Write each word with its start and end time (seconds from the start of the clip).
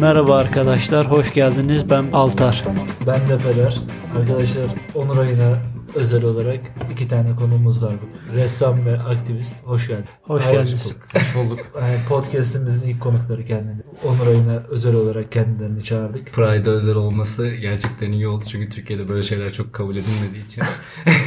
Merhaba 0.00 0.36
arkadaşlar, 0.36 1.10
hoş 1.10 1.32
geldiniz. 1.32 1.90
Ben 1.90 2.12
Altar. 2.12 2.64
Ben 3.06 3.28
de 3.28 3.38
Peder. 3.38 3.78
Arkadaşlar 4.20 4.64
Onur 4.94 5.16
ayına 5.18 5.56
özel 5.94 6.24
olarak 6.24 6.60
iki 6.92 7.08
tane 7.08 7.36
konumuz 7.36 7.82
var. 7.82 7.94
Ressam 8.34 8.86
ve 8.86 9.00
aktivist. 9.00 9.66
Hoş 9.66 9.88
geldin. 9.88 10.04
Hoş 10.22 10.46
Hayır, 10.46 10.58
geldiniz. 10.58 10.94
Hoş 11.14 11.34
bulduk. 11.34 11.60
Yani 11.80 11.96
podcast'imizin 12.08 12.82
ilk 12.82 13.00
konukları 13.00 13.44
kendini. 13.44 13.82
Onur 14.04 14.26
ayına 14.26 14.62
özel 14.68 14.94
olarak 14.94 15.32
kendilerini 15.32 15.84
çağırdık. 15.84 16.32
Pride'a 16.32 16.72
özel 16.72 16.94
olması 16.94 17.48
gerçekten 17.48 18.12
iyi 18.12 18.28
oldu 18.28 18.44
çünkü 18.48 18.70
Türkiye'de 18.70 19.08
böyle 19.08 19.22
şeyler 19.22 19.52
çok 19.52 19.72
kabul 19.72 19.96
edilmediği 19.96 20.46
için. 20.46 20.62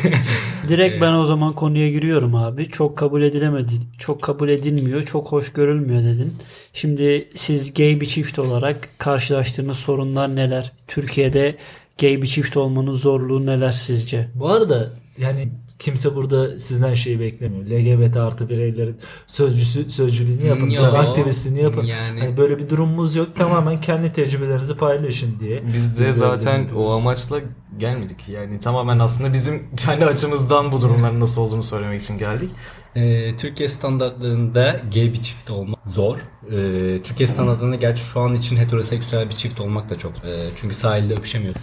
Direkt 0.68 1.02
ben 1.02 1.14
o 1.14 1.26
zaman 1.26 1.54
konuya 1.54 1.90
giriyorum 1.90 2.36
abi. 2.36 2.68
Çok 2.68 2.98
kabul 2.98 3.22
edilemedi, 3.22 3.74
çok 3.98 4.22
kabul 4.22 4.50
edilmiyor, 4.50 5.04
çok 5.04 5.32
hoş 5.32 5.54
görülmüyor 5.54 6.04
dedin. 6.04 6.34
Şimdi 6.74 7.30
siz 7.36 7.74
gay 7.74 8.02
bir 8.02 8.06
çift 8.06 8.40
olarak 8.40 8.90
karşılaştığınız 8.98 9.78
sorunlar 9.78 10.36
neler? 10.36 10.72
Türkiye'de 10.88 11.56
gay 12.02 12.22
bir 12.22 12.28
çift 12.28 12.58
olmanın 12.58 12.92
zorluğu 12.92 13.46
neler 13.46 13.72
sizce? 13.72 14.30
Bu 14.36 14.50
arada 14.50 14.94
yani 15.18 15.52
kimse 15.80 16.16
burada 16.16 16.60
sizden 16.60 16.94
şeyi 16.94 17.20
beklemiyor. 17.20 17.66
LGBT 17.66 18.18
artı 18.18 18.50
bireylerin 18.50 18.98
sözcüsü, 19.28 19.90
sözcülüğünü 19.90 20.46
yapın. 20.46 20.70
Yo. 20.70 20.84
aktivistliğini 20.84 21.62
yapın. 21.62 21.86
Yani- 21.86 22.20
Hani 22.20 22.38
böyle 22.38 22.60
bir 22.60 22.70
durumumuz 22.70 23.16
yok. 23.16 23.36
Tamamen 23.36 23.82
kendi 23.82 24.14
tecrübelerinizi 24.14 24.76
paylaşın 24.76 25.40
diye. 25.40 25.64
Biz 25.74 26.00
de 26.00 26.10
Biz 26.10 26.18
zaten 26.18 26.68
o 26.76 26.92
amaçla 26.92 27.40
gelmedik. 27.78 28.30
Yani 28.30 28.60
tamamen 28.60 29.00
aslında 29.00 29.34
bizim 29.34 29.76
kendi 29.76 30.06
açımızdan 30.06 30.72
bu 30.72 30.82
durumların 30.82 31.20
nasıl 31.20 31.42
olduğunu 31.42 31.64
söylemek 31.64 32.02
için 32.02 32.18
geldik. 32.18 32.50
Ee, 32.96 33.36
Türkiye 33.38 33.70
standartlarında 33.70 34.82
gay 34.94 35.14
bir 35.14 35.22
çift 35.22 35.52
olmak 35.52 35.80
zor. 35.90 36.18
Ee, 36.52 37.02
Türkiye 37.04 37.28
standartlarında 37.28 37.76
gerçi 37.76 38.04
şu 38.04 38.20
an 38.20 38.34
için 38.34 38.58
heteroseksüel 38.58 39.30
bir 39.30 39.34
çift 39.36 39.62
olmak 39.62 39.90
da 39.90 39.98
çok 39.98 40.18
zor. 40.18 40.28
Ee, 40.28 40.50
çünkü 40.56 40.76
sahilde 40.76 41.14
öpüşemiyor. 41.14 41.56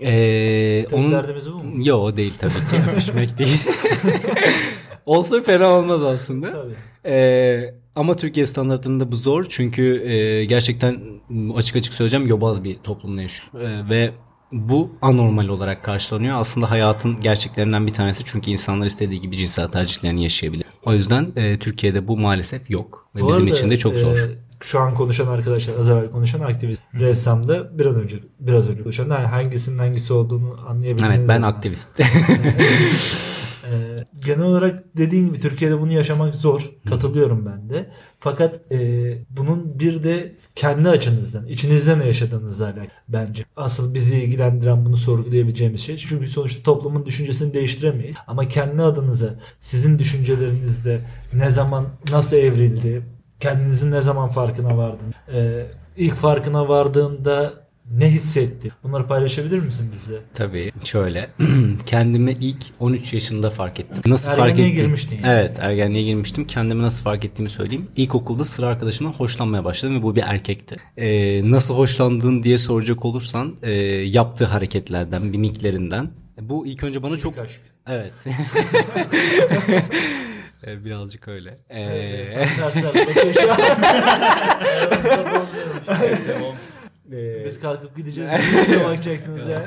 Ee, 0.00 0.84
Tek 0.90 0.98
onun... 0.98 1.12
derdimiz 1.12 1.52
bu 1.52 1.54
mu? 1.56 1.86
Yo 1.86 1.96
o 1.96 2.16
değil 2.16 2.32
tabii 2.38 2.52
ki. 2.52 2.90
Öpüşmek 2.92 3.38
değil. 3.38 3.62
Olsa 5.06 5.40
fena 5.40 5.68
olmaz 5.70 6.02
aslında. 6.02 6.52
Tabii. 6.52 6.74
Ee, 7.14 7.74
ama 7.96 8.16
Türkiye 8.16 8.46
standartlarında 8.46 9.12
bu 9.12 9.16
zor 9.16 9.46
çünkü 9.48 10.02
e, 10.08 10.44
gerçekten 10.44 11.00
açık 11.56 11.76
açık 11.76 11.94
söyleyeceğim 11.94 12.26
yobaz 12.26 12.64
bir 12.64 12.76
toplumda 12.78 13.22
yaşıyor. 13.22 13.62
Ee, 13.62 13.90
ve 13.90 14.10
bu 14.52 14.90
anormal 15.02 15.48
olarak 15.48 15.84
karşılanıyor. 15.84 16.38
Aslında 16.40 16.70
hayatın 16.70 17.20
gerçeklerinden 17.20 17.86
bir 17.86 17.92
tanesi 17.92 18.22
çünkü 18.26 18.50
insanlar 18.50 18.86
istediği 18.86 19.20
gibi 19.20 19.36
cinsel 19.36 19.68
tercihlerini 19.68 20.22
yaşayabilir. 20.22 20.66
O 20.84 20.92
yüzden 20.94 21.32
e, 21.36 21.56
Türkiye'de 21.58 22.08
bu 22.08 22.16
maalesef 22.16 22.70
yok. 22.70 23.08
Ve 23.16 23.20
Bu 23.20 23.28
bizim 23.28 23.42
arada, 23.42 23.54
için 23.56 23.70
de 23.70 23.76
çok 23.76 23.94
zor. 23.94 24.18
e, 24.18 24.20
şu 24.62 24.80
an 24.80 24.94
konuşan 24.94 25.26
arkadaşlar, 25.26 25.78
az 25.80 25.90
evvel 25.90 26.10
konuşan 26.10 26.40
aktivist, 26.40 26.80
ressam 26.94 27.48
da 27.48 27.78
biraz 27.78 27.94
önce 27.94 28.16
biraz 28.40 28.68
önce 28.68 28.82
konuşan 28.82 29.10
yani 29.10 29.26
hangisinin 29.26 29.78
hangisi 29.78 30.12
olduğunu 30.12 30.60
anlayabilmeniz 30.68 31.18
Evet 31.18 31.28
ben 31.28 31.42
aktivist. 31.42 32.00
E, 33.72 33.96
genel 34.24 34.42
olarak 34.42 34.84
dediğin 34.96 35.26
gibi 35.26 35.40
Türkiye'de 35.40 35.80
bunu 35.80 35.92
yaşamak 35.92 36.34
zor. 36.34 36.70
Katılıyorum 36.88 37.46
ben 37.46 37.70
de. 37.70 37.90
Fakat 38.20 38.72
e, 38.72 38.78
bunun 39.30 39.78
bir 39.78 40.02
de 40.02 40.34
kendi 40.54 40.88
açınızdan, 40.88 41.46
içinizde 41.46 41.98
ne 41.98 42.06
yaşadığınızla 42.06 42.64
alakalı 42.64 42.88
bence. 43.08 43.44
Asıl 43.56 43.94
bizi 43.94 44.16
ilgilendiren 44.16 44.86
bunu 44.86 44.96
sorgulayabileceğimiz 44.96 45.80
şey. 45.80 45.96
Çünkü 45.96 46.28
sonuçta 46.28 46.62
toplumun 46.62 47.06
düşüncesini 47.06 47.54
değiştiremeyiz. 47.54 48.16
Ama 48.26 48.48
kendi 48.48 48.82
adınıza 48.82 49.34
sizin 49.60 49.98
düşüncelerinizde 49.98 51.00
ne 51.32 51.50
zaman 51.50 51.86
nasıl 52.10 52.36
evrildi, 52.36 53.02
kendinizin 53.40 53.90
ne 53.90 54.02
zaman 54.02 54.28
farkına 54.28 54.76
vardın, 54.76 55.14
e, 55.34 55.66
ilk 55.96 56.14
farkına 56.14 56.68
vardığında 56.68 57.52
ne 57.92 58.10
hissetti? 58.10 58.72
Bunları 58.82 59.06
paylaşabilir 59.06 59.58
misin 59.58 59.90
bize? 59.94 60.20
Tabii 60.34 60.72
şöyle 60.84 61.30
kendimi 61.86 62.32
ilk 62.32 62.64
13 62.80 63.14
yaşında 63.14 63.50
fark 63.50 63.80
ettim. 63.80 64.02
Nasıl 64.06 64.28
fark 64.28 64.40
Ergenliğe 64.40 64.66
ettim? 64.68 64.80
girmiştin 64.82 65.16
yani. 65.16 65.26
Evet 65.26 65.56
ergenliğe 65.60 66.04
girmiştim. 66.04 66.46
Kendimi 66.46 66.82
nasıl 66.82 67.04
fark 67.04 67.24
ettiğimi 67.24 67.50
söyleyeyim. 67.50 67.88
İlkokulda 67.96 68.44
sıra 68.44 68.66
arkadaşımdan 68.66 69.12
hoşlanmaya 69.12 69.64
başladım 69.64 69.98
ve 69.98 70.02
bu 70.02 70.16
bir 70.16 70.22
erkekti. 70.22 70.76
Ee, 70.96 71.50
nasıl 71.50 71.74
hoşlandın 71.74 72.42
diye 72.42 72.58
soracak 72.58 73.04
olursan 73.04 73.54
e, 73.62 73.72
yaptığı 73.92 74.44
hareketlerden, 74.44 75.22
mimiklerinden. 75.22 76.10
Bu 76.40 76.66
ilk 76.66 76.84
önce 76.84 77.02
bana 77.02 77.16
çok... 77.16 77.32
İlk 77.32 77.38
aşk. 77.38 77.60
Evet. 77.86 78.12
Ee, 80.66 80.84
Birazcık 80.84 81.28
öyle. 81.28 81.58
Ee, 81.70 82.24
Ters 82.24 82.74
ters 82.74 82.84
bakıyor 82.84 83.34
şu 83.34 83.52
an. 83.52 83.56
Aramızda 85.86 86.34
bozmuyorum. 86.40 87.44
Biz 87.44 87.60
kalkıp 87.60 87.96
gideceğiz. 87.96 88.30
Bize 88.68 88.84
bakacaksınız 88.84 89.48
ya. 89.48 89.62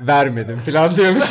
Vermedim 0.00 0.56
falan 0.56 0.96
diyormuş. 0.96 1.24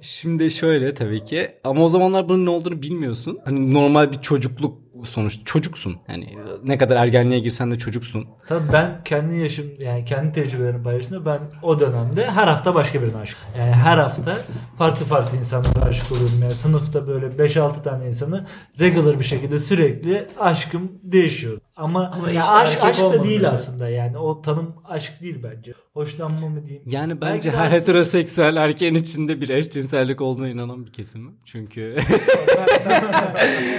Şimdi 0.00 0.50
şöyle 0.50 0.94
tabii 0.94 1.24
ki 1.24 1.50
ama 1.64 1.84
o 1.84 1.88
zamanlar 1.88 2.28
bunun 2.28 2.46
ne 2.46 2.50
olduğunu 2.50 2.82
bilmiyorsun. 2.82 3.38
Hani 3.44 3.74
normal 3.74 4.12
bir 4.12 4.20
çocukluk 4.20 4.78
sonuçta 5.04 5.44
çocuksun. 5.44 5.96
Yani 6.08 6.36
ne 6.64 6.78
kadar 6.78 6.96
ergenliğe 6.96 7.40
girsen 7.40 7.70
de 7.70 7.78
çocuksun. 7.78 8.26
Tabii 8.46 8.72
ben 8.72 9.00
kendi 9.04 9.34
yaşım 9.34 9.66
yani 9.80 10.04
kendi 10.04 10.32
tecrübelerimi 10.32 10.82
paylaştığımda 10.82 11.26
ben 11.26 11.38
o 11.62 11.80
dönemde 11.80 12.26
her 12.26 12.48
hafta 12.48 12.74
başka 12.74 13.02
birine 13.02 13.16
aşık. 13.16 13.38
Yani 13.58 13.72
her 13.72 13.98
hafta 13.98 14.38
farklı 14.78 15.06
farklı 15.06 15.38
insanlara 15.38 15.84
aşık 15.84 16.12
oluyordum. 16.12 16.38
Yani 16.42 16.52
sınıfta 16.52 17.06
böyle 17.06 17.26
5-6 17.26 17.82
tane 17.82 18.06
insanı 18.06 18.46
regular 18.80 19.18
bir 19.18 19.24
şekilde 19.24 19.58
sürekli 19.58 20.26
aşkım 20.40 20.92
değişiyor. 21.02 21.58
Ama, 21.78 22.10
Ama 22.14 22.30
ya 22.30 22.48
aşk, 22.48 22.84
aşk 22.84 23.00
da 23.00 23.24
değil 23.24 23.34
mesela. 23.40 23.52
aslında 23.54 23.88
yani 23.88 24.18
o 24.18 24.42
tanım 24.42 24.74
aşk 24.84 25.22
değil 25.22 25.42
bence. 25.42 25.74
Hoşlanma 25.92 26.48
mı 26.48 26.66
diyeyim. 26.66 26.84
Yani 26.86 27.20
Belki 27.20 27.34
bence 27.34 27.52
de 27.52 27.56
her 27.56 27.62
aslında- 27.64 27.76
heteroseksüel 27.80 28.56
erkeğin 28.56 28.94
içinde 28.94 29.40
bir 29.40 29.48
eşcinsellik 29.48 30.20
olduğuna 30.20 30.48
inanan 30.48 30.86
bir 30.86 30.92
kesim. 30.92 31.34
Çünkü 31.44 31.96
ben, 32.88 33.02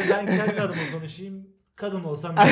ben 0.10 0.26
kendi 0.26 0.62
adıma 0.62 0.82
konuşayım. 1.00 1.48
Kadın 1.76 2.04
olsam 2.04 2.36
ben- 2.38 2.48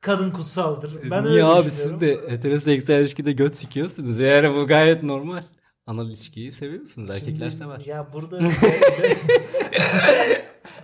kadın 0.00 0.30
kutsaldır. 0.30 0.92
Ben 1.10 1.24
öyle 1.24 1.30
Niye 1.34 1.44
abi 1.44 1.66
düşünüyorum. 1.66 1.98
siz 2.00 2.00
de 2.00 2.18
heteroseksüel 2.32 3.00
ilişkide 3.00 3.32
göt 3.32 3.56
sikiyorsunuz. 3.56 4.20
Yani 4.20 4.54
bu 4.54 4.66
gayet 4.66 5.02
normal. 5.02 5.42
Anal 5.86 6.08
ilişkiyi 6.08 6.52
seviyorsunuz. 6.52 7.10
Erkekler 7.10 7.50
Şimdi, 7.50 7.64
sever. 7.64 7.80
Ya 7.86 8.06
burada 8.12 8.38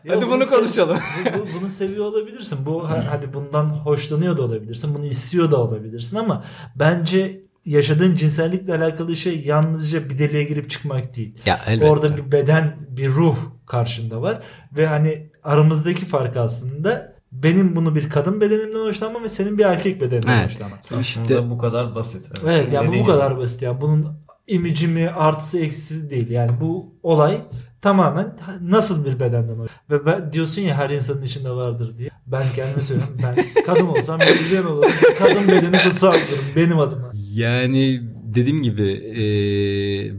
Hadi 0.08 0.26
bunu 0.28 0.39
konuşalım. 0.60 0.98
bu- 1.24 1.38
bu- 1.38 1.60
bunu 1.60 1.68
seviyor 1.68 2.04
olabilirsin. 2.04 2.58
Bu 2.66 2.90
ha- 2.90 3.04
hadi 3.10 3.34
bundan 3.34 3.64
hoşlanıyor 3.64 4.36
da 4.36 4.42
olabilirsin. 4.42 4.94
Bunu 4.94 5.06
istiyor 5.06 5.50
da 5.50 5.56
olabilirsin 5.62 6.16
ama 6.16 6.44
bence 6.76 7.42
yaşadığın 7.64 8.14
cinsellikle 8.14 8.74
alakalı 8.74 9.16
şey 9.16 9.40
yalnızca 9.44 10.10
bir 10.10 10.18
deliğe 10.18 10.44
girip 10.44 10.70
çıkmak 10.70 11.16
değil. 11.16 11.34
Ya 11.46 11.60
elbette. 11.66 11.90
Orada 11.90 12.16
bir 12.16 12.32
beden, 12.32 12.76
bir 12.88 13.08
ruh 13.08 13.36
karşında 13.66 14.22
var 14.22 14.38
ve 14.76 14.86
hani 14.86 15.30
aramızdaki 15.44 16.04
fark 16.04 16.36
aslında 16.36 17.12
benim 17.32 17.76
bunu 17.76 17.94
bir 17.94 18.10
kadın 18.10 18.40
bedenimden 18.40 18.78
hoşlanmam 18.78 19.22
ve 19.22 19.28
senin 19.28 19.58
bir 19.58 19.64
erkek 19.64 20.00
bedeninden 20.00 20.38
Evet. 20.38 20.50
hoşlanman. 20.50 20.78
İşte 21.00 21.50
bu 21.50 21.58
kadar 21.58 21.94
basit. 21.94 22.32
Evet 22.46 22.72
yani 22.72 22.88
bu, 22.88 23.02
bu 23.02 23.06
kadar 23.06 23.38
basit 23.38 23.62
yani 23.62 23.80
bunun 23.80 24.08
imici 24.46 24.88
mi 24.88 25.10
artısı 25.10 25.58
eksisi 25.60 26.10
değil 26.10 26.30
yani 26.30 26.50
bu 26.60 26.94
olay 27.02 27.36
tamamen 27.82 28.36
nasıl 28.62 29.04
bir 29.04 29.20
bedenden 29.20 29.58
hoş 29.58 29.70
ve 29.90 30.06
ben, 30.06 30.32
diyorsun 30.32 30.62
ya 30.62 30.74
her 30.74 30.90
insanın 30.90 31.22
içinde 31.22 31.50
vardır 31.50 31.98
diye 31.98 32.10
ben 32.26 32.42
kendime 32.56 32.80
söylüyorum 32.80 33.18
ben 33.22 33.64
kadın 33.66 33.86
olsam 33.86 34.20
lezbiyen 34.20 34.64
olurum 34.64 34.90
kadın 35.18 35.48
bedeni 35.48 35.78
kutsal 35.78 36.12
bulurum 36.12 36.44
benim 36.56 36.78
adıma 36.78 37.12
Yani 37.32 38.00
dediğim 38.34 38.62
gibi 38.62 38.90
e, 38.92 39.24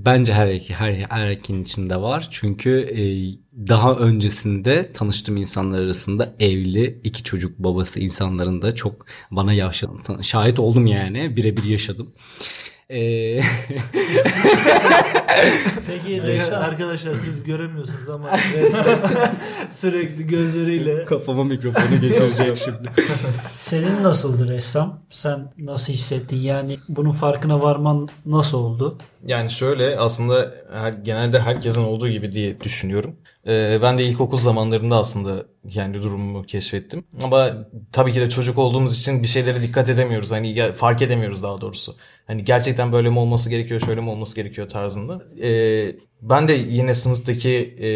bence 0.06 0.34
her 0.34 0.60
her, 0.60 0.94
her 0.94 1.28
erkeğin 1.28 1.64
içinde 1.64 2.02
var. 2.02 2.28
Çünkü 2.32 2.70
e, 2.72 3.04
daha 3.68 3.96
öncesinde 3.96 4.92
tanıştığım 4.94 5.38
insanlar 5.38 5.80
arasında 5.80 6.34
evli 6.40 7.00
iki 7.04 7.24
çocuk 7.24 7.60
babası 7.60 8.00
insanların 8.00 8.62
da 8.62 8.75
çok 8.75 9.06
bana 9.31 9.54
yaşadım. 9.54 10.02
Şahit 10.22 10.60
oldum 10.60 10.88
yani. 10.88 11.38
Birebir 11.38 11.64
yaşadım. 11.64 12.14
E, 12.90 13.40
Peki 15.88 16.24
ressam, 16.24 16.62
arkadaşlar 16.63 17.13
siz 17.25 17.44
göremiyorsunuz 17.44 18.10
ama 18.10 18.30
sürekli 19.72 20.28
gözleriyle 20.28 21.06
kafama 21.06 21.44
mikrofonu 21.44 22.01
geçireceğim 22.01 22.57
şimdi. 22.66 22.89
senin 23.57 24.04
nasıldı 24.04 24.50
ressam? 24.50 25.00
Sen 25.12 25.51
nasıl 25.57 25.94
hissettin? 25.94 26.38
Yani 26.38 26.78
bunun 26.89 27.12
farkına 27.12 27.62
varman 27.62 28.10
nasıl 28.25 28.57
oldu? 28.57 28.98
Yani 29.25 29.51
şöyle 29.51 30.00
aslında 30.00 30.51
her, 30.74 30.92
genelde 30.94 31.39
herkesin 31.39 31.83
olduğu 31.83 32.10
gibi 32.10 32.33
diye 32.33 32.62
düşünüyorum. 32.62 33.16
Ee, 33.48 33.80
ben 33.81 33.98
de 33.98 34.04
ilkokul 34.04 34.38
zamanlarında 34.39 34.98
aslında 34.98 35.44
kendi 35.69 36.01
durumumu 36.04 36.44
keşfettim. 36.44 37.04
Ama 37.24 37.50
tabii 37.92 38.13
ki 38.13 38.22
de 38.22 38.30
çocuk 38.30 38.57
olduğumuz 38.57 39.00
için 39.00 39.24
bir 39.24 39.28
şeylere 39.28 39.62
dikkat 39.62 39.89
edemiyoruz. 39.89 40.31
Hani 40.31 40.54
ya- 40.54 40.74
fark 40.74 41.01
edemiyoruz 41.01 41.44
daha 41.44 41.62
doğrusu. 41.62 41.95
Hani 42.28 42.44
gerçekten 42.44 42.92
böyle 42.92 43.10
mi 43.10 43.19
olması 43.19 43.50
gerekiyor, 43.50 43.81
şöyle 43.86 44.01
mi 44.01 44.10
olması 44.10 44.36
gerekiyor 44.36 44.68
tarzında. 44.68 45.20
Ee, 45.44 45.95
ben 46.21 46.47
de 46.47 46.53
yine 46.53 46.94
sınıftaki 46.94 47.75
e, 47.81 47.89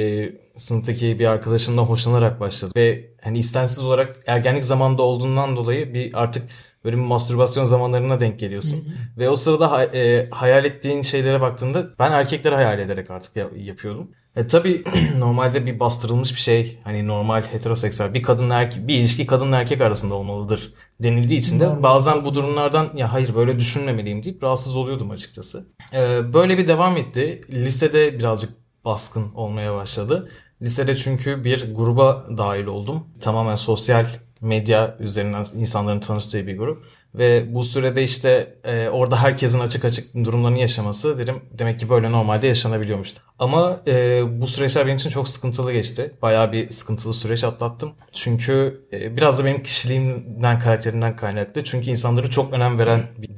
sınıftaki 0.59 1.19
bir 1.19 1.25
arkadaşımla 1.25 1.81
hoşlanarak 1.81 2.39
başladım. 2.39 2.73
Ve 2.77 3.09
hani 3.23 3.39
istemsiz 3.39 3.79
olarak 3.79 4.17
ergenlik 4.27 4.65
zamanında 4.65 5.01
olduğundan 5.03 5.55
dolayı 5.57 5.93
bir 5.93 6.11
artık 6.23 6.43
böyle 6.85 6.97
bir 6.97 7.01
mastürbasyon 7.01 7.65
zamanlarına 7.65 8.19
denk 8.19 8.39
geliyorsun. 8.39 8.89
Ve 9.17 9.29
o 9.29 9.35
sırada 9.35 9.85
e, 9.85 10.27
hayal 10.31 10.65
ettiğin 10.65 11.01
şeylere 11.01 11.41
baktığında 11.41 11.89
ben 11.99 12.11
erkekleri 12.11 12.55
hayal 12.55 12.79
ederek 12.79 13.11
artık 13.11 13.35
ya- 13.35 13.49
yapıyordum. 13.57 14.11
E 14.35 14.47
tabii 14.47 14.83
normalde 15.17 15.65
bir 15.65 15.79
bastırılmış 15.79 16.35
bir 16.35 16.39
şey 16.39 16.79
hani 16.83 17.07
normal 17.07 17.41
heteroseksüel 17.41 18.13
bir 18.13 18.23
kadınla 18.23 18.55
erkek 18.61 18.87
bir 18.87 18.95
ilişki 18.95 19.27
kadınla 19.27 19.57
erkek 19.57 19.81
arasında 19.81 20.15
olmalıdır 20.15 20.73
denildiği 20.99 21.39
için 21.39 21.59
de 21.59 21.83
bazen 21.83 22.25
bu 22.25 22.35
durumlardan 22.35 22.89
ya 22.95 23.13
hayır 23.13 23.35
böyle 23.35 23.59
düşünmemeliyim 23.59 24.23
deyip 24.23 24.43
rahatsız 24.43 24.75
oluyordum 24.75 25.11
açıkçası. 25.11 25.67
E, 25.93 26.33
böyle 26.33 26.57
bir 26.57 26.67
devam 26.67 26.97
etti. 26.97 27.41
Lisede 27.51 28.19
birazcık 28.19 28.49
baskın 28.85 29.33
olmaya 29.33 29.75
başladı. 29.75 30.29
Lisede 30.61 30.97
çünkü 30.97 31.43
bir 31.43 31.75
gruba 31.75 32.25
dahil 32.37 32.65
oldum. 32.65 33.03
Tamamen 33.21 33.55
sosyal 33.55 34.05
medya 34.41 34.97
üzerinden 34.99 35.45
insanların 35.55 35.99
tanıştığı 35.99 36.47
bir 36.47 36.57
grup. 36.57 36.85
Ve 37.17 37.53
bu 37.53 37.63
sürede 37.63 38.03
işte 38.03 38.57
e, 38.63 38.89
orada 38.89 39.23
herkesin 39.23 39.59
açık 39.59 39.85
açık 39.85 40.15
durumlarını 40.15 40.59
yaşaması 40.59 41.17
dedim 41.17 41.35
demek 41.51 41.79
ki 41.79 41.89
böyle 41.89 42.11
normalde 42.11 42.47
yaşanabiliyormuş. 42.47 43.13
Ama 43.39 43.81
e, 43.87 44.21
bu 44.41 44.47
süreçler 44.47 44.85
benim 44.85 44.97
için 44.97 45.09
çok 45.09 45.29
sıkıntılı 45.29 45.73
geçti. 45.73 46.11
Bayağı 46.21 46.51
bir 46.51 46.69
sıkıntılı 46.69 47.13
süreç 47.13 47.43
atlattım. 47.43 47.93
Çünkü 48.11 48.81
e, 48.93 49.17
biraz 49.17 49.39
da 49.39 49.45
benim 49.45 49.63
kişiliğimden, 49.63 50.59
karakterimden 50.59 51.15
kaynaklı. 51.15 51.63
Çünkü 51.63 51.89
insanları 51.89 52.29
çok 52.29 52.53
önem 52.53 52.79
veren 52.79 53.03
bir 53.17 53.37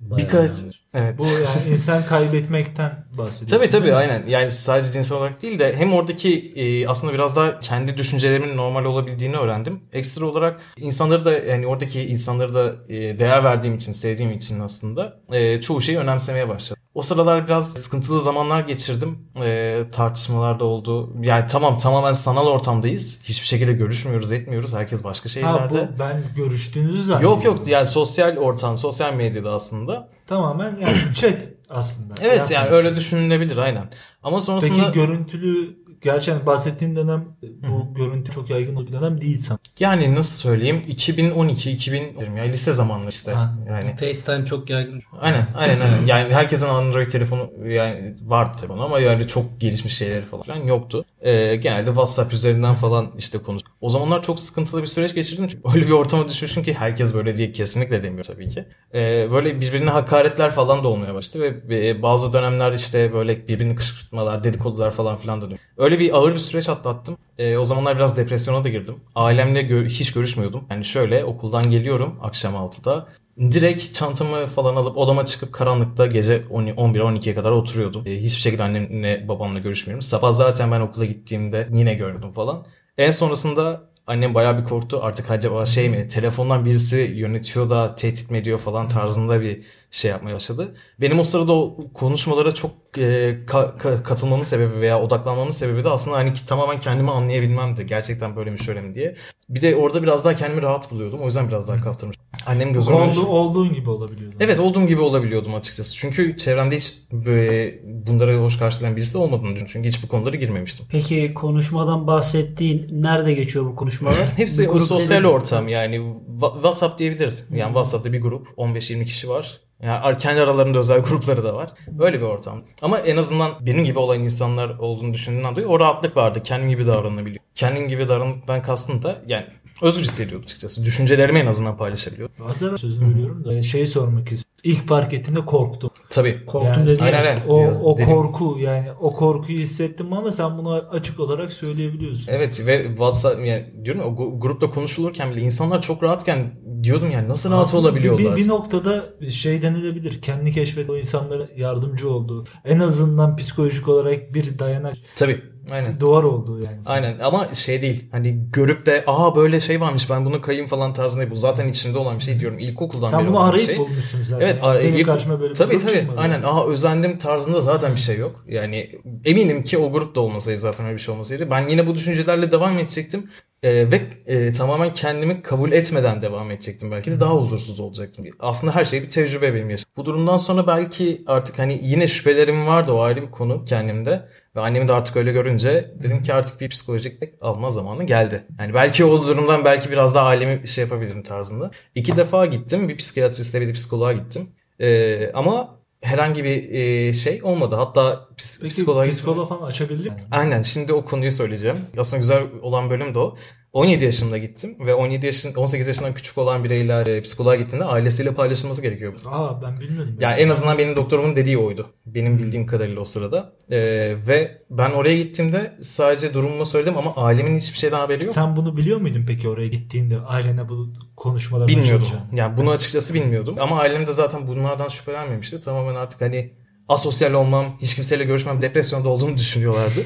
Birkaç 0.00 0.50
evet. 0.94 1.18
Bu 1.18 1.24
yani 1.24 1.72
insan 1.72 2.04
kaybetmekten 2.04 3.04
bahsediyorsun. 3.18 3.46
Tabii 3.46 3.68
tabii 3.68 3.94
aynen. 3.94 4.26
Yani 4.26 4.50
sadece 4.50 4.92
cinsel 4.92 5.18
olarak 5.18 5.42
değil 5.42 5.58
de 5.58 5.76
hem 5.76 5.92
oradaki 5.92 6.52
e, 6.56 6.88
aslında 6.88 7.12
biraz 7.12 7.36
daha 7.36 7.60
kendi 7.60 7.96
düşüncelerimin 7.98 8.56
normal 8.56 8.84
olabildiğini 8.84 9.36
öğrendim. 9.36 9.80
Ekstra 9.92 10.26
olarak 10.26 10.60
insanları 10.76 11.24
da 11.24 11.32
yani 11.32 11.66
oradaki 11.66 12.02
insanları 12.02 12.54
da 12.54 12.74
e, 12.88 13.18
değer 13.18 13.44
verdiğim 13.44 13.76
için, 13.76 13.92
sevdiğim 13.92 14.32
için 14.32 14.60
aslında 14.60 15.16
e, 15.32 15.60
çoğu 15.60 15.80
şeyi 15.80 15.98
önemsemeye 15.98 16.48
başladım. 16.48 16.82
O 16.94 17.02
sıralar 17.02 17.44
biraz 17.44 17.72
sıkıntılı 17.72 18.20
zamanlar 18.20 18.60
geçirdim. 18.60 19.18
E, 19.44 19.82
tartışmalar 19.92 20.60
da 20.60 20.64
oldu. 20.64 21.12
Yani 21.22 21.44
tamam 21.50 21.78
tamamen 21.78 22.12
sanal 22.12 22.46
ortamdayız. 22.46 23.22
Hiçbir 23.24 23.46
şekilde 23.46 23.72
görüşmüyoruz, 23.72 24.32
etmiyoruz. 24.32 24.74
Herkes 24.74 25.04
başka 25.04 25.24
Ha 25.24 25.28
şehirlerde. 25.28 25.88
bu 25.94 25.98
ben 25.98 26.22
görüştüğünüzü 26.36 27.04
zannediyorum. 27.04 27.36
Yok 27.36 27.44
yok 27.44 27.68
yani 27.68 27.86
sosyal 27.86 28.36
ortam, 28.36 28.78
sosyal 28.78 29.14
medyada 29.14 29.52
aslında. 29.52 30.08
Tamamen 30.26 30.76
yani 30.80 31.14
chat 31.14 31.42
aslında. 31.70 32.14
Evet 32.20 32.50
yani 32.50 32.62
Yapmış. 32.64 32.72
öyle 32.76 32.96
düşünülebilir 32.96 33.56
aynen. 33.56 33.84
Ama 34.22 34.40
sonrasında... 34.40 34.84
Peki 34.84 34.92
görüntülü 34.92 35.79
gerçekten 36.02 36.46
bahsettiğin 36.46 36.96
dönem 36.96 37.24
bu 37.42 37.94
görüntü 37.94 38.32
çok 38.32 38.50
yaygın 38.50 38.86
bir 38.86 38.92
dönem 38.92 39.20
değil 39.20 39.38
sanırım. 39.42 39.64
Yani 39.80 40.14
nasıl 40.14 40.40
söyleyeyim 40.40 40.84
2012 40.88 41.70
2000 41.70 42.14
diyorum 42.14 42.36
ya 42.36 42.44
lise 42.44 42.72
zamanları 42.72 43.08
işte. 43.08 43.34
Anladım. 43.34 43.66
Yani 43.68 43.96
FaceTime 43.96 44.44
çok 44.44 44.70
yaygın. 44.70 45.02
aynen 45.20 45.46
aynen 45.56 45.80
aynen. 45.80 46.06
Yani 46.06 46.34
herkesin 46.34 46.66
Android 46.68 47.06
telefonu 47.06 47.50
yani 47.66 48.14
vardı 48.26 48.56
telefonu 48.56 48.82
ama 48.82 49.00
yani 49.00 49.26
çok 49.26 49.60
gelişmiş 49.60 49.96
şeyleri 49.96 50.24
falan 50.24 50.56
yoktu. 50.66 51.04
Ee, 51.20 51.56
genelde 51.56 51.86
WhatsApp 51.86 52.32
üzerinden 52.32 52.74
falan 52.74 53.10
işte 53.18 53.38
konuş. 53.38 53.62
O 53.80 53.90
zamanlar 53.90 54.22
çok 54.22 54.40
sıkıntılı 54.40 54.82
bir 54.82 54.86
süreç 54.86 55.14
geçirdim 55.14 55.48
çünkü 55.48 55.68
öyle 55.74 55.86
bir 55.86 55.92
ortama 55.92 56.28
düşmüşüm 56.28 56.62
ki 56.62 56.74
herkes 56.74 57.14
böyle 57.14 57.36
diye 57.36 57.52
kesinlikle 57.52 58.02
demiyor 58.02 58.24
tabii 58.24 58.48
ki. 58.48 58.64
Ee, 58.94 59.28
böyle 59.30 59.60
birbirine 59.60 59.90
hakaretler 59.90 60.50
falan 60.50 60.84
da 60.84 60.88
olmaya 60.88 61.14
başladı 61.14 61.62
ve 61.68 61.88
e, 61.88 62.02
bazı 62.02 62.32
dönemler 62.32 62.72
işte 62.72 63.12
böyle 63.12 63.48
birbirini 63.48 63.74
kışkırtmalar, 63.74 64.44
dedikodular 64.44 64.90
falan 64.90 65.16
filan 65.16 65.40
da 65.40 65.44
dönüyor. 65.44 65.60
Öyle 65.76 65.89
bir 65.98 66.16
ağır 66.16 66.32
bir 66.32 66.38
süreç 66.38 66.68
atlattım. 66.68 67.16
Ee, 67.38 67.56
o 67.56 67.64
zamanlar 67.64 67.96
biraz 67.96 68.16
depresyona 68.16 68.64
da 68.64 68.68
girdim. 68.68 68.94
Ailemle 69.14 69.60
gö- 69.62 69.88
hiç 69.88 70.12
görüşmüyordum. 70.12 70.64
Yani 70.70 70.84
şöyle 70.84 71.24
okuldan 71.24 71.70
geliyorum 71.70 72.16
akşam 72.22 72.54
6'da. 72.54 73.06
Direkt 73.40 73.94
çantamı 73.94 74.46
falan 74.46 74.76
alıp 74.76 74.96
odama 74.96 75.24
çıkıp 75.24 75.52
karanlıkta 75.52 76.06
gece 76.06 76.42
11-12'ye 76.50 77.34
kadar 77.34 77.50
oturuyordum. 77.50 78.02
Ee, 78.06 78.10
hiçbir 78.10 78.40
şekilde 78.40 78.62
annemle 78.62 79.28
babamla 79.28 79.58
görüşmüyorum. 79.58 80.02
Sabah 80.02 80.32
zaten 80.32 80.70
ben 80.72 80.80
okula 80.80 81.04
gittiğimde 81.04 81.68
yine 81.72 81.94
gördüm 81.94 82.32
falan. 82.32 82.66
En 82.98 83.10
sonrasında 83.10 83.82
annem 84.06 84.34
bayağı 84.34 84.58
bir 84.58 84.64
korktu. 84.64 85.00
Artık 85.02 85.30
acaba 85.30 85.66
şey 85.66 85.88
mi 85.88 86.08
telefondan 86.08 86.64
birisi 86.64 86.98
yönetiyor 86.98 87.70
da 87.70 87.94
tehdit 87.96 88.30
mi 88.30 88.38
ediyor 88.38 88.58
falan 88.58 88.88
tarzında 88.88 89.40
bir 89.40 89.62
şey 89.90 90.10
yapmaya 90.10 90.34
başladı. 90.34 90.74
Benim 91.00 91.18
o 91.18 91.24
sırada 91.24 91.52
o 91.52 91.76
konuşmalara 91.94 92.54
çok 92.54 92.70
e, 92.98 93.00
ka- 93.46 93.78
ka- 93.78 94.02
katılmamın 94.02 94.42
sebebi 94.42 94.80
veya 94.80 95.00
odaklanmamın 95.02 95.50
sebebi 95.50 95.84
de 95.84 95.88
aslında 95.88 96.16
hani 96.16 96.32
tamamen 96.48 96.80
kendimi 96.80 97.10
anlayabilmemdi. 97.10 97.86
Gerçekten 97.86 98.36
böyle 98.36 98.50
mi 98.50 98.58
şöyle 98.58 98.80
mi 98.80 98.94
diye. 98.94 99.16
Bir 99.48 99.62
de 99.62 99.76
orada 99.76 100.02
biraz 100.02 100.24
daha 100.24 100.36
kendimi 100.36 100.62
rahat 100.62 100.92
buluyordum. 100.92 101.20
O 101.20 101.26
yüzden 101.26 101.48
biraz 101.48 101.68
daha 101.68 101.80
kaptırmış. 101.80 102.16
Annem 102.46 102.72
gözüme 102.72 102.96
öyle 102.96 103.06
Oldu, 103.06 103.14
şu- 103.20 103.26
olduğun 103.26 103.74
gibi 103.74 103.90
olabiliyordu. 103.90 104.36
Evet 104.40 104.60
olduğum 104.60 104.86
gibi 104.86 105.00
olabiliyordum 105.00 105.54
açıkçası. 105.54 105.94
Çünkü 105.94 106.36
çevremde 106.36 106.76
hiç 106.76 106.94
böyle 107.12 107.78
bunlara 107.84 108.34
hoş 108.34 108.58
karşılayan 108.58 108.96
birisi 108.96 109.18
olmadığını 109.18 109.42
düşünüyorum. 109.42 109.70
Çünkü 109.72 109.88
hiç 109.88 110.02
bu 110.02 110.08
konulara 110.08 110.36
girmemiştim. 110.36 110.86
Peki 110.90 111.34
konuşmadan 111.34 112.06
bahsettiğin 112.06 113.02
nerede 113.02 113.32
geçiyor 113.32 113.64
bu 113.64 113.76
konuşmalar? 113.76 114.16
Hepsi 114.36 114.68
o 114.70 114.78
sosyal 114.80 115.24
ortam 115.24 115.68
yani 115.68 116.14
WhatsApp 116.40 116.98
diyebiliriz. 116.98 117.48
Yani 117.50 117.68
WhatsApp'ta 117.68 118.12
bir 118.12 118.20
grup 118.20 118.46
15-20 118.56 119.04
kişi 119.04 119.28
var. 119.28 119.60
Yani 119.82 120.18
kendi 120.18 120.40
aralarında 120.40 120.78
özel 120.78 121.00
grupları 121.00 121.44
da 121.44 121.54
var. 121.54 121.70
Böyle 121.86 122.18
bir 122.18 122.24
ortam. 122.24 122.62
Ama 122.82 122.98
en 122.98 123.16
azından 123.16 123.50
benim 123.60 123.84
gibi 123.84 123.98
olan 123.98 124.22
insanlar 124.22 124.78
olduğunu 124.78 125.14
düşündüğümden 125.14 125.50
dolayı 125.50 125.68
o 125.68 125.80
rahatlık 125.80 126.16
vardı. 126.16 126.42
Kendim 126.44 126.68
gibi 126.68 126.86
davranabiliyor. 126.86 127.40
Kendim 127.54 127.88
gibi 127.88 128.08
davrandıktan 128.08 128.62
kastım 128.62 129.02
da 129.02 129.22
yani 129.26 129.46
özgür 129.82 130.02
hissediyordum 130.04 130.44
açıkçası. 130.44 130.84
Düşüncelerimi 130.84 131.38
en 131.38 131.46
azından 131.46 131.76
paylaşabiliyordum. 131.76 132.36
Bazen 132.48 132.76
sözünü 132.76 133.14
veriyorum 133.14 133.44
da 133.44 133.62
şey 133.62 133.86
sormak 133.86 134.32
istiyorum. 134.32 134.50
İlk 134.64 134.88
fark 134.88 135.14
ettiğinde 135.14 135.40
korktum. 135.46 135.90
Tabii. 136.10 136.46
Korktum 136.46 136.72
Yani- 136.72 136.86
dedi. 136.86 137.02
Aynen 137.02 137.18
aynen. 137.18 137.38
O, 137.48 137.60
Biraz 137.62 137.84
o 137.84 137.96
dedim. 137.98 138.06
korku 138.08 138.56
yani 138.60 138.92
o 139.00 139.12
korkuyu 139.12 139.58
hissettim 139.58 140.12
ama 140.12 140.32
sen 140.32 140.58
bunu 140.58 140.72
açık 140.72 141.20
olarak 141.20 141.52
söyleyebiliyorsun. 141.52 142.32
Evet 142.32 142.66
ve 142.66 142.86
WhatsApp 142.88 143.46
yani 143.46 143.66
diyorum 143.84 144.00
ya 144.00 144.06
o 144.06 144.40
grupta 144.40 144.70
konuşulurken 144.70 145.30
bile 145.30 145.40
insanlar 145.40 145.82
çok 145.82 146.02
rahatken 146.02 146.54
diyordum 146.82 147.10
yani 147.10 147.28
nasıl 147.28 147.50
rahat 147.50 147.62
Aslında 147.62 147.82
olabiliyorlar. 147.88 148.36
Bir, 148.36 148.42
bir 148.42 148.48
noktada 148.48 149.04
şey 149.30 149.62
denilebilir. 149.62 150.22
Kendi 150.22 150.52
keşfet 150.52 150.90
o 150.90 150.96
insanlara 150.96 151.48
yardımcı 151.56 152.10
oldu. 152.10 152.46
En 152.64 152.78
azından 152.78 153.36
psikolojik 153.36 153.88
olarak 153.88 154.34
bir 154.34 154.58
dayanak 154.58 154.96
Tabii. 155.16 155.42
Aynen. 155.72 156.00
duvar 156.00 156.22
oldu 156.22 156.60
yani. 156.64 156.76
Aynen 156.86 157.18
ama 157.18 157.54
şey 157.54 157.82
değil 157.82 158.04
hani 158.12 158.44
görüp 158.52 158.86
de 158.86 159.04
aha 159.06 159.36
böyle 159.36 159.60
şey 159.60 159.80
varmış 159.80 160.10
ben 160.10 160.24
bunu 160.24 160.40
kayayım 160.40 160.66
falan 160.68 160.92
tarzında 160.92 161.20
değil. 161.20 161.30
Bu 161.30 161.36
zaten 161.36 161.68
içinde 161.68 161.98
olan 161.98 162.18
bir 162.18 162.24
şey 162.24 162.40
diyorum 162.40 162.58
ilkokuldan 162.58 163.08
Sen 163.08 163.18
beri 163.20 163.28
bunu 163.28 163.36
bir 163.36 163.48
arayıp 163.48 163.66
şey. 163.66 163.78
bulmuşsun 163.78 164.22
zaten. 164.22 164.46
Evet 164.46 164.58
Yani 164.62 164.78
benim 164.84 164.94
ilk- 164.94 165.06
karşıma 165.06 165.40
böyle 165.40 165.50
bir 165.50 165.54
tabii 165.54 165.76
grup 165.78 165.88
tabii 165.88 166.08
aynen 166.16 166.42
aha 166.42 166.66
özendim 166.66 167.18
tarzında 167.18 167.60
zaten 167.60 167.92
bir 167.94 168.00
şey 168.00 168.18
yok. 168.18 168.44
Yani 168.48 168.90
eminim 169.24 169.64
ki 169.64 169.78
o 169.78 169.92
grupta 169.92 170.20
olmasaydı 170.20 170.58
zaten 170.58 170.86
öyle 170.86 170.96
bir 170.96 171.00
şey 171.02 171.14
olmasaydı 171.14 171.50
ben 171.50 171.68
yine 171.68 171.86
bu 171.86 171.94
düşüncelerle 171.94 172.52
devam 172.52 172.78
edecektim. 172.78 173.30
Ee, 173.62 173.90
ve 173.90 174.00
e, 174.26 174.52
tamamen 174.52 174.92
kendimi 174.92 175.42
kabul 175.42 175.72
etmeden 175.72 176.22
devam 176.22 176.50
edecektim. 176.50 176.90
Belki 176.90 177.10
de 177.10 177.20
daha 177.20 177.34
huzursuz 177.34 177.80
olacaktım. 177.80 178.24
Aslında 178.40 178.74
her 178.74 178.84
şey 178.84 179.02
bir 179.02 179.10
tecrübe 179.10 179.54
benim 179.54 179.70
yaşım. 179.70 179.90
Bu 179.96 180.04
durumdan 180.04 180.36
sonra 180.36 180.66
belki 180.66 181.22
artık 181.26 181.58
hani 181.58 181.80
yine 181.82 182.08
şüphelerim 182.08 182.66
vardı 182.66 182.92
o 182.92 183.00
ayrı 183.00 183.22
bir 183.22 183.30
konu 183.30 183.64
kendimde. 183.64 184.28
Ve 184.56 184.60
annemi 184.60 184.88
de 184.88 184.92
artık 184.92 185.16
öyle 185.16 185.32
görünce 185.32 185.94
dedim 186.02 186.22
ki 186.22 186.34
artık 186.34 186.60
bir 186.60 186.68
psikolojik 186.68 187.22
alma 187.40 187.70
zamanı 187.70 188.04
geldi. 188.04 188.44
Yani 188.60 188.74
belki 188.74 189.04
o 189.04 189.26
durumdan 189.26 189.64
belki 189.64 189.90
biraz 189.90 190.14
daha 190.14 190.26
ailemi 190.26 190.68
şey 190.68 190.84
yapabilirim 190.84 191.22
tarzında. 191.22 191.70
İki 191.94 192.16
defa 192.16 192.46
gittim. 192.46 192.88
Bir 192.88 192.96
psikiyatriste 192.96 193.60
bir 193.60 193.68
de 193.68 193.72
psikoloğa 193.72 194.12
gittim. 194.12 194.48
Ee, 194.80 195.30
ama 195.34 195.79
herhangi 196.02 196.44
bir 196.44 196.70
e, 196.70 197.12
şey 197.14 197.40
olmadı. 197.42 197.74
Hatta 197.74 198.28
ps- 198.38 198.60
Peki 198.60 198.68
psikoloğa 198.68 199.06
psikoloğa 199.06 199.46
falan 199.46 199.66
açabildin 199.66 200.12
mi? 200.12 200.20
Aynen 200.30 200.62
şimdi 200.62 200.92
o 200.92 201.04
konuyu 201.04 201.32
söyleyeceğim. 201.32 201.76
Aslında 201.98 202.20
güzel 202.20 202.42
olan 202.62 202.90
bölüm 202.90 203.14
de 203.14 203.18
o. 203.18 203.36
17 203.72 204.04
yaşında 204.04 204.38
gittim 204.38 204.76
ve 204.86 204.94
17 204.94 205.26
yaşın 205.26 205.54
18 205.54 205.86
yaşından 205.88 206.14
küçük 206.14 206.38
olan 206.38 206.64
bireyler 206.64 207.06
e, 207.06 207.22
psikoloğa 207.22 207.56
gittiğinde 207.56 207.84
ailesiyle 207.84 208.34
paylaşılması 208.34 208.82
gerekiyor. 208.82 209.14
Aa 209.26 209.62
ben 209.62 209.80
bilmiyordum. 209.80 210.16
Yani 210.20 210.40
en 210.40 210.48
azından 210.48 210.78
benim 210.78 210.96
doktorumun 210.96 211.36
dediği 211.36 211.58
oydu. 211.58 211.86
Benim 212.06 212.38
bildiğim 212.38 212.66
kadarıyla 212.66 213.00
o 213.00 213.04
sırada. 213.04 213.52
Ee, 213.70 213.78
ve 214.26 214.62
ben 214.70 214.90
oraya 214.90 215.16
gittiğimde 215.16 215.76
sadece 215.80 216.34
durumumu 216.34 216.64
söyledim 216.64 216.98
ama 216.98 217.16
ailemin 217.16 217.58
hiçbir 217.58 217.78
şeyden 217.78 217.98
haberi 217.98 218.24
yok. 218.24 218.34
Sen 218.34 218.56
bunu 218.56 218.76
biliyor 218.76 219.00
muydun 219.00 219.24
peki 219.26 219.48
oraya 219.48 219.68
gittiğinde 219.68 220.20
ailene 220.20 220.68
bu 220.68 220.92
konuşmaları 221.16 221.68
Bilmiyordum. 221.68 222.08
Yani 222.32 222.56
bunu 222.56 222.70
açıkçası 222.70 223.14
bilmiyordum. 223.14 223.56
Ama 223.60 223.80
ailem 223.80 224.06
de 224.06 224.12
zaten 224.12 224.46
bunlardan 224.46 224.88
şüphelenmemişti. 224.88 225.60
Tamamen 225.60 225.94
artık 225.94 226.20
hani 226.20 226.52
asosyal 226.88 227.32
olmam, 227.32 227.76
hiç 227.80 227.94
kimseyle 227.94 228.24
görüşmem, 228.24 228.62
depresyonda 228.62 229.08
olduğumu 229.08 229.38
düşünüyorlardı. 229.38 230.00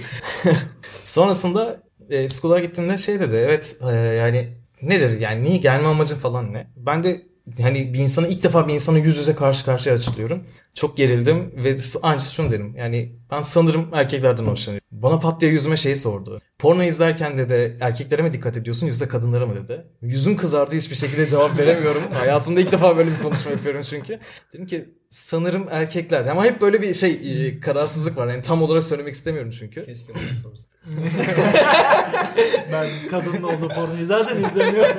Sonrasında 1.04 1.83
e, 2.10 2.28
psikoloğa 2.28 2.60
gittiğimde 2.60 2.96
şey 2.96 3.20
dedi. 3.20 3.36
Evet 3.36 3.80
e, 3.92 3.96
yani 3.96 4.48
nedir 4.82 5.20
yani 5.20 5.44
niye 5.44 5.56
gelme 5.56 5.88
amacın 5.88 6.16
falan 6.16 6.52
ne? 6.52 6.66
Ben 6.76 7.04
de 7.04 7.22
hani 7.62 7.94
bir 7.94 7.98
insana 7.98 8.26
ilk 8.26 8.42
defa 8.42 8.68
bir 8.68 8.74
insana 8.74 8.98
yüz 8.98 9.16
yüze 9.16 9.34
karşı 9.34 9.64
karşıya 9.64 9.94
açılıyorum. 9.94 10.42
Çok 10.74 10.96
gerildim 10.96 11.52
ve 11.56 11.76
ancak 12.02 12.28
şunu 12.28 12.50
dedim. 12.50 12.76
Yani 12.76 13.12
ben 13.30 13.42
sanırım 13.42 13.88
erkeklerden 13.92 14.44
hoşlanıyorum. 14.44 14.86
Bana 14.92 15.18
pat 15.18 15.40
diye 15.40 15.52
yüzüme 15.52 15.76
şeyi 15.76 15.96
sordu. 15.96 16.40
Porno 16.58 16.82
izlerken 16.82 17.38
de 17.38 17.48
de 17.48 17.76
erkeklere 17.80 18.22
mi 18.22 18.32
dikkat 18.32 18.56
ediyorsun 18.56 18.86
yoksa 18.86 19.08
kadınlara 19.08 19.46
mı 19.46 19.54
dedi. 19.54 19.84
Yüzüm 20.02 20.36
kızardı 20.36 20.76
hiçbir 20.76 20.96
şekilde 20.96 21.26
cevap 21.26 21.58
veremiyorum. 21.58 22.02
Hayatımda 22.12 22.60
ilk 22.60 22.72
defa 22.72 22.96
böyle 22.96 23.10
bir 23.10 23.22
konuşma 23.22 23.50
yapıyorum 23.50 23.82
çünkü. 23.82 24.18
Dedim 24.52 24.66
ki 24.66 24.84
sanırım 25.10 25.66
erkekler. 25.70 26.26
Ama 26.26 26.44
hep 26.44 26.60
böyle 26.60 26.82
bir 26.82 26.94
şey 26.94 27.10
e, 27.46 27.60
kararsızlık 27.60 28.16
var. 28.16 28.28
Yani 28.28 28.42
tam 28.42 28.62
olarak 28.62 28.84
söylemek 28.84 29.14
istemiyorum 29.14 29.50
çünkü. 29.58 29.84
Keşke 29.84 30.14
bana 30.14 30.34
sorsan. 30.34 30.73
Ben 32.72 32.86
kadınla 33.10 33.46
olduğu 33.46 33.68
pornoyu 33.68 34.06
zaten 34.06 34.36
izlemiyorum. 34.36 34.96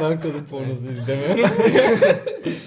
ben 0.00 0.20
kadın 0.20 0.44
pornosunu 0.50 0.90
izlemiyorum. 0.90 1.50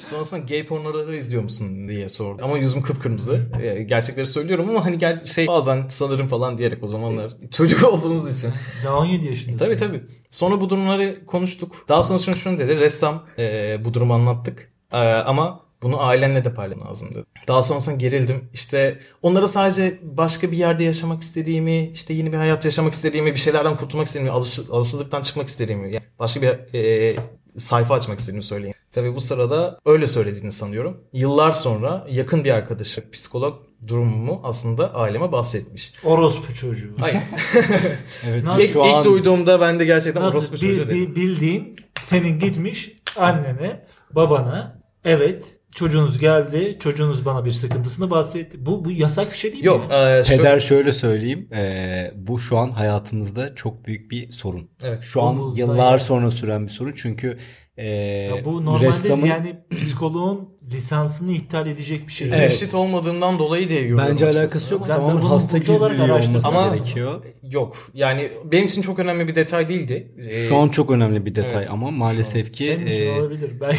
Sonrasında 0.06 0.40
gay 0.40 0.66
pornoları 0.66 1.18
izliyor 1.18 1.44
musun 1.44 1.90
diye 1.90 2.10
sordu. 2.10 2.42
Ama 2.44 2.58
yüzüm 2.58 2.82
kıpkırmızı. 2.82 3.42
E, 3.64 3.84
Gerçekleri 3.84 4.26
söylüyorum 4.26 4.70
ama 4.70 4.86
hani 4.86 4.98
gel 4.98 5.26
şey 5.26 5.48
bazen 5.48 5.86
sanırım 5.90 6.28
falan 6.28 6.58
diyerek 6.58 6.84
o 6.84 6.88
zamanlar 6.88 7.32
çocuk 7.52 7.84
olduğumuz 7.94 8.38
için. 8.40 8.52
Daha 8.86 8.98
17 8.98 9.26
yaşındasın. 9.26 9.66
Tabii 9.66 9.76
tabii. 9.76 10.04
Sonra 10.32 10.62
bu 10.62 10.70
durumları 10.70 11.26
konuştuk. 11.26 11.86
Daha 11.90 12.04
sonra 12.04 12.20
şunu, 12.20 12.36
şunu 12.36 12.58
dedi. 12.58 12.80
Ressam 12.80 13.24
e, 13.40 13.78
bu 13.86 13.94
durumu 13.94 14.14
anlattık. 14.14 14.72
E, 14.94 14.98
ama 14.98 15.65
bunu 15.84 16.02
ailenle 16.02 16.46
de 16.46 16.54
paylaşman 16.54 16.88
lazım 16.90 17.10
dedi. 17.12 17.24
Daha 17.48 17.64
sonrasında 17.64 17.96
gerildim. 17.96 18.50
İşte 18.54 19.00
onlara 19.22 19.48
sadece 19.48 20.00
başka 20.04 20.52
bir 20.52 20.58
yerde 20.58 20.84
yaşamak 20.84 21.22
istediğimi, 21.22 21.90
işte 21.90 22.14
yeni 22.14 22.32
bir 22.34 22.38
hayat 22.38 22.66
yaşamak 22.66 22.94
istediğimi, 22.94 23.32
bir 23.32 23.40
şeylerden 23.40 23.78
kurtulmak 23.78 24.08
istediğimi, 24.08 24.32
alış, 24.32 24.60
alışıldıktan 24.72 25.22
çıkmak 25.22 25.48
istediğimi, 25.48 25.94
yani 25.94 26.04
başka 26.20 26.42
bir 26.42 26.80
e, 26.80 27.16
sayfa 27.58 27.94
açmak 27.94 28.20
istediğimi 28.20 28.44
söyleyin. 28.44 28.76
Tabii 28.92 29.16
bu 29.16 29.22
sırada 29.22 29.80
öyle 29.86 30.08
söylediğini 30.08 30.52
sanıyorum. 30.52 30.98
Yıllar 31.14 31.52
sonra 31.52 32.08
yakın 32.10 32.44
bir 32.44 32.52
arkadaşı, 32.52 33.12
psikolog 33.12 33.64
durumumu 33.88 34.42
aslında 34.44 34.94
aileme 34.94 35.32
bahsetmiş. 35.32 35.94
Orospu 36.04 36.54
çocuğu. 36.54 36.96
Hayır. 37.00 37.18
evet. 38.28 38.44
Nasıl? 38.44 38.64
ilk, 38.64 38.76
ilk 38.76 39.06
duyduğumda 39.06 39.62
ben 39.62 39.80
de 39.80 39.86
gerçekten 39.86 40.24
Nasıl 40.24 40.38
orospu 40.38 40.56
bil- 40.56 40.60
çocuğu 40.60 40.88
dedim. 40.88 40.96
bil- 40.96 41.16
bildiğin 41.16 41.76
senin 42.02 42.40
gitmiş 42.40 42.92
annene, 43.18 43.86
babana 44.12 44.82
evet 45.06 45.46
çocuğunuz 45.76 46.18
geldi, 46.20 46.78
çocuğunuz 46.80 47.26
bana 47.26 47.46
bir 47.46 47.52
sıkıntısını 47.52 48.10
bahsetti. 48.12 48.66
Bu 48.66 48.86
bu 48.86 48.92
yasak 48.92 49.32
bir 49.32 49.38
şey 49.38 49.54
değil 49.54 49.64
Yok. 49.64 49.88
mi? 49.90 49.94
ya? 49.94 50.20
e, 50.20 50.24
şöyle- 50.24 50.42
Peder 50.44 50.60
şöyle 50.60 50.94
söyleyeyim. 50.94 51.50
e, 51.54 52.12
bu 52.16 52.40
şu 52.40 52.58
an 52.58 52.70
hayatımızda 52.72 53.56
çok 53.56 53.86
büyük 53.86 54.12
bir 54.12 54.32
sorun. 54.32 54.70
Evet. 54.84 55.02
Şu 55.02 55.22
an 55.22 55.38
bu 55.40 55.54
yıllar 55.58 55.78
bayağı- 55.78 56.00
sonra 56.00 56.32
süren 56.32 56.64
bir 56.68 56.72
sorun. 56.72 56.94
Çünkü 56.96 57.38
e, 57.78 57.88
Ya 57.88 58.46
bu 58.46 58.66
normalde 58.66 58.86
ressamın 58.86 59.26
yani 59.26 59.56
psikoloğun 59.78 60.56
lisansını 60.74 61.32
iptal 61.32 61.68
edecek 61.68 62.08
bir 62.08 62.14
şey. 62.14 62.32
değil. 62.32 62.42
Evet. 62.42 62.54
Eşit 62.54 62.74
olmadığından 62.74 63.40
dolayı 63.40 63.70
diye 63.70 63.82
görüyorum. 63.82 64.06
bence 64.10 64.26
açıkçası. 64.26 64.40
alakası 64.40 64.74
yok. 64.74 64.82
Ben 64.84 64.90
de 64.90 64.96
Tamamen 64.96 65.22
hasta 65.22 65.58
gizliliği 65.58 66.12
olması 66.12 66.48
Ama- 66.48 66.76
gerekiyor. 66.76 67.24
Yok. 67.44 67.78
Yani 67.94 68.30
benim 68.46 68.66
için 68.66 68.82
çok 68.82 69.00
önemli 69.00 69.28
bir 69.28 69.36
detay 69.36 69.70
değildi. 69.70 70.12
Ee, 70.30 70.48
Şu 70.48 70.56
an 70.58 70.70
çok 70.70 70.92
önemli 70.92 71.26
bir 71.26 71.36
detay 71.36 71.52
evet. 71.58 71.72
ama 71.72 71.92
maalesef 71.92 72.52
ki 72.54 72.64
Senin 72.64 72.86
için 72.86 73.08
e, 73.08 73.12
olabilir. 73.12 73.52
Belki 73.62 73.78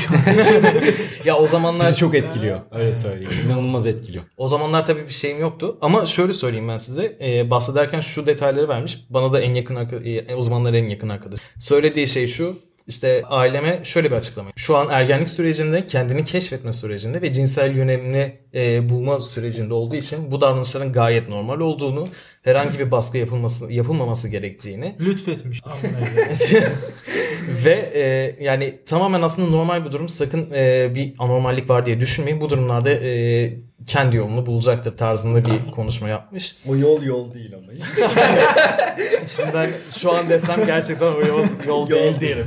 ya 1.25 1.37
o 1.37 1.47
zamanlar 1.47 1.88
bizi 1.88 1.97
çok 1.97 2.15
etkiliyor. 2.15 2.61
Öyle 2.71 2.95
söyleyeyim. 2.95 3.33
İnanılmaz 3.47 3.87
etkiliyor. 3.87 4.25
o 4.37 4.49
zamanlar 4.49 4.87
tabii 4.87 5.09
bir 5.09 5.12
şeyim 5.15 5.41
yoktu. 5.41 5.79
Ama 5.81 6.07
şöyle 6.07 6.33
söyleyeyim 6.33 6.69
ben 6.69 6.79
size. 6.79 7.17
Ee, 7.21 7.50
bahsederken 7.50 8.00
şu 8.00 8.26
detayları 8.26 8.69
vermiş. 8.69 8.99
Bana 9.11 9.33
da 9.33 9.41
en 9.41 9.55
yakın 9.55 9.76
e, 10.05 10.35
o 10.35 10.43
zamanlar 10.43 10.75
en 10.75 10.88
yakın 10.88 11.09
arkadaş. 11.09 11.41
Söylediği 11.59 12.07
şey 12.07 12.26
şu. 12.26 12.57
İşte 12.87 13.23
aileme 13.25 13.81
şöyle 13.85 14.11
bir 14.11 14.16
açıklama. 14.16 14.50
Şu 14.57 14.76
an 14.76 14.88
ergenlik 14.90 15.31
sürecinde, 15.31 15.87
kendini 15.87 16.25
keşfetme 16.25 16.73
sürecinde 16.73 17.23
ve 17.23 17.33
cinsel 17.33 17.76
yönelimini 17.76 18.38
e, 18.55 18.88
bulma 18.88 19.21
sürecinde 19.21 19.75
olduğu 19.75 19.97
için 19.97 20.31
bu 20.33 20.40
davranışların 20.40 20.93
gayet 20.93 21.28
normal 21.28 21.61
olduğunu, 21.61 22.09
herhangi 22.47 22.79
bir 22.79 22.91
baskı 22.91 23.19
yapılması 23.19 23.73
yapılmaması 23.73 24.29
gerektiğini 24.29 24.97
lütfetmiş. 25.00 25.62
Ve 27.65 27.91
e, 27.95 28.37
yani 28.45 28.79
tamamen 28.87 29.23
aslında 29.23 29.50
normal 29.50 29.85
bir 29.85 29.93
durum. 29.93 30.09
Sakın 30.09 30.50
e, 30.55 30.95
bir 30.95 31.12
anormallik 31.19 31.71
var 31.71 31.87
diye 31.87 32.00
düşünmeyin. 32.00 32.41
Bu 32.41 32.50
durumlarda 32.50 32.91
e, 32.91 33.53
kendi 33.87 34.17
yolunu 34.17 34.47
bulacaktır 34.47 34.97
tarzında 34.97 35.45
bir 35.45 35.71
konuşma 35.71 36.09
yapmış. 36.09 36.57
O 36.69 36.76
yol 36.76 37.03
yol 37.03 37.35
değil 37.35 37.53
ama. 37.55 37.73
İçinden 39.25 39.71
şu 40.00 40.12
an 40.12 40.29
desem 40.29 40.67
gerçekten 40.67 41.07
o 41.07 41.21
yol, 41.21 41.45
yol 41.67 41.91
değil 41.91 42.21
derim. 42.21 42.47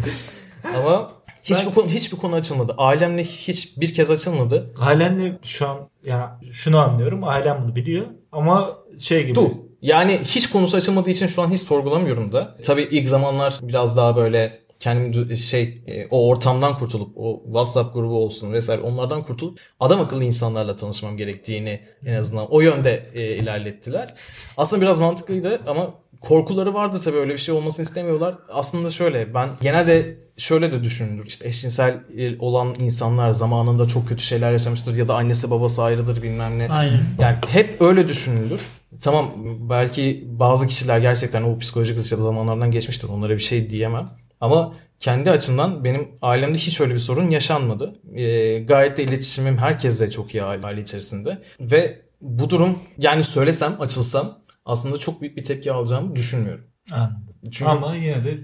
Ama 0.77 1.11
hiçbir 1.43 1.65
Ben- 1.65 1.73
konu 1.73 1.87
hiçbir 1.87 2.17
konu 2.17 2.35
açılmadı. 2.35 2.75
Ailemle 2.77 3.23
hiç 3.23 3.77
bir 3.77 3.93
kez 3.93 4.11
açılmadı. 4.11 4.71
Ailenle 4.79 5.39
şu 5.43 5.67
an 5.67 5.89
ya 6.05 6.39
şunu 6.51 6.79
anlıyorum. 6.79 7.23
Ailem 7.23 7.61
bunu 7.63 7.75
biliyor 7.75 8.05
ama 8.31 8.77
şey 8.99 9.23
gibi. 9.23 9.35
Du. 9.35 9.68
Yani 9.81 10.19
hiç 10.23 10.49
konusu 10.49 10.77
açılmadığı 10.77 11.09
için 11.09 11.27
şu 11.27 11.41
an 11.41 11.51
hiç 11.51 11.61
sorgulamıyorum 11.61 12.31
da. 12.31 12.55
Tabii 12.63 12.87
ilk 12.91 13.07
zamanlar 13.07 13.59
biraz 13.61 13.97
daha 13.97 14.15
böyle 14.15 14.59
kendimi 14.79 15.37
şey 15.37 15.81
e, 15.87 16.07
o 16.11 16.27
ortamdan 16.27 16.77
kurtulup 16.77 17.17
o 17.17 17.41
WhatsApp 17.45 17.93
grubu 17.93 18.25
olsun 18.25 18.53
vesaire 18.53 18.81
onlardan 18.81 19.23
kurtulup 19.23 19.59
adam 19.79 20.01
akıllı 20.01 20.23
insanlarla 20.23 20.75
tanışmam 20.75 21.17
gerektiğini 21.17 21.79
en 22.05 22.13
azından 22.13 22.51
o 22.51 22.61
yönde 22.61 23.05
e, 23.13 23.35
ilerlettiler. 23.35 24.13
Aslında 24.57 24.81
biraz 24.81 24.99
mantıklıydı 24.99 25.61
ama 25.67 25.93
korkuları 26.21 26.73
vardı 26.73 26.97
tabii 27.03 27.17
öyle 27.17 27.33
bir 27.33 27.37
şey 27.37 27.55
olmasını 27.55 27.83
istemiyorlar. 27.83 28.35
Aslında 28.49 28.91
şöyle 28.91 29.33
ben 29.33 29.49
genelde 29.61 30.17
şöyle 30.39 30.71
de 30.71 30.83
düşünülür. 30.83 31.25
İşte 31.25 31.47
eşcinsel 31.47 32.03
e, 32.17 32.39
olan 32.39 32.75
insanlar 32.79 33.31
zamanında 33.31 33.87
çok 33.87 34.07
kötü 34.07 34.23
şeyler 34.23 34.51
yaşamıştır 34.51 34.95
ya 34.95 35.07
da 35.07 35.15
annesi 35.15 35.51
babası 35.51 35.83
ayrıdır 35.83 36.21
bilmem 36.21 36.59
ne. 36.59 36.69
Aynen. 36.69 37.01
Yani 37.19 37.35
hep 37.47 37.81
öyle 37.81 38.07
düşünülür. 38.07 38.61
Tamam 39.01 39.31
belki 39.69 40.23
bazı 40.27 40.67
kişiler 40.67 40.99
gerçekten 40.99 41.43
o 41.43 41.57
psikolojik 41.57 41.97
zamanlardan 41.97 42.71
geçmiştir. 42.71 43.09
Onlara 43.09 43.33
bir 43.33 43.39
şey 43.39 43.69
diyemem. 43.69 44.09
Ama 44.41 44.73
kendi 44.99 45.31
açımdan 45.31 45.83
benim 45.83 46.07
ailemde 46.21 46.57
hiç 46.57 46.81
öyle 46.81 46.93
bir 46.93 46.99
sorun 46.99 47.29
yaşanmadı. 47.29 47.95
Ee, 48.15 48.59
gayet 48.59 48.97
de 48.97 49.03
iletişimim 49.03 49.57
herkesle 49.57 50.11
çok 50.11 50.35
iyi 50.35 50.43
aile, 50.43 50.65
aile 50.65 50.81
içerisinde. 50.81 51.41
Ve 51.61 52.01
bu 52.21 52.49
durum 52.49 52.79
yani 52.97 53.23
söylesem 53.23 53.75
açılsam 53.79 54.39
aslında 54.65 54.97
çok 54.97 55.21
büyük 55.21 55.37
bir 55.37 55.43
tepki 55.43 55.71
alacağımı 55.71 56.15
düşünmüyorum. 56.15 56.65
Anladım. 56.91 57.28
Çünkü 57.51 57.71
Ama 57.71 57.95
yine 57.95 58.23
de 58.23 58.37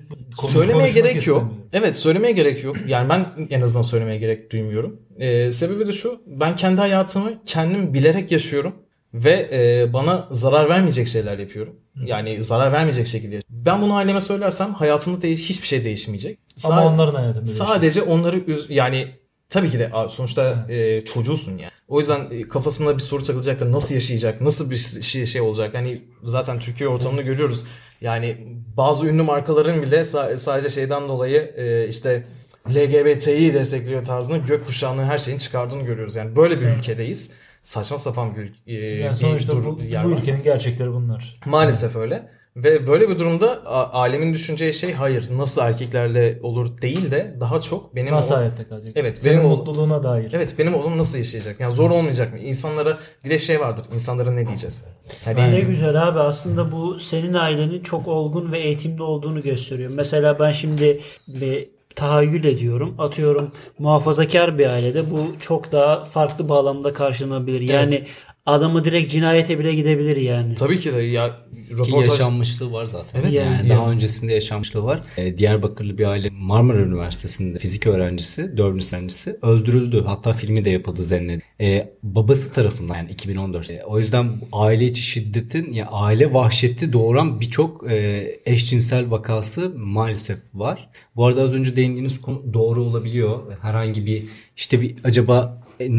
söylemeye 0.51 0.91
gerek 0.91 1.15
yok. 1.15 1.19
istemiyorum. 1.19 1.67
Evet 1.73 1.95
söylemeye 1.95 2.33
gerek 2.33 2.63
yok. 2.63 2.75
Yani 2.87 3.09
ben 3.09 3.25
en 3.49 3.61
azından 3.61 3.83
söylemeye 3.83 4.17
gerek 4.17 4.51
duymuyorum. 4.51 5.01
Ee, 5.19 5.51
sebebi 5.51 5.87
de 5.87 5.91
şu. 5.91 6.21
Ben 6.27 6.55
kendi 6.55 6.81
hayatımı 6.81 7.31
kendim 7.45 7.93
bilerek 7.93 8.31
yaşıyorum. 8.31 8.75
Ve 9.13 9.49
e, 9.51 9.93
bana 9.93 10.27
zarar 10.31 10.69
vermeyecek 10.69 11.07
şeyler 11.07 11.39
yapıyorum. 11.39 11.75
Yani 12.05 12.43
zarar 12.43 12.71
vermeyecek 12.71 13.07
şekilde. 13.07 13.41
Ben 13.49 13.81
bunu 13.81 13.95
aileme 13.95 14.21
söylersem 14.21 14.73
hayatımda 14.73 15.21
de 15.21 15.31
hiçbir 15.31 15.67
şey 15.67 15.83
değişmeyecek. 15.83 16.39
Ama 16.65 16.81
Sa- 16.81 16.85
onların 16.93 17.15
hayatında. 17.15 17.47
Sadece 17.47 18.01
onları 18.01 18.37
üz- 18.37 18.73
yani 18.73 19.07
tabii 19.49 19.69
ki 19.69 19.79
de 19.79 19.91
sonuçta 20.09 20.65
e, 20.69 21.05
çocuğusun 21.05 21.51
yani. 21.51 21.71
O 21.87 21.99
yüzden 21.99 22.21
e, 22.31 22.47
kafasında 22.47 22.97
bir 22.97 23.01
soru 23.01 23.23
takılacak 23.23 23.59
da 23.59 23.71
nasıl 23.71 23.95
yaşayacak, 23.95 24.41
nasıl 24.41 24.71
bir 24.71 24.77
şey, 25.01 25.25
şey 25.25 25.41
olacak. 25.41 25.73
Hani 25.73 26.01
zaten 26.23 26.59
Türkiye 26.59 26.89
ortamını 26.89 27.21
görüyoruz. 27.21 27.65
Yani 28.05 28.37
bazı 28.77 29.07
ünlü 29.07 29.21
markaların 29.21 29.81
bile 29.81 29.99
sa- 29.99 30.37
sadece 30.37 30.69
şeyden 30.69 31.09
dolayı 31.09 31.53
e, 31.57 31.87
işte 31.87 32.23
LGBT'yi 32.69 33.53
destekliyor 33.53 34.05
tarzında 34.05 34.37
gökkuşağının 34.37 35.03
her 35.03 35.17
şeyini 35.17 35.39
çıkardığını 35.39 35.83
görüyoruz. 35.83 36.15
Yani 36.15 36.35
böyle 36.35 36.61
bir 36.61 36.65
ülkedeyiz. 36.65 37.33
Saçma 37.63 37.97
sapan 37.97 38.35
bir, 38.35 38.63
e, 38.67 38.73
yani 38.73 39.11
bir 39.11 39.17
sonuçta 39.17 39.53
bu, 39.53 39.63
bu 39.65 39.93
var. 39.93 40.17
ülkenin 40.17 40.43
gerçekleri 40.43 40.91
bunlar. 40.91 41.39
Maalesef 41.45 41.95
öyle. 41.95 42.29
Ve 42.55 42.87
böyle 42.87 43.09
bir 43.09 43.19
durumda 43.19 43.65
alemin 43.93 44.33
düşüneceği 44.33 44.73
şey 44.73 44.93
hayır 44.93 45.29
nasıl 45.37 45.61
erkeklerle 45.61 46.39
olur 46.43 46.81
değil 46.81 47.11
de 47.11 47.35
daha 47.39 47.61
çok 47.61 47.95
benim 47.95 48.13
Nasıl 48.13 48.35
o- 48.35 48.37
hayatta 48.37 48.67
kalacak? 48.69 48.91
Evet, 48.95 49.17
Senin 49.21 49.37
benim 49.37 49.49
mutluluğuna 49.49 50.03
dair. 50.03 50.31
Evet 50.33 50.55
benim 50.59 50.73
oğlum 50.75 50.97
nasıl 50.97 51.17
yaşayacak? 51.17 51.59
Yani 51.59 51.71
zor 51.73 51.89
olmayacak 51.91 52.33
mı? 52.33 52.39
İnsanlara 52.39 52.97
bir 53.25 53.29
de 53.29 53.39
şey 53.39 53.59
vardır. 53.59 53.85
İnsanlara 53.93 54.31
ne 54.31 54.47
diyeceğiz? 54.47 54.87
Hani 55.25 55.51
Ne 55.51 55.59
güzel 55.59 56.07
abi 56.07 56.19
aslında 56.19 56.71
bu 56.71 56.99
senin 56.99 57.33
ailenin 57.33 57.83
çok 57.83 58.07
olgun 58.07 58.51
ve 58.51 58.59
eğitimli 58.59 59.03
olduğunu 59.03 59.41
gösteriyor. 59.41 59.91
Mesela 59.95 60.39
ben 60.39 60.51
şimdi 60.51 60.99
bir 61.27 61.69
tahayyül 61.95 62.43
ediyorum. 62.45 62.95
Atıyorum 62.97 63.51
muhafazakar 63.79 64.57
bir 64.57 64.65
ailede 64.69 65.11
bu 65.11 65.35
çok 65.39 65.71
daha 65.71 66.05
farklı 66.05 66.49
bağlamda 66.49 66.93
karşılanabilir. 66.93 67.61
Yani 67.61 68.03
adamı 68.45 68.83
direkt 68.83 69.11
cinayete 69.11 69.59
bile 69.59 69.75
gidebilir 69.75 70.17
yani. 70.17 70.55
Tabii 70.55 70.79
ki 70.79 70.93
de 70.93 71.01
ya 71.01 71.27
Ki 71.27 71.73
röportaj 71.73 72.09
yaşanmışlığı 72.09 72.71
var 72.71 72.85
zaten. 72.85 73.21
Evet, 73.21 73.33
yani 73.33 73.55
evet. 73.59 73.69
daha 73.69 73.83
Yani. 73.83 73.93
öncesinde 73.93 74.33
yaşanmışlığı 74.33 74.83
var. 74.83 75.03
Ee, 75.17 75.37
Diyarbakırlı 75.37 75.97
bir 75.97 76.05
aile 76.05 76.29
Marmara 76.29 76.79
Üniversitesi'nde 76.79 77.59
fizik 77.59 77.87
öğrencisi, 77.87 78.57
4. 78.57 78.93
öğrencisi 78.93 79.37
öldürüldü. 79.41 80.03
Hatta 80.05 80.33
filmi 80.33 80.65
de 80.65 80.69
yapıldı 80.69 81.03
zannediyorum. 81.03 81.47
Ee, 81.61 81.93
babası 82.03 82.53
tarafından 82.53 82.95
yani 82.95 83.11
2014. 83.11 83.71
Ee, 83.71 83.83
o 83.85 83.99
yüzden 83.99 84.41
aile 84.51 84.85
içi 84.85 85.01
şiddetin 85.01 85.71
ya 85.71 85.87
aile 85.87 86.33
vahşeti 86.33 86.93
doğuran 86.93 87.41
birçok 87.41 87.91
e, 87.91 88.27
eşcinsel 88.45 89.11
vakası 89.11 89.73
maalesef 89.77 90.39
var. 90.53 90.89
Bu 91.15 91.25
arada 91.25 91.41
az 91.41 91.53
önce 91.53 91.75
değindiğiniz 91.75 92.21
konu 92.21 92.53
doğru 92.53 92.83
olabiliyor. 92.83 93.39
Herhangi 93.61 94.05
bir 94.05 94.23
işte 94.57 94.81
bir 94.81 94.95
acaba 95.03 95.61
e, 95.81 95.89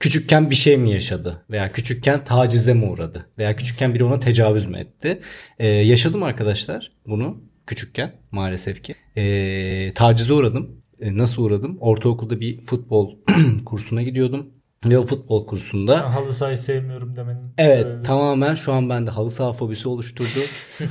küçükken 0.00 0.50
bir 0.50 0.54
şey 0.54 0.76
mi 0.76 0.90
yaşadı 0.90 1.42
veya 1.50 1.68
küçükken 1.68 2.24
tacize 2.24 2.74
mi 2.74 2.84
uğradı 2.86 3.26
veya 3.38 3.56
küçükken 3.56 3.94
biri 3.94 4.04
ona 4.04 4.20
tecavüz 4.20 4.66
mü 4.66 4.78
etti? 4.78 5.20
Ee, 5.58 5.66
yaşadım 5.66 6.22
arkadaşlar 6.22 6.92
bunu 7.06 7.40
küçükken 7.66 8.12
maalesef 8.30 8.82
ki. 8.82 8.94
Ee, 9.16 9.92
tacize 9.94 10.32
uğradım. 10.32 10.70
Ee, 11.00 11.16
nasıl 11.18 11.44
uğradım? 11.44 11.78
Ortaokulda 11.80 12.40
bir 12.40 12.60
futbol 12.62 13.16
kursuna 13.66 14.02
gidiyordum. 14.02 14.46
Ve 14.86 14.98
o 14.98 15.06
futbol 15.06 15.46
kursunda 15.46 16.14
Halı 16.14 16.34
sahayı 16.34 16.58
sevmiyorum 16.58 17.16
demenin 17.16 17.42
Evet 17.58 17.82
sebebi. 17.82 18.02
tamamen 18.02 18.54
şu 18.54 18.72
an 18.72 18.90
bende 18.90 19.10
halı 19.10 19.30
saha 19.30 19.52
fobisi 19.52 19.88
oluşturdu. 19.88 20.38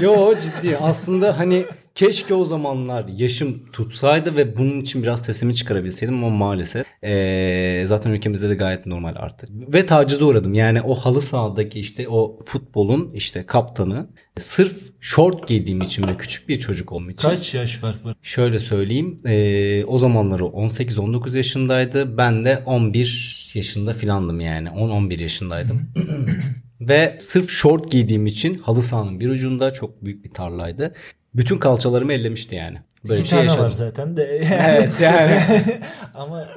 Yo 0.00 0.34
ciddi 0.40 0.76
aslında 0.76 1.38
hani 1.38 1.64
keşke 1.94 2.34
o 2.34 2.44
zamanlar 2.44 3.08
yaşım 3.08 3.62
tutsaydı 3.72 4.36
ve 4.36 4.56
bunun 4.56 4.80
için 4.80 5.02
biraz 5.02 5.24
sesimi 5.24 5.54
çıkarabilseydim 5.54 6.24
ama 6.24 6.36
maalesef 6.36 6.86
ee, 7.04 7.84
zaten 7.86 8.10
ülkemizde 8.10 8.48
de 8.48 8.54
gayet 8.54 8.86
normal 8.86 9.14
artık. 9.16 9.50
Ve 9.74 9.86
tacize 9.86 10.24
uğradım 10.24 10.54
yani 10.54 10.82
o 10.82 10.94
halı 10.94 11.20
sahadaki 11.20 11.80
işte 11.80 12.08
o 12.08 12.38
futbolun 12.46 13.10
işte 13.14 13.46
kaptanı 13.46 14.06
sırf 14.38 14.76
short 15.00 15.48
giydiğim 15.48 15.82
için 15.82 16.08
ve 16.08 16.16
küçük 16.16 16.48
bir 16.48 16.58
çocuk 16.58 16.92
olduğum 16.92 17.10
için 17.10 17.28
Kaç 17.28 17.54
yaş 17.54 17.76
fark 17.76 18.04
var? 18.04 18.16
Şöyle 18.22 18.60
söyleyeyim. 18.60 19.20
eee, 19.26 19.84
o 19.84 19.98
zamanları 19.98 20.42
18-19 20.44 21.36
yaşındaydı. 21.36 22.16
Ben 22.16 22.44
de 22.44 22.62
11 22.66 23.52
yaşında 23.54 23.94
filandım 23.94 24.40
yani. 24.40 24.68
10-11 24.68 25.22
yaşındaydım. 25.22 25.80
Ve 26.80 27.16
sırf 27.18 27.50
short 27.50 27.90
giydiğim 27.90 28.26
için 28.26 28.58
halı 28.58 28.82
sahanın 28.82 29.20
bir 29.20 29.28
ucunda 29.28 29.70
çok 29.72 30.04
büyük 30.04 30.24
bir 30.24 30.30
tarlaydı. 30.30 30.92
Bütün 31.34 31.58
kalçalarımı 31.58 32.12
ellemişti 32.12 32.54
yani. 32.54 32.78
Böyle 33.08 33.20
İki 33.20 33.28
şey 33.30 33.36
tane 33.38 33.46
yaşadım. 33.48 33.64
var 33.66 33.70
zaten 33.70 34.16
de. 34.16 34.22
Evet 34.68 35.00
yani. 35.00 35.42
Ama 36.14 36.48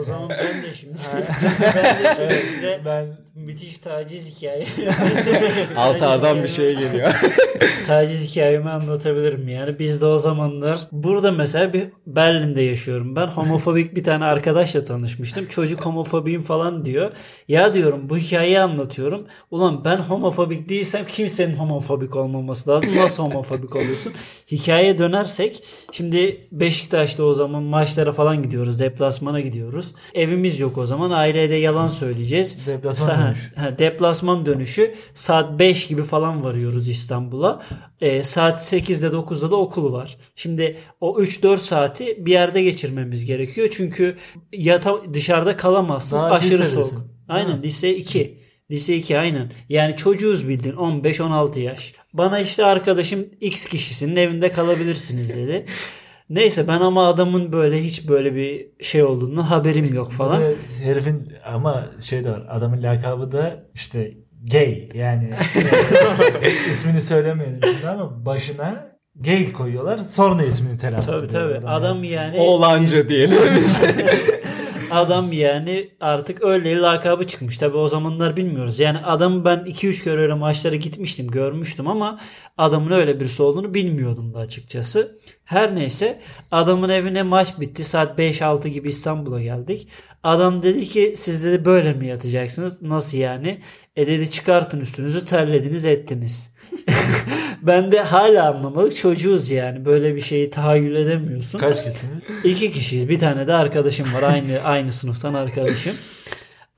O 0.00 0.04
zaman 0.04 0.28
ben 0.30 0.62
de 0.62 0.72
şimdi 0.72 0.98
ben 1.60 1.84
de 2.04 2.14
şimdi 2.16 2.34
size 2.46 2.80
ben 2.84 3.06
müthiş 3.34 3.78
taciz 3.78 4.36
hikaye. 4.36 4.66
Altı 5.76 6.06
adam 6.06 6.42
bir 6.42 6.48
şey 6.48 6.76
geliyor. 6.76 7.12
taciz 7.86 8.30
hikayemi 8.30 8.70
anlatabilirim 8.70 9.48
yani. 9.48 9.78
Biz 9.78 10.02
de 10.02 10.06
o 10.06 10.18
zamanlar 10.18 10.78
burada 10.92 11.32
mesela 11.32 11.72
bir 11.72 11.88
Berlin'de 12.06 12.62
yaşıyorum 12.62 13.16
ben. 13.16 13.26
Homofobik 13.26 13.96
bir 13.96 14.02
tane 14.02 14.24
arkadaşla 14.24 14.84
tanışmıştım. 14.84 15.46
Çocuk 15.46 15.86
homofobiyim 15.86 16.42
falan 16.42 16.84
diyor. 16.84 17.12
Ya 17.48 17.74
diyorum 17.74 18.10
bu 18.10 18.16
hikayeyi 18.16 18.60
anlatıyorum. 18.60 19.26
Ulan 19.50 19.84
ben 19.84 19.96
homofobik 19.96 20.68
değilsem 20.68 21.06
kimsenin 21.06 21.54
homofobik 21.54 22.16
olmaması 22.16 22.70
lazım. 22.70 22.96
Nasıl 22.96 23.22
homofobik 23.22 23.76
oluyorsun? 23.76 24.12
Hikayeye 24.50 24.98
dönersek 24.98 25.62
şimdi 25.92 26.40
Beşiktaş'ta 26.52 27.22
o 27.22 27.32
zaman 27.32 27.62
maçlara 27.62 28.12
falan 28.12 28.42
gidiyoruz. 28.42 28.80
Deplasmana 28.80 29.40
gidiyoruz. 29.40 29.94
Evimiz 30.14 30.60
yok 30.60 30.78
o 30.78 30.86
zaman. 30.86 31.10
Aileye 31.10 31.50
de 31.50 31.54
yalan 31.54 31.88
söyleyeceğiz. 31.88 32.66
Deplasman 32.66 33.27
Sa- 33.28 33.34
dönüşü. 33.36 33.54
Ha, 33.56 33.78
deplasman 33.78 34.46
dönüşü 34.46 34.94
saat 35.14 35.58
5 35.58 35.86
gibi 35.86 36.02
falan 36.02 36.44
varıyoruz 36.44 36.88
İstanbul'a. 36.88 37.62
Ee, 38.00 38.22
saat 38.22 38.58
8'de 38.58 39.06
9'da 39.06 39.50
da 39.50 39.56
okul 39.56 39.92
var. 39.92 40.16
Şimdi 40.36 40.76
o 41.00 41.20
3-4 41.20 41.58
saati 41.58 42.26
bir 42.26 42.32
yerde 42.32 42.62
geçirmemiz 42.62 43.24
gerekiyor. 43.24 43.68
Çünkü 43.72 44.16
yata 44.52 45.14
dışarıda 45.14 45.56
kalamazsın. 45.56 46.16
Daha 46.16 46.30
Aşırı 46.30 46.66
soğuk. 46.66 47.06
Aynen 47.28 47.58
mi? 47.58 47.62
lise 47.62 47.96
2. 47.96 48.38
Lise 48.70 48.96
2 48.96 49.18
aynen. 49.18 49.52
Yani 49.68 49.96
çocuğuz 49.96 50.48
bildin 50.48 50.72
15-16 50.72 51.60
yaş. 51.60 51.92
Bana 52.12 52.40
işte 52.40 52.64
arkadaşım 52.64 53.26
X 53.40 53.66
kişisinin 53.66 54.16
evinde 54.16 54.52
kalabilirsiniz 54.52 55.36
dedi. 55.36 55.66
Neyse 56.30 56.68
ben 56.68 56.80
ama 56.80 57.08
adamın 57.08 57.52
böyle 57.52 57.82
hiç 57.82 58.08
böyle 58.08 58.34
bir 58.34 58.66
şey 58.84 59.04
olduğundan 59.04 59.42
haberim 59.42 59.94
yok 59.94 60.12
falan. 60.12 60.42
Ve 60.42 60.54
herifin 60.82 61.32
ama 61.44 61.86
şey 62.00 62.24
de 62.24 62.30
var. 62.30 62.46
Adamın 62.50 62.82
lakabı 62.82 63.32
da 63.32 63.64
işte 63.74 64.14
gay. 64.52 64.88
Yani 64.94 65.30
ismini 66.70 67.00
söylemeyelim 67.00 67.60
şimdi 67.72 67.88
ama 67.88 68.26
başına 68.26 68.88
gay 69.16 69.52
koyuyorlar. 69.52 69.98
Sonra 69.98 70.42
ismini 70.42 70.78
telaffuz 70.78 71.06
Tabii 71.06 71.26
ediyorlar 71.26 71.54
tabii. 71.60 71.68
adamın. 71.70 71.80
Adam 71.80 72.04
yani 72.04 72.38
Oğlanca 72.38 73.08
diyelim 73.08 73.38
biz. 73.56 73.80
adam 74.90 75.32
yani 75.32 75.90
artık 76.00 76.44
öyle 76.44 76.76
lakabı 76.76 77.26
çıkmış. 77.26 77.58
Tabii 77.58 77.76
o 77.76 77.88
zamanlar 77.88 78.36
bilmiyoruz. 78.36 78.80
Yani 78.80 78.98
adamı 78.98 79.44
ben 79.44 79.58
2-3 79.58 80.04
kere 80.04 80.20
öyle 80.20 80.34
maçlara 80.34 80.76
gitmiştim, 80.76 81.28
görmüştüm 81.28 81.88
ama 81.88 82.20
adamın 82.58 82.90
öyle 82.90 83.20
birisi 83.20 83.42
olduğunu 83.42 83.74
bilmiyordum 83.74 84.34
da 84.34 84.38
açıkçası. 84.38 85.18
Her 85.44 85.74
neyse 85.74 86.20
adamın 86.50 86.88
evine 86.88 87.22
maç 87.22 87.60
bitti. 87.60 87.84
Saat 87.84 88.18
5-6 88.18 88.68
gibi 88.68 88.88
İstanbul'a 88.88 89.42
geldik. 89.42 89.88
Adam 90.22 90.62
dedi 90.62 90.84
ki 90.84 91.12
siz 91.16 91.44
dedi 91.44 91.64
böyle 91.64 91.92
mi 91.92 92.06
yatacaksınız? 92.06 92.82
Nasıl 92.82 93.18
yani? 93.18 93.60
E 93.96 94.06
dedi 94.06 94.30
çıkartın 94.30 94.80
üstünüzü 94.80 95.24
terlediniz 95.24 95.86
ettiniz. 95.86 96.54
ben 97.62 97.92
de 97.92 98.00
hala 98.00 98.48
anlamadık. 98.48 98.96
Çocuğuz 98.96 99.50
yani. 99.50 99.84
Böyle 99.84 100.14
bir 100.14 100.20
şeyi 100.20 100.50
tahayyül 100.50 100.96
edemiyorsun. 100.96 101.58
Kaç 101.58 101.84
kişisiniz? 101.84 102.22
İki 102.44 102.72
kişiyiz. 102.72 103.08
Bir 103.08 103.18
tane 103.18 103.46
de 103.46 103.54
arkadaşım 103.54 104.14
var. 104.14 104.22
Aynı 104.22 104.60
aynı 104.64 104.92
sınıftan 104.92 105.34
arkadaşım. 105.34 105.94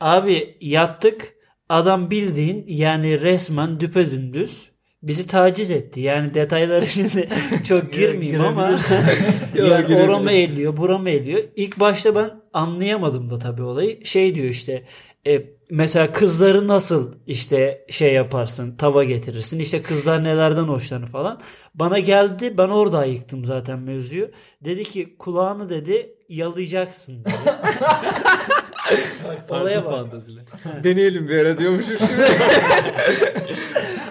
Abi 0.01 0.57
yattık. 0.61 1.35
Adam 1.69 2.11
bildiğin 2.11 2.65
yani 2.69 3.21
resmen 3.21 3.81
düpedündüz 3.81 4.71
bizi 5.03 5.27
taciz 5.27 5.71
etti. 5.71 6.01
Yani 6.01 6.35
detayları 6.35 6.87
şimdi 6.87 7.29
çok 7.65 7.93
girmeyeyim 7.93 8.41
ama 8.41 8.79
yani 9.55 9.97
oramı 9.97 10.31
elliyor, 10.31 10.77
buramı 10.77 11.11
elliyor. 11.11 11.43
İlk 11.57 11.81
başta 11.81 12.15
ben 12.15 12.31
anlayamadım 12.53 13.31
da 13.31 13.39
tabii 13.39 13.63
olayı. 13.63 14.05
Şey 14.05 14.35
diyor 14.35 14.47
işte 14.47 14.85
e, 15.27 15.60
mesela 15.71 16.13
kızları 16.13 16.69
nasıl 16.69 17.15
işte 17.27 17.87
şey 17.91 18.15
yaparsın 18.15 18.77
tava 18.77 19.05
getirirsin 19.05 19.59
işte 19.59 19.83
kızlar 19.83 20.25
nelerden 20.25 20.63
hoşlanır 20.63 21.07
falan. 21.07 21.41
Bana 21.75 21.99
geldi 21.99 22.59
ben 22.59 22.69
orada 22.69 22.99
ayıktım 22.99 23.45
zaten 23.45 23.79
mevzuyu. 23.79 24.31
Dedi 24.65 24.85
ki 24.85 25.17
kulağını 25.19 25.69
dedi 25.69 26.15
yalayacaksın 26.29 27.25
dedi. 27.25 27.33
Olaya 29.51 29.85
bak. 29.85 30.07
Deneyelim 30.85 31.29
bir 31.29 31.39
ara 31.39 31.59
diyormuşum 31.59 31.97
şimdi. 31.99 32.27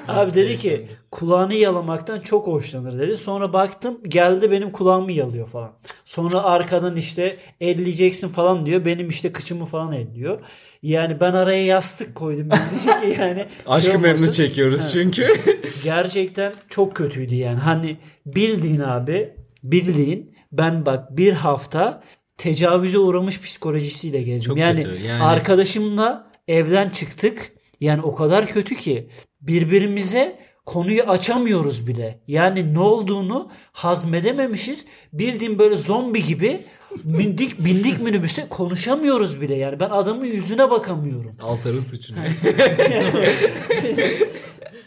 Abi 0.07 0.33
dedi 0.33 0.57
ki 0.57 0.87
kulağını 1.11 1.53
yalamaktan 1.53 2.19
çok 2.19 2.47
hoşlanır 2.47 2.99
dedi. 2.99 3.17
Sonra 3.17 3.53
baktım 3.53 3.99
geldi 4.07 4.51
benim 4.51 4.71
kulağımı 4.71 5.11
yalıyor 5.11 5.47
falan. 5.47 5.71
Sonra 6.05 6.43
arkadan 6.43 6.95
işte 6.95 7.37
elleyeceksin 7.61 8.29
falan 8.29 8.65
diyor. 8.65 8.85
Benim 8.85 9.09
işte 9.09 9.31
kıçımı 9.31 9.65
falan 9.65 9.91
elliyor. 9.91 10.39
Yani 10.83 11.19
ben 11.19 11.33
araya 11.33 11.65
yastık 11.65 12.15
koydum. 12.15 12.49
Ben 12.49 12.59
dedi 12.59 13.15
ki 13.15 13.21
yani 13.21 13.45
Aşkı 13.67 13.91
şey 13.91 14.01
memnun 14.01 14.31
çekiyoruz 14.31 14.91
çünkü. 14.93 15.27
Gerçekten 15.83 16.53
çok 16.69 16.95
kötüydü 16.95 17.35
yani. 17.35 17.59
Hani 17.59 17.97
bildiğin 18.25 18.79
abi 18.79 19.33
bildiğin 19.63 20.35
ben 20.51 20.85
bak 20.85 21.17
bir 21.17 21.33
hafta 21.33 22.03
tecavüze 22.39 22.97
uğramış 22.97 23.41
psikolojisiyle 23.41 24.21
gezdim. 24.21 24.47
Çok 24.47 24.57
yani, 24.57 24.83
kötü, 24.83 25.03
yani. 25.03 25.23
arkadaşımla 25.23 26.31
evden 26.47 26.89
çıktık. 26.89 27.51
Yani 27.79 28.01
o 28.01 28.15
kadar 28.15 28.45
kötü 28.45 28.75
ki 28.75 29.09
birbirimize 29.41 30.39
konuyu 30.65 31.03
açamıyoruz 31.03 31.87
bile. 31.87 32.19
Yani 32.27 32.73
ne 32.73 32.79
olduğunu 32.79 33.51
hazmedememişiz. 33.71 34.85
Bildiğin 35.13 35.59
böyle 35.59 35.77
zombi 35.77 36.23
gibi 36.23 36.59
bindik 37.03 37.65
bindik 37.65 38.01
minibüse 38.01 38.47
konuşamıyoruz 38.49 39.41
bile. 39.41 39.55
Yani 39.55 39.79
ben 39.79 39.89
adamın 39.89 40.25
yüzüne 40.25 40.69
bakamıyorum. 40.69 41.31
Altar'ın 41.41 41.79
suçu 41.79 42.13
ne? 42.15 42.27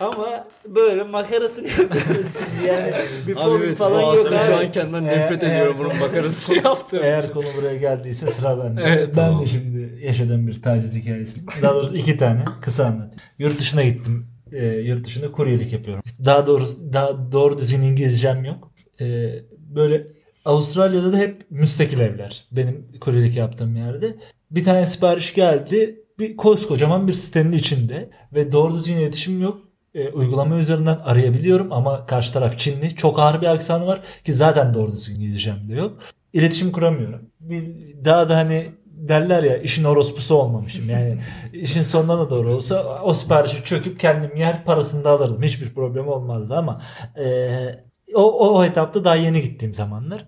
Ama 0.00 0.48
böyle 0.68 1.02
makarasını 1.02 1.68
yapıyoruz 1.68 2.26
şimdi 2.38 2.68
yani. 2.68 2.92
Bir 3.26 3.32
Abi 3.36 3.42
form 3.42 3.62
evet, 3.62 3.76
falan 3.76 4.00
yok 4.00 4.14
aslında 4.14 4.38
şu 4.38 4.54
abi. 4.56 4.66
an 4.66 4.72
kendimden 4.72 5.04
nefret 5.06 5.42
eğer- 5.42 5.50
ediyorum 5.56 5.76
bunun 5.78 5.96
makarasını 5.96 6.56
yaptığım 6.64 7.02
Eğer 7.02 7.18
için. 7.18 7.32
konu 7.32 7.44
buraya 7.58 7.76
geldiyse 7.76 8.26
sıra 8.26 8.64
bende. 8.64 8.82
Evet, 8.86 9.08
ben 9.08 9.14
tamam. 9.14 9.42
de 9.42 9.46
şimdi 9.46 9.98
yaşadığım 10.04 10.46
bir 10.46 10.62
taciz 10.62 10.94
hikayesi. 10.96 11.40
Daha 11.62 11.74
doğrusu 11.74 11.96
iki 11.96 12.16
tane 12.16 12.44
kısa 12.60 12.84
anlatayım. 12.84 13.12
Yurt 13.38 13.60
dışına 13.60 13.82
gittim. 13.82 14.26
Ee, 14.52 14.66
yurt 14.66 15.04
dışında 15.06 15.32
kuryelik 15.32 15.72
yapıyorum. 15.72 16.02
Daha 16.24 16.46
doğrusu 16.46 16.92
daha 16.92 17.32
doğru 17.32 17.58
düzgün 17.58 17.82
İngilizcem 17.82 18.44
yok. 18.44 18.70
Ee, 19.00 19.28
böyle 19.74 20.06
Avustralya'da 20.44 21.12
da 21.12 21.16
hep 21.16 21.50
müstakil 21.50 22.00
evler. 22.00 22.44
Benim 22.52 22.88
kuryelik 23.00 23.36
yaptığım 23.36 23.76
yerde. 23.76 24.16
Bir 24.50 24.64
tane 24.64 24.86
sipariş 24.86 25.34
geldi. 25.34 26.00
Bir 26.18 26.36
koskocaman 26.36 27.08
bir 27.08 27.12
sitenin 27.12 27.52
içinde 27.52 28.10
ve 28.34 28.52
doğru 28.52 28.74
düzgün 28.74 28.96
iletişim 28.96 29.42
yok. 29.42 29.58
E, 29.94 30.08
uygulama 30.08 30.58
üzerinden 30.58 30.98
arayabiliyorum 31.04 31.72
ama 31.72 32.06
karşı 32.06 32.32
taraf 32.32 32.58
Çinli. 32.58 32.96
Çok 32.96 33.18
ağır 33.18 33.40
bir 33.40 33.46
aksanı 33.46 33.86
var 33.86 34.00
ki 34.24 34.32
zaten 34.32 34.74
doğru 34.74 34.92
düzgün 34.92 35.14
İngilizcem 35.14 35.68
de 35.68 35.74
yok. 35.74 35.98
İletişim 36.32 36.72
kuramıyorum. 36.72 37.20
Bir, 37.40 37.64
daha 38.04 38.28
da 38.28 38.36
hani 38.36 38.66
derler 38.84 39.42
ya 39.42 39.56
işin 39.56 39.84
orospusu 39.84 40.34
olmamışım. 40.34 40.90
Yani 40.90 41.18
işin 41.52 41.82
sonuna 41.82 42.18
da 42.18 42.30
doğru 42.30 42.54
olsa 42.54 42.98
o 43.02 43.14
siparişi 43.14 43.64
çöküp 43.64 44.00
kendim 44.00 44.36
yer 44.36 44.64
parasını 44.64 45.04
da 45.04 45.10
alırdım. 45.10 45.42
Hiçbir 45.42 45.74
problem 45.74 46.08
olmazdı 46.08 46.56
ama 46.56 46.82
e, 47.18 47.24
o, 48.14 48.56
o 48.58 48.64
etapta 48.64 49.04
daha 49.04 49.16
yeni 49.16 49.42
gittiğim 49.42 49.74
zamanlar. 49.74 50.24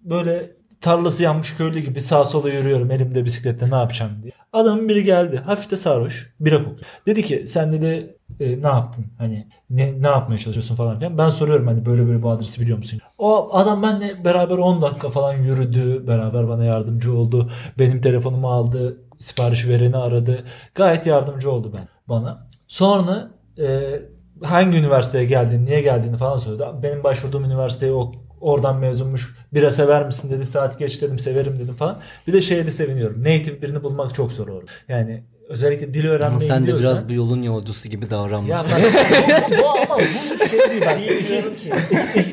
Böyle 0.00 0.50
tarlası 0.80 1.22
yanmış 1.22 1.56
köylü 1.56 1.78
gibi 1.80 2.00
sağa 2.00 2.24
sola 2.24 2.50
yürüyorum 2.50 2.90
elimde 2.90 3.24
bisiklette 3.24 3.70
ne 3.70 3.74
yapacağım 3.74 4.12
diye. 4.22 4.32
Adamın 4.52 4.88
biri 4.88 5.04
geldi 5.04 5.42
hafif 5.46 5.70
de 5.70 5.76
sarhoş 5.76 6.34
bira 6.40 6.58
kokuyor. 6.58 6.78
Dedi 7.06 7.22
ki 7.22 7.44
sen 7.48 7.72
dedi 7.72 8.16
e, 8.40 8.62
ne 8.62 8.66
yaptın 8.66 9.06
hani 9.18 9.48
ne, 9.70 10.02
ne 10.02 10.06
yapmaya 10.06 10.38
çalışıyorsun 10.38 10.74
falan 10.74 10.98
filan. 10.98 11.18
Ben 11.18 11.28
soruyorum 11.28 11.66
hani 11.66 11.86
böyle 11.86 12.06
böyle 12.06 12.22
bu 12.22 12.30
adresi 12.30 12.60
biliyor 12.60 12.78
musun? 12.78 13.00
O 13.18 13.56
adam 13.56 13.82
benle 13.82 14.24
beraber 14.24 14.58
10 14.58 14.82
dakika 14.82 15.10
falan 15.10 15.34
yürüdü. 15.34 16.06
Beraber 16.06 16.48
bana 16.48 16.64
yardımcı 16.64 17.12
oldu. 17.16 17.50
Benim 17.78 18.00
telefonumu 18.00 18.48
aldı. 18.48 18.98
Sipariş 19.18 19.68
vereni 19.68 19.96
aradı. 19.96 20.44
Gayet 20.74 21.06
yardımcı 21.06 21.50
oldu 21.50 21.72
ben 21.76 21.88
bana. 22.08 22.48
Sonra 22.68 23.30
e, 23.58 24.00
hangi 24.42 24.78
üniversiteye 24.78 25.24
geldiğini, 25.24 25.64
niye 25.64 25.80
geldiğini 25.80 26.16
falan 26.16 26.38
söyledi. 26.38 26.64
Benim 26.82 27.04
başvurduğum 27.04 27.44
üniversiteye 27.44 27.92
o 27.92 28.12
oradan 28.40 28.76
mezunmuş. 28.76 29.36
Bira 29.54 29.70
sever 29.70 30.06
misin 30.06 30.30
dedi. 30.30 30.46
Saat 30.46 30.78
geç 30.78 31.02
dedim 31.02 31.18
severim 31.18 31.58
dedim 31.58 31.74
falan. 31.74 32.00
Bir 32.26 32.32
de 32.32 32.42
şeyde 32.42 32.70
seviniyorum. 32.70 33.18
Native 33.20 33.62
birini 33.62 33.82
bulmak 33.82 34.14
çok 34.14 34.32
zor 34.32 34.48
olur. 34.48 34.62
Yani 34.88 35.24
özellikle 35.48 35.94
dil 35.94 36.06
öğrenmeyi 36.06 36.30
Ama 36.30 36.38
sen 36.38 36.66
de 36.66 36.78
biraz 36.78 37.08
bu 37.08 37.12
yolun 37.12 37.42
yolcusu 37.42 37.88
gibi 37.88 38.04
ya 38.04 38.10
davranmışsın. 38.10 38.66
ben, 38.70 39.58
bu 39.62 39.68
ama 39.68 39.98
bu 39.98 40.48
şey 40.48 40.70
değil. 40.70 40.82
Ben 40.86 40.98
iki, 40.98 41.72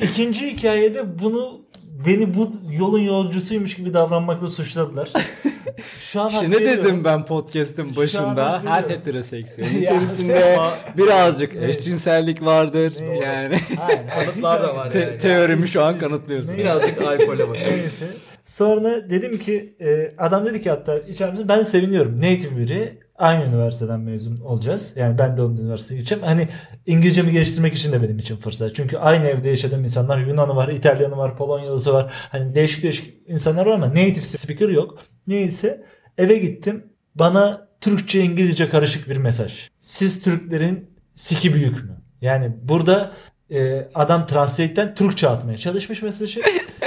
ikinci 0.05 0.47
hikayede 0.53 1.19
bunu 1.19 1.61
beni 2.05 2.33
bu 2.37 2.51
yolun 2.71 2.99
yolcusuymuş 2.99 3.75
gibi 3.75 3.93
davranmakla 3.93 4.47
suçladılar. 4.47 5.09
Şu 6.01 6.21
an 6.21 6.29
İşte 6.29 6.51
ne 6.51 6.55
veriyorum. 6.55 6.83
dedim 6.83 7.03
ben 7.03 7.25
podcast'in 7.25 7.95
başında? 7.95 8.59
Her 8.59 8.63
veriyorum. 8.83 8.89
heteroseksüel 8.89 9.71
Ya, 9.75 9.79
içerisinde 9.81 10.57
birazcık 10.97 11.55
eşcinsellik 11.55 12.45
vardır. 12.45 12.93
Neyse. 12.99 13.25
Yani 13.25 13.59
Aynen. 13.87 14.09
Kanıtlar 14.09 14.63
da 14.63 14.75
var 14.75 14.91
te- 14.91 14.99
yani. 14.99 15.17
teorimi 15.17 15.67
şu 15.67 15.83
an 15.83 15.99
kanıtlıyorsun. 15.99 16.57
Birazcık 16.57 17.01
alkole 17.01 17.49
bakın. 17.49 17.61
Neyse. 17.61 18.05
Sonra 18.45 19.09
dedim 19.09 19.37
ki 19.39 19.75
e, 19.81 20.11
adam 20.17 20.45
dedi 20.45 20.61
ki 20.61 20.69
hatta 20.69 20.99
içer 20.99 21.31
misin? 21.31 21.45
Ben 21.49 21.63
seviniyorum. 21.63 22.17
Native 22.17 22.57
biri 22.57 22.97
aynı 23.21 23.45
üniversiteden 23.45 23.99
mezun 23.99 24.39
olacağız. 24.39 24.93
Yani 24.95 25.17
ben 25.17 25.37
de 25.37 25.41
onun 25.41 25.57
üniversiteye 25.57 25.99
gideceğim. 25.99 26.23
Hani 26.23 26.47
İngilizcemi 26.85 27.31
geliştirmek 27.31 27.73
için 27.73 27.91
de 27.91 28.01
benim 28.03 28.19
için 28.19 28.37
fırsat. 28.37 28.75
Çünkü 28.75 28.97
aynı 28.97 29.25
evde 29.25 29.49
yaşadığım 29.49 29.83
insanlar 29.83 30.19
Yunanı 30.19 30.55
var, 30.55 30.67
İtalyanı 30.67 31.17
var, 31.17 31.37
Polonyalısı 31.37 31.93
var. 31.93 32.13
Hani 32.29 32.55
değişik 32.55 32.83
değişik 32.83 33.13
insanlar 33.27 33.65
var 33.65 33.71
ama 33.71 33.89
native 33.89 34.21
speaker 34.21 34.69
yok. 34.69 34.99
Neyse 35.27 35.85
eve 36.17 36.37
gittim. 36.37 36.85
Bana 37.15 37.67
Türkçe 37.81 38.21
İngilizce 38.21 38.69
karışık 38.69 39.09
bir 39.09 39.17
mesaj. 39.17 39.69
Siz 39.79 40.21
Türklerin 40.21 40.89
siki 41.15 41.53
büyük 41.53 41.83
mü? 41.83 42.01
Yani 42.21 42.51
burada 42.63 43.11
e, 43.49 43.87
adam 43.95 44.25
translate'ten 44.25 44.95
Türkçe 44.95 45.29
atmaya 45.29 45.57
çalışmış 45.57 46.01
mesajı. 46.01 46.41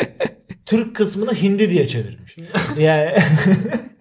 Türk 0.66 0.96
kısmını 0.96 1.34
Hindi 1.34 1.70
diye 1.70 1.88
çevirmiş. 1.88 2.36
Yani 2.78 3.10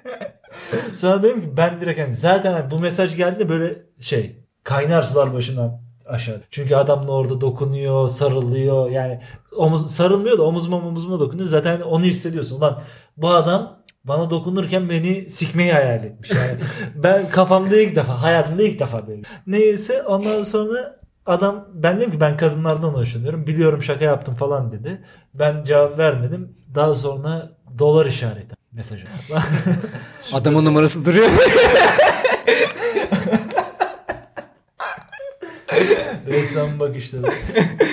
sonra 0.94 1.24
dedim 1.24 1.42
ki 1.42 1.58
ben 1.58 1.82
direkt 1.82 2.00
hani 2.00 2.16
zaten 2.16 2.54
hani 2.54 2.72
bu 2.72 2.80
mesaj 2.80 3.16
geldi 3.16 3.40
de 3.40 3.50
böyle 3.50 3.76
şey 4.00 4.44
kaynar 4.64 5.04
sular 5.04 5.34
başından 5.34 5.82
aşağı. 6.06 6.42
Çünkü 6.52 6.76
adamla 6.76 7.12
orada 7.12 7.42
dokunuyor, 7.42 8.10
sarılıyor. 8.10 8.90
Yani 8.90 9.22
omuz 9.56 9.92
sarılmıyor 9.92 10.38
da 10.38 10.44
omuzuma 10.44 10.78
omuzuma 10.78 11.20
dokunuyor. 11.20 11.50
Zaten 11.50 11.82
onu 11.82 12.04
hissediyorsun. 12.04 12.58
Ulan 12.58 12.80
bu 13.18 13.30
adam 13.30 13.84
bana 14.04 14.30
dokunurken 14.30 14.90
beni 14.90 15.30
sikmeyi 15.30 15.74
hayal 15.74 16.04
etmiş. 16.04 16.32
Yani 16.32 16.58
ben 16.96 17.30
kafamda 17.30 17.82
ilk 17.82 17.96
defa, 17.96 18.22
hayatımda 18.22 18.64
ilk 18.64 18.80
defa 18.80 19.08
böyle. 19.08 19.22
Neyse 19.48 20.04
ondan 20.04 20.44
sonra 20.44 21.00
adam 21.26 21.68
ben 21.74 22.00
dedim 22.00 22.12
ki 22.12 22.22
ben 22.22 22.38
kadınlardan 22.38 22.90
hoşlanıyorum. 22.90 23.48
Biliyorum 23.48 23.84
şaka 23.84 24.06
yaptım 24.06 24.36
falan 24.36 24.72
dedi. 24.72 25.04
Ben 25.34 25.64
cevap 25.64 25.98
vermedim. 25.98 26.56
Daha 26.76 26.96
sonra 26.96 27.50
dolar 27.80 28.06
işareti 28.06 28.63
mesajı. 28.74 29.06
Adamın 30.34 30.66
numarası 30.66 31.06
duruyor. 31.06 31.30
Resmen 36.28 36.80
bakışları. 36.80 37.28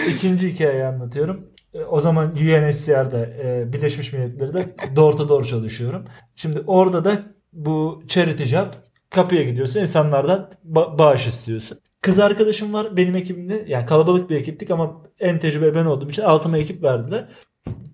İkinci 0.09 0.53
hikayeyi 0.55 0.85
anlatıyorum. 0.85 1.47
O 1.91 2.01
zaman 2.01 2.27
UNHCR'da 2.33 3.27
e, 3.27 3.73
Birleşmiş 3.73 4.13
Milletler'de 4.13 4.75
door 4.97 5.13
to 5.17 5.29
door 5.29 5.45
çalışıyorum. 5.45 6.05
Şimdi 6.35 6.61
orada 6.67 7.05
da 7.05 7.23
bu 7.53 8.03
charity 8.09 8.45
job 8.45 8.67
kapıya 9.11 9.43
gidiyorsun 9.43 9.81
insanlardan 9.81 10.51
ba- 10.73 10.99
bağış 10.99 11.27
istiyorsun. 11.27 11.79
Kız 12.03 12.19
arkadaşım 12.19 12.73
var 12.73 12.97
benim 12.97 13.17
ekibimde 13.17 13.65
yani 13.69 13.87
kalabalık 13.87 14.31
bir 14.31 14.37
ekiptik 14.37 14.71
ama 14.71 15.03
en 15.19 15.39
tecrübeli 15.39 15.75
ben 15.75 15.85
olduğum 15.85 16.11
için 16.11 16.23
altıma 16.23 16.59
ekip 16.59 16.83
verdiler. 16.83 17.29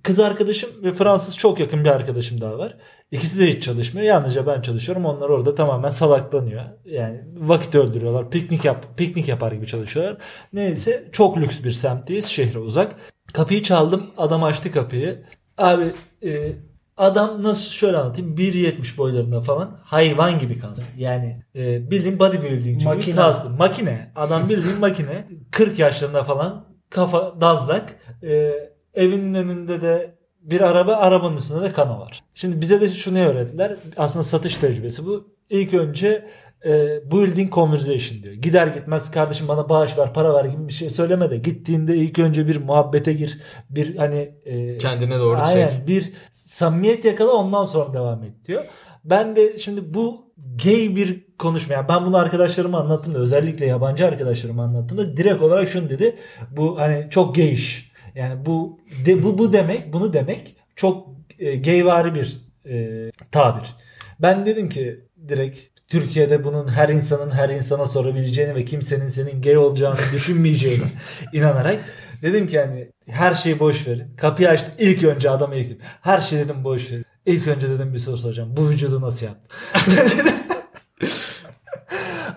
Kız 0.07 0.21
arkadaşım 0.21 0.71
ve 0.83 0.93
Fransız 0.93 1.37
çok 1.37 1.61
yakın 1.61 1.85
bir 1.85 1.89
arkadaşım 1.89 2.41
daha 2.41 2.59
var. 2.59 2.77
İkisi 3.11 3.41
de 3.41 3.47
hiç 3.47 3.65
çalışmıyor. 3.65 4.07
Yalnızca 4.07 4.47
ben 4.47 4.63
çalışıyorum. 4.63 5.05
Onlar 5.05 5.29
orada 5.29 5.55
tamamen 5.55 5.89
salaklanıyor. 5.89 6.63
Yani 6.85 7.25
vakit 7.37 7.75
öldürüyorlar. 7.75 8.31
Piknik 8.31 8.65
yap 8.65 8.87
piknik 8.97 9.29
yapar 9.29 9.53
gibi 9.53 9.67
çalışıyorlar. 9.67 10.17
Neyse 10.53 11.09
çok 11.13 11.39
lüks 11.39 11.65
bir 11.65 11.71
semtteyiz. 11.71 12.25
Şehre 12.25 12.59
uzak. 12.59 12.95
Kapıyı 13.33 13.63
çaldım. 13.63 14.07
Adam 14.17 14.45
açtı 14.45 14.73
kapıyı. 14.73 15.23
Abi 15.59 15.85
e, 16.25 16.53
adam 16.97 17.43
nasıl 17.43 17.71
şöyle 17.71 17.97
anlatayım. 17.97 18.35
1.70 18.35 18.97
boylarında 18.97 19.41
falan 19.41 19.81
hayvan 19.85 20.39
gibi 20.39 20.59
kaldı. 20.59 20.83
Yani 20.97 21.43
e, 21.57 21.91
bildiğin 21.91 22.19
bodybuilding 22.19 22.83
gibi 22.83 23.15
kaslı. 23.15 23.51
Makine. 23.51 24.13
Adam 24.17 24.49
bildiğin 24.49 24.81
makine. 24.81 25.29
40 25.51 25.79
yaşlarında 25.79 26.25
falan 26.25 26.65
kafa 26.91 27.41
dazlak. 27.41 27.97
E, 28.23 28.53
evinin 28.97 29.35
önünde 29.35 29.81
de 29.83 30.15
bir 30.41 30.61
araba, 30.61 30.95
arabanın 30.95 31.37
üstünde 31.37 31.63
de 31.63 31.73
kano 31.73 32.01
var. 32.01 32.25
Şimdi 32.35 32.61
bize 32.61 32.81
de 32.81 32.89
şunu 32.89 33.19
öğrettiler. 33.19 33.77
Aslında 33.97 34.23
satış 34.23 34.57
tecrübesi 34.57 35.07
bu. 35.07 35.37
İlk 35.51 35.75
önce 35.75 36.27
e, 36.65 36.71
building 37.11 37.53
conversation 37.53 38.23
diyor. 38.23 38.35
Gider 38.35 38.67
gitmez 38.67 39.11
kardeşim 39.11 39.49
bana 39.49 39.69
bağış 39.69 39.99
ver, 39.99 40.13
para 40.13 40.35
ver 40.35 40.45
gibi 40.45 40.69
bir 40.69 40.73
şey 40.73 40.91
söyleme 40.91 41.31
de. 41.31 41.37
Gittiğinde 41.37 41.97
ilk 41.97 42.19
önce 42.19 42.49
bir 42.49 42.57
muhabbete 42.57 43.13
gir. 43.13 43.41
Bir 43.71 43.97
hani 43.97 44.35
e, 44.45 44.77
Kendine 44.77 45.19
doğru 45.19 45.39
aynen, 45.39 45.69
çek. 45.71 45.89
bir 45.89 46.13
samimiyet 46.31 47.05
yakala 47.05 47.33
ondan 47.33 47.65
sonra 47.65 47.95
devam 47.95 48.23
et 48.23 48.33
diyor. 48.45 48.65
Ben 49.05 49.37
de 49.37 49.59
şimdi 49.59 49.95
bu 49.95 50.33
gay 50.65 50.97
bir 50.97 51.27
konuşma. 51.39 51.75
Yani 51.75 51.89
ben 51.89 52.07
bunu 52.07 52.17
arkadaşlarıma 52.17 52.81
anlattığımda 52.81 53.19
özellikle 53.19 53.67
yabancı 53.67 54.07
arkadaşlarıma 54.07 54.63
anlattığımda 54.65 55.17
direkt 55.17 55.43
olarak 55.43 55.69
şunu 55.69 55.91
dedi. 55.91 56.17
Bu 56.51 56.79
hani 56.79 57.07
çok 57.11 57.35
gay 57.35 57.53
iş. 57.53 57.93
Yani 58.17 58.47
bu 58.47 58.81
de, 59.07 59.23
bu 59.23 59.39
bu 59.39 59.53
demek, 59.53 59.93
bunu 59.93 60.13
demek 60.13 60.57
çok 60.77 61.09
e, 61.39 61.57
gayvari 61.57 62.15
bir 62.15 62.41
e, 62.69 63.11
tabir. 63.31 63.77
Ben 64.21 64.47
dedim 64.47 64.69
ki 64.69 65.01
direkt 65.29 65.59
Türkiye'de 65.89 66.45
bunun 66.45 66.69
her 66.69 66.89
insanın 66.89 67.31
her 67.31 67.49
insana 67.49 67.87
sorabileceğini 67.87 68.55
ve 68.55 68.65
kimsenin 68.65 69.09
senin 69.09 69.43
gay 69.43 69.57
olacağını 69.57 69.97
düşünmeyeceğini 70.13 70.85
inanarak 71.33 71.85
dedim 72.23 72.49
ki 72.49 72.61
hani 72.61 72.93
her 73.09 73.35
şeyi 73.35 73.59
boş 73.59 73.89
verin. 73.89 74.17
Kapıyı 74.17 74.49
açtım. 74.49 74.73
İlk 74.79 75.05
önce 75.05 75.31
adama 75.31 75.55
ilk 75.55 75.81
her 76.01 76.21
şey 76.21 76.39
dedim 76.39 76.65
boş 76.65 76.93
verin. 76.93 77.05
İlk 77.27 77.49
önce 77.49 77.71
dedim 77.71 77.95
bir 77.95 77.99
soru 77.99 78.19
soracağım. 78.19 78.57
Bu 78.57 78.71
vücudu 78.71 79.01
nasıl 79.01 79.27
yaptın? 79.27 79.59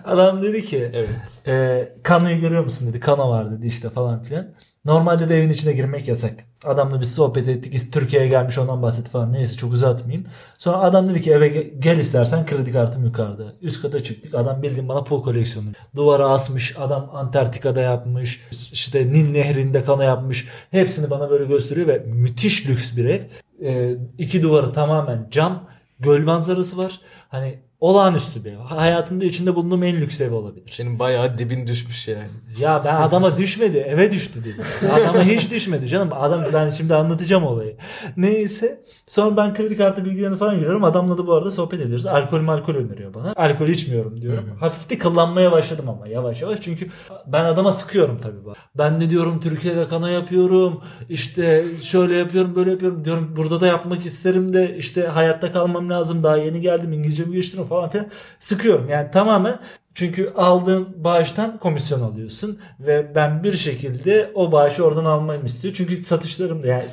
Adam 0.04 0.42
dedi 0.42 0.64
ki 0.64 0.90
Evet. 0.94 1.10
e, 1.46 1.88
kanoyu 2.02 2.40
görüyor 2.40 2.64
musun 2.64 2.88
dedi. 2.88 3.00
Kano 3.00 3.30
var 3.30 3.52
dedi 3.52 3.66
işte 3.66 3.90
falan 3.90 4.22
filan. 4.22 4.54
Normalde 4.84 5.28
de 5.28 5.38
evin 5.38 5.50
içine 5.50 5.72
girmek 5.72 6.08
yasak. 6.08 6.34
Adamla 6.64 7.00
biz 7.00 7.14
sohbet 7.14 7.48
ettik. 7.48 7.92
Türkiye'ye 7.92 8.28
gelmiş 8.28 8.58
ondan 8.58 8.82
bahsetti 8.82 9.10
falan. 9.10 9.32
Neyse 9.32 9.56
çok 9.56 9.72
uzatmayayım. 9.72 10.26
Sonra 10.58 10.76
adam 10.76 11.08
dedi 11.08 11.22
ki 11.22 11.32
eve 11.32 11.48
ge- 11.48 11.80
gel 11.80 11.98
istersen 11.98 12.46
kredi 12.46 12.72
kartım 12.72 13.04
yukarıda. 13.04 13.54
Üst 13.62 13.82
kata 13.82 14.02
çıktık. 14.04 14.34
Adam 14.34 14.62
bildiğin 14.62 14.88
bana 14.88 15.04
pul 15.04 15.22
koleksiyonu. 15.22 15.68
Duvara 15.96 16.28
asmış. 16.28 16.76
Adam 16.78 17.10
Antarktika'da 17.14 17.80
yapmış. 17.80 18.46
İşte 18.72 19.12
Nil 19.12 19.30
Nehri'nde 19.30 19.84
kano 19.84 20.02
yapmış. 20.02 20.48
Hepsini 20.70 21.10
bana 21.10 21.30
böyle 21.30 21.44
gösteriyor 21.44 21.86
ve 21.88 21.98
müthiş 21.98 22.68
lüks 22.68 22.96
bir 22.96 23.04
ev. 23.04 23.20
E, 23.64 23.96
iki 24.18 24.42
duvarı 24.42 24.72
tamamen 24.72 25.28
cam. 25.30 25.68
Göl 25.98 26.24
manzarası 26.24 26.78
var. 26.78 27.00
Hani 27.28 27.58
olağanüstü 27.80 28.44
bir 28.44 28.52
ev. 28.52 28.56
Hayatımda 28.56 29.24
içinde 29.24 29.54
bulunduğum 29.54 29.82
en 29.82 29.96
lüks 29.96 30.20
ev 30.20 30.32
olabilir. 30.32 30.70
Senin 30.70 30.98
bayağı 30.98 31.38
dibin 31.38 31.66
düşmüş 31.66 32.08
yani. 32.08 32.28
Ya 32.58 32.82
ben 32.84 32.94
adama 32.94 33.36
düşmedi 33.36 33.78
eve 33.78 34.12
düştü 34.12 34.44
dedim. 34.44 34.64
Adama 34.92 35.22
hiç 35.24 35.50
düşmedi 35.50 35.88
canım. 35.88 36.08
Adam 36.12 36.44
ben 36.54 36.70
şimdi 36.70 36.94
anlatacağım 36.94 37.44
olayı. 37.44 37.76
Neyse. 38.16 38.84
Sonra 39.06 39.36
ben 39.36 39.54
kredi 39.54 39.76
kartı 39.76 40.04
bilgilerini 40.04 40.36
falan 40.36 40.54
giriyorum. 40.54 40.84
Adamla 40.84 41.18
da 41.18 41.26
bu 41.26 41.34
arada 41.34 41.50
sohbet 41.50 41.80
ediyoruz. 41.80 42.06
Alkol 42.06 42.48
alkol 42.48 42.74
öneriyor 42.74 43.14
bana. 43.14 43.32
Alkol 43.36 43.68
içmiyorum 43.68 44.22
diyorum. 44.22 44.56
Hafif 44.60 44.90
de 44.90 44.98
kıllanmaya 44.98 45.52
başladım 45.52 45.88
ama 45.88 46.08
yavaş 46.08 46.42
yavaş. 46.42 46.60
Çünkü 46.60 46.88
ben 47.26 47.44
adama 47.44 47.72
sıkıyorum 47.72 48.18
tabii. 48.18 48.44
Bak. 48.46 48.56
Ben 48.78 49.00
de 49.00 49.10
diyorum 49.10 49.40
Türkiye'de 49.40 49.88
kana 49.88 50.10
yapıyorum. 50.10 50.80
İşte 51.08 51.64
şöyle 51.82 52.16
yapıyorum 52.16 52.54
böyle 52.56 52.70
yapıyorum. 52.70 53.04
Diyorum 53.04 53.34
burada 53.36 53.60
da 53.60 53.66
yapmak 53.66 54.06
isterim 54.06 54.52
de 54.52 54.76
işte 54.78 55.02
hayatta 55.06 55.52
kalmam 55.52 55.90
lazım. 55.90 56.22
Daha 56.22 56.36
yeni 56.36 56.60
geldim 56.60 56.92
İngilizcemi 56.92 57.32
geliştiriyorum 57.32 57.69
falan 57.70 57.90
filan. 57.90 58.06
Sıkıyorum. 58.38 58.88
Yani 58.88 59.10
tamamen 59.10 59.58
çünkü 59.94 60.32
aldığın 60.36 61.04
bağıştan 61.04 61.58
komisyon 61.58 62.00
alıyorsun 62.00 62.58
ve 62.80 63.14
ben 63.14 63.44
bir 63.44 63.56
şekilde 63.56 64.30
o 64.34 64.52
bağışı 64.52 64.84
oradan 64.84 65.04
almayı 65.04 65.40
istiyor. 65.44 65.74
Çünkü 65.74 66.04
satışlarım 66.04 66.62
da 66.62 66.66
yani 66.66 66.84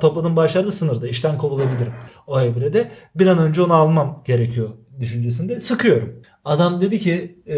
topladığım 0.00 0.36
bağışlar 0.36 0.66
da 0.66 0.72
sınırda. 0.72 1.08
İşten 1.08 1.38
kovulabilirim 1.38 1.92
o 2.26 2.40
evrede. 2.40 2.90
Bir 3.14 3.26
an 3.26 3.38
önce 3.38 3.62
onu 3.62 3.74
almam 3.74 4.22
gerekiyor 4.24 4.68
düşüncesinde 5.00 5.60
sıkıyorum. 5.60 6.22
Adam 6.44 6.80
dedi 6.80 7.00
ki 7.00 7.42
e, 7.48 7.56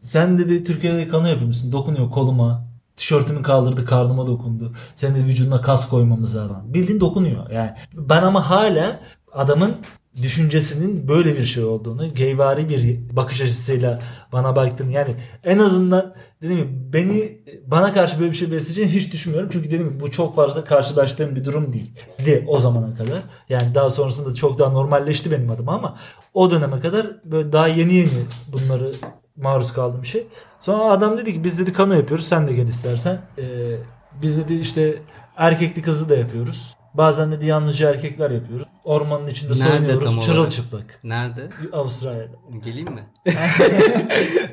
sen 0.00 0.38
dedi 0.38 0.64
Türkiye'de 0.64 1.08
kanı 1.08 1.28
yapıyor 1.28 1.46
musun? 1.46 1.72
Dokunuyor 1.72 2.10
koluma. 2.10 2.68
Tişörtümü 2.96 3.42
kaldırdı 3.42 3.84
karnıma 3.84 4.26
dokundu. 4.26 4.72
Senin 4.94 5.28
vücuduna 5.28 5.60
kas 5.60 5.88
koymamız 5.88 6.36
lazım. 6.36 6.56
Bildiğin 6.64 7.00
dokunuyor. 7.00 7.50
Yani 7.50 7.70
ben 7.92 8.22
ama 8.22 8.50
hala 8.50 9.00
adamın 9.32 9.76
düşüncesinin 10.22 11.08
böyle 11.08 11.36
bir 11.36 11.44
şey 11.44 11.64
olduğunu, 11.64 12.14
geyvari 12.14 12.68
bir 12.68 13.16
bakış 13.16 13.42
açısıyla 13.42 14.02
bana 14.32 14.56
baktığını 14.56 14.92
yani 14.92 15.14
en 15.44 15.58
azından 15.58 16.14
dedim 16.42 16.58
mi 16.58 16.68
beni 16.92 17.38
bana 17.66 17.92
karşı 17.92 18.20
böyle 18.20 18.30
bir 18.30 18.36
şey 18.36 18.52
besleyeceğini 18.52 18.92
hiç 18.92 19.12
düşünmüyorum. 19.12 19.50
Çünkü 19.52 19.70
dedim 19.70 19.86
mi 19.86 20.00
bu 20.00 20.10
çok 20.10 20.36
fazla 20.36 20.64
karşılaştığım 20.64 21.36
bir 21.36 21.44
durum 21.44 21.72
değil. 21.72 21.92
De 22.26 22.44
o 22.48 22.58
zamana 22.58 22.94
kadar. 22.94 23.22
Yani 23.48 23.74
daha 23.74 23.90
sonrasında 23.90 24.34
çok 24.34 24.58
daha 24.58 24.70
normalleşti 24.70 25.30
benim 25.30 25.50
adıma 25.50 25.74
ama 25.74 25.96
o 26.34 26.50
döneme 26.50 26.80
kadar 26.80 27.06
böyle 27.24 27.52
daha 27.52 27.68
yeni 27.68 27.94
yeni 27.94 28.08
bunları 28.52 28.92
maruz 29.36 29.72
kaldığım 29.72 30.04
şey. 30.04 30.26
Sonra 30.60 30.84
adam 30.84 31.18
dedi 31.18 31.34
ki 31.34 31.44
biz 31.44 31.58
dedi 31.58 31.72
kano 31.72 31.94
yapıyoruz 31.94 32.26
sen 32.26 32.46
de 32.46 32.52
gel 32.52 32.66
istersen. 32.66 33.20
Ee, 33.38 33.76
biz 34.22 34.38
dedi 34.38 34.54
işte 34.54 35.02
erkekli 35.36 35.82
kızı 35.82 36.08
da 36.08 36.16
yapıyoruz. 36.16 36.77
Bazen 36.98 37.32
dedi 37.32 37.46
yalnızca 37.46 37.90
erkekler 37.90 38.30
yapıyoruz. 38.30 38.66
Ormanın 38.84 39.26
içinde 39.26 39.52
Nerede 39.52 39.60
tam 39.60 39.78
soyunuyoruz 39.78 40.04
olarak? 40.12 40.22
çırılçıplak. 40.24 40.98
Nerede? 41.04 41.48
Avustralya'da. 41.72 42.36
Geleyim 42.64 42.88
mi? 42.92 43.06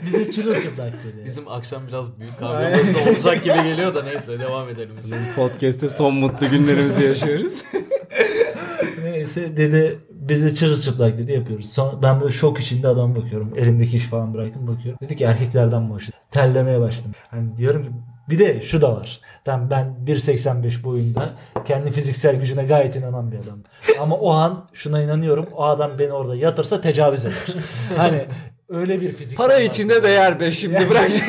Bize 0.06 0.32
çırılçıplak 0.32 0.94
dedi. 1.04 1.26
Bizim 1.26 1.48
akşam 1.48 1.88
biraz 1.88 2.20
büyük 2.20 2.40
kavgamız 2.40 2.96
olacak 3.08 3.44
gibi 3.44 3.64
geliyor 3.64 3.96
da 3.96 4.04
neyse 4.04 4.40
devam 4.40 4.70
edelim. 4.70 4.96
biz. 5.04 5.16
Podcast'te 5.36 5.88
son 5.88 6.16
mutlu 6.16 6.50
günlerimizi 6.50 7.04
yaşıyoruz. 7.04 7.54
Neyse 9.04 9.58
dedi 9.58 10.00
bize 10.10 10.56
çırılçıplak 10.56 11.18
dedi 11.18 11.32
yapıyoruz. 11.32 11.70
Sonra 11.74 12.04
ben 12.04 12.22
böyle 12.22 12.32
şok 12.34 12.60
içinde 12.60 12.88
adama 12.88 13.16
bakıyorum. 13.16 13.54
Elimdeki 13.58 13.98
işi 13.98 14.08
falan 14.08 14.34
bıraktım 14.34 14.68
bakıyorum. 14.68 15.00
Dedi 15.02 15.16
ki 15.16 15.24
erkeklerden 15.24 15.82
mi 15.82 15.90
hoşlanıyorsun? 15.94 16.14
Terlemeye 16.32 16.80
başladım. 16.80 17.12
Hani 17.32 17.58
diyorum 17.58 17.84
ki 17.84 17.90
bir 18.30 18.40
de 18.40 18.62
şu 18.62 18.82
da 18.82 18.96
var. 18.96 19.22
Tamam 19.46 19.70
ben 19.70 19.96
1.85 20.06 20.84
boyunda 20.84 21.30
kendi 21.66 21.92
fiziksel 21.92 22.36
gücüne 22.36 22.66
gayet 22.66 22.96
inanan 22.96 23.32
bir 23.32 23.38
adam. 23.38 23.60
Ama 24.00 24.16
o 24.16 24.32
an 24.32 24.70
şuna 24.74 25.02
inanıyorum. 25.02 25.48
O 25.56 25.64
adam 25.64 26.00
beni 26.00 26.14
orada 26.14 26.36
yatırsa 26.36 26.82
tecavüz 26.82 27.26
eder. 27.26 27.56
hani 27.98 28.26
öyle 28.70 29.02
bir 29.02 29.12
fizik. 29.12 29.38
Para 29.38 29.60
içinde 29.60 30.04
değer 30.04 30.40
be 30.40 30.52
şimdi 30.52 30.90
bırak. 30.90 31.12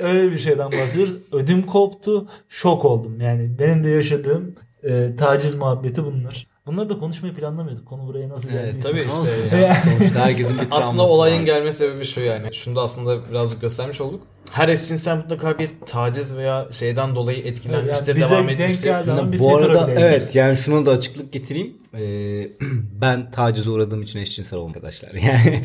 Öyle 0.00 0.32
bir 0.32 0.38
şeyden 0.38 0.72
bahsediyoruz. 0.72 1.14
Ödüm 1.32 1.62
koptu. 1.62 2.28
Şok 2.48 2.84
oldum. 2.84 3.20
Yani 3.20 3.58
benim 3.58 3.84
de 3.84 3.88
yaşadığım 3.88 4.54
e, 4.82 5.16
taciz 5.16 5.54
muhabbeti 5.54 6.04
bunlar. 6.04 6.46
Bunları 6.66 6.88
da 6.88 6.98
konuşmayı 6.98 7.34
planlamıyorduk. 7.34 7.86
Konu 7.86 8.06
buraya 8.06 8.28
nasıl 8.28 8.48
geldi? 8.48 8.70
Evet, 8.72 8.82
tabii 8.82 8.98
işte. 9.00 9.12
Olsun 9.20 9.42
yani. 9.52 9.62
ya. 9.62 9.74
Sonuçta 9.74 10.20
herkesin 10.26 10.52
bir 10.52 10.58
travması 10.58 10.76
Aslında 10.88 11.02
olayın 11.02 11.38
var. 11.40 11.46
gelme 11.46 11.72
sebebi 11.72 12.04
şu 12.04 12.20
yani. 12.20 12.54
Şunu 12.54 12.76
da 12.76 12.82
aslında 12.82 13.30
birazcık 13.30 13.60
göstermiş 13.60 14.00
olduk. 14.00 14.20
Her 14.52 14.68
eşcinsel 14.68 15.16
mutlaka 15.16 15.58
bir 15.58 15.70
taciz 15.86 16.36
veya 16.36 16.68
şeyden 16.70 17.16
dolayı 17.16 17.38
etkilenmiştir, 17.38 18.16
Yani 18.16 18.30
devam 18.30 18.48
etmiştir. 18.48 18.92
biz 19.32 19.40
Bu 19.40 19.56
arada 19.56 19.90
evet 19.92 20.34
yani 20.36 20.56
şuna 20.56 20.86
da 20.86 20.90
açıklık 20.90 21.32
getireyim. 21.32 21.76
Ee, 21.94 22.48
ben 23.00 23.30
tacize 23.30 23.70
uğradığım 23.70 24.02
için 24.02 24.18
eşcinsel 24.18 24.58
olmam 24.58 24.68
arkadaşlar. 24.70 25.10
Yani 25.22 25.62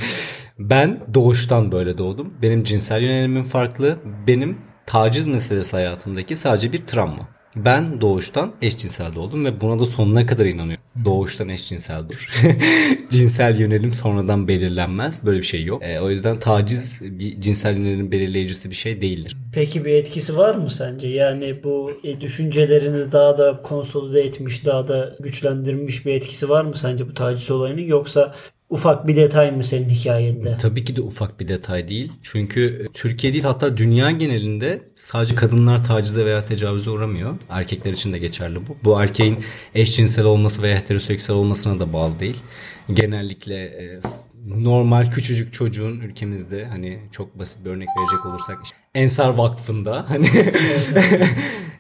ben 0.60 1.00
doğuştan 1.14 1.72
böyle 1.72 1.98
doğdum. 1.98 2.34
Benim 2.42 2.64
cinsel 2.64 3.02
yönelimim 3.04 3.44
farklı. 3.44 3.98
Benim 4.28 4.58
taciz 4.86 5.28
meselesi 5.28 5.76
hayatımdaki 5.76 6.36
sadece 6.36 6.74
bir 6.74 6.86
travma. 6.86 7.28
Ben 7.66 8.02
doğuştan 8.02 8.54
eşcinsel 8.62 9.16
doğdum 9.16 9.46
ve 9.46 9.62
buna 9.62 9.80
da 9.80 9.86
sonuna 9.86 10.26
kadar 10.26 10.46
inanıyorum. 10.46 10.84
Doğuştan 11.06 11.50
eşcinseldir. 11.50 12.30
Cinsel 13.10 13.60
yönelim 13.60 13.94
sonradan 13.94 14.48
belirlenmez. 14.48 15.26
Böyle 15.26 15.38
bir 15.38 15.46
şey 15.46 15.64
yok. 15.64 15.84
Ee, 15.84 16.00
o 16.00 16.10
yüzden 16.10 16.40
taciz 16.40 17.02
bir 17.20 17.42
cinsel 17.42 17.78
yönelim 17.78 18.12
belirleyicisi 18.12 18.70
bir 18.70 18.76
şey 18.76 19.02
değildir. 19.02 19.38
Peki 19.54 19.86
bir 19.86 19.94
etkisi 19.94 20.38
var 20.38 20.56
mı 20.56 20.72
sence? 20.72 21.08
Yani 21.08 21.64
bu 21.64 21.92
e, 22.04 22.22
düşüncelerini 22.22 23.12
daha 23.12 23.38
da 23.38 23.62
konsolide 23.64 24.22
etmiş, 24.22 24.66
daha 24.66 24.88
da 24.88 25.16
güçlendirmiş 25.20 26.06
bir 26.06 26.14
etkisi 26.14 26.50
var 26.50 26.66
mı 26.66 26.78
sence 26.78 27.08
bu 27.08 27.14
taciz 27.14 27.52
olayının? 27.52 27.82
Yoksa 27.82 28.34
ufak 28.70 29.08
bir 29.08 29.16
detay 29.16 29.52
mı 29.52 29.64
senin 29.64 29.90
hikayende? 29.90 30.58
Tabii 30.58 30.84
ki 30.84 30.96
de 30.96 31.02
ufak 31.02 31.40
bir 31.40 31.48
detay 31.48 31.88
değil. 31.88 32.12
Çünkü 32.22 32.88
Türkiye 32.94 33.34
değil 33.34 33.44
hatta 33.44 33.78
dünya 33.78 34.12
genelinde 34.12 34.82
sadece 34.96 35.36
kadınlar 35.36 35.84
tacize 35.84 36.26
veya 36.26 36.46
tecavüze 36.46 36.90
uğramıyor. 36.90 37.36
Erkekler 37.50 37.94
için 37.94 38.14
de 38.14 38.20
geçerli 38.20 38.68
bu. 38.68 38.78
Bu 38.84 39.02
erkeğin 39.02 39.40
eşcinsel 39.76 40.26
olması 40.26 40.62
veya 40.62 40.78
heteroseksüel 40.78 41.38
olmasına 41.38 41.80
da 41.80 41.94
bağlı 41.94 42.20
değil. 42.20 42.38
Genellikle 42.94 43.56
e, 43.56 44.00
normal 44.48 45.12
küçücük 45.12 45.54
çocuğun 45.54 46.00
ülkemizde 46.00 46.66
hani 46.66 47.00
çok 47.12 47.40
basit 47.40 47.66
bir 47.66 47.70
örnek 47.70 47.88
verecek 48.00 48.26
olursak 48.26 48.60
Ensar 48.98 49.30
Vakfı'nda 49.30 50.06
hani 50.10 50.28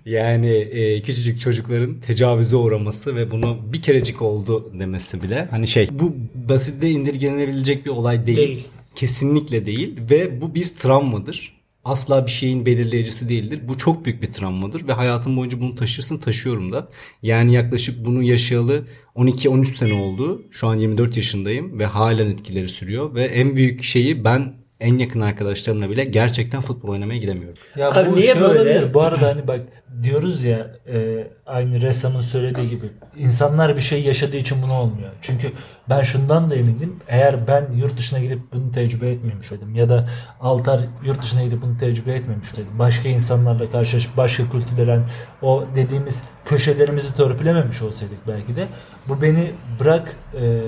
yani 0.06 0.51
e, 0.51 1.01
küçücük 1.01 1.39
çocukların 1.39 1.99
tecavüze 1.99 2.56
uğraması 2.56 3.15
ve 3.15 3.32
bunu 3.32 3.58
bir 3.73 3.82
kerecik 3.82 4.21
oldu 4.21 4.71
demesi 4.80 5.23
bile 5.23 5.47
hani 5.51 5.67
şey 5.67 5.88
bu 5.91 6.15
basitte 6.36 6.89
indirgenebilecek 6.89 7.86
bir 7.86 7.89
olay 7.89 8.27
değil. 8.27 8.38
Değil. 8.38 8.67
Kesinlikle 8.95 9.65
değil 9.65 9.97
ve 10.10 10.41
bu 10.41 10.56
bir 10.56 10.67
travmadır. 10.67 11.58
Asla 11.84 12.25
bir 12.25 12.32
şeyin 12.32 12.65
belirleyicisi 12.65 13.30
değildir. 13.30 13.60
Bu 13.67 13.77
çok 13.77 14.06
büyük 14.06 14.21
bir 14.21 14.32
travmadır 14.32 14.88
ve 14.88 14.93
hayatım 14.93 15.38
boyunca 15.38 15.62
bunu 15.62 15.75
taşırsın 15.75 16.17
taşıyorum 16.17 16.71
da. 16.71 16.88
Yani 17.23 17.53
yaklaşık 17.53 18.06
bunu 18.06 18.23
yaşayalı 18.23 18.84
12-13 19.15 19.65
sene 19.75 19.93
oldu. 19.93 20.41
Şu 20.51 20.67
an 20.67 20.75
24 20.75 21.17
yaşındayım 21.17 21.80
ve 21.80 21.86
halen 21.86 22.30
etkileri 22.30 22.69
sürüyor 22.69 23.15
ve 23.15 23.23
en 23.23 23.56
büyük 23.56 23.84
şeyi 23.84 24.23
ben 24.23 24.53
en 24.79 24.97
yakın 24.97 25.21
arkadaşlarımla 25.21 25.89
bile 25.89 26.05
gerçekten 26.05 26.61
futbol 26.61 26.89
oynamaya 26.89 27.19
gidemiyorum. 27.19 27.57
Ya 27.75 27.91
Abi 27.91 28.11
bu 28.11 28.15
niye 28.15 28.33
şey 28.33 28.41
böyle? 28.41 28.59
olabilir. 28.59 28.93
Bu 28.93 29.01
arada 29.01 29.27
hani 29.27 29.47
bak 29.47 29.61
diyoruz 30.03 30.43
ya 30.43 30.71
e, 30.87 31.27
aynı 31.45 31.81
ressamın 31.81 32.21
söylediği 32.21 32.69
gibi 32.69 32.91
insanlar 33.17 33.75
bir 33.75 33.81
şey 33.81 34.03
yaşadığı 34.03 34.37
için 34.37 34.61
bunu 34.61 34.73
olmuyor. 34.73 35.09
Çünkü 35.21 35.51
ben 35.89 36.01
şundan 36.01 36.49
da 36.49 36.55
eminim. 36.55 36.95
Eğer 37.07 37.47
ben 37.47 37.67
yurt 37.75 37.97
dışına 37.97 38.19
gidip 38.19 38.39
bunu 38.53 38.71
tecrübe 38.71 39.09
etmemiş 39.09 39.51
olaydım 39.51 39.75
ya 39.75 39.89
da 39.89 40.09
Altar 40.39 40.81
yurt 41.05 41.21
dışına 41.21 41.43
gidip 41.43 41.61
bunu 41.61 41.77
tecrübe 41.77 42.13
etmemiş 42.13 42.53
olaydım. 42.53 42.79
Başka 42.79 43.09
insanlarla 43.09 43.71
karşılaşıp 43.71 44.17
başka 44.17 44.49
kültürlerin 44.49 45.03
o 45.41 45.65
dediğimiz 45.75 46.23
köşelerimizi 46.45 47.15
törpülememiş 47.15 47.81
olsaydık 47.81 48.27
belki 48.27 48.55
de 48.55 48.67
bu 49.07 49.21
beni 49.21 49.51
bırak 49.79 50.15
e, 50.41 50.61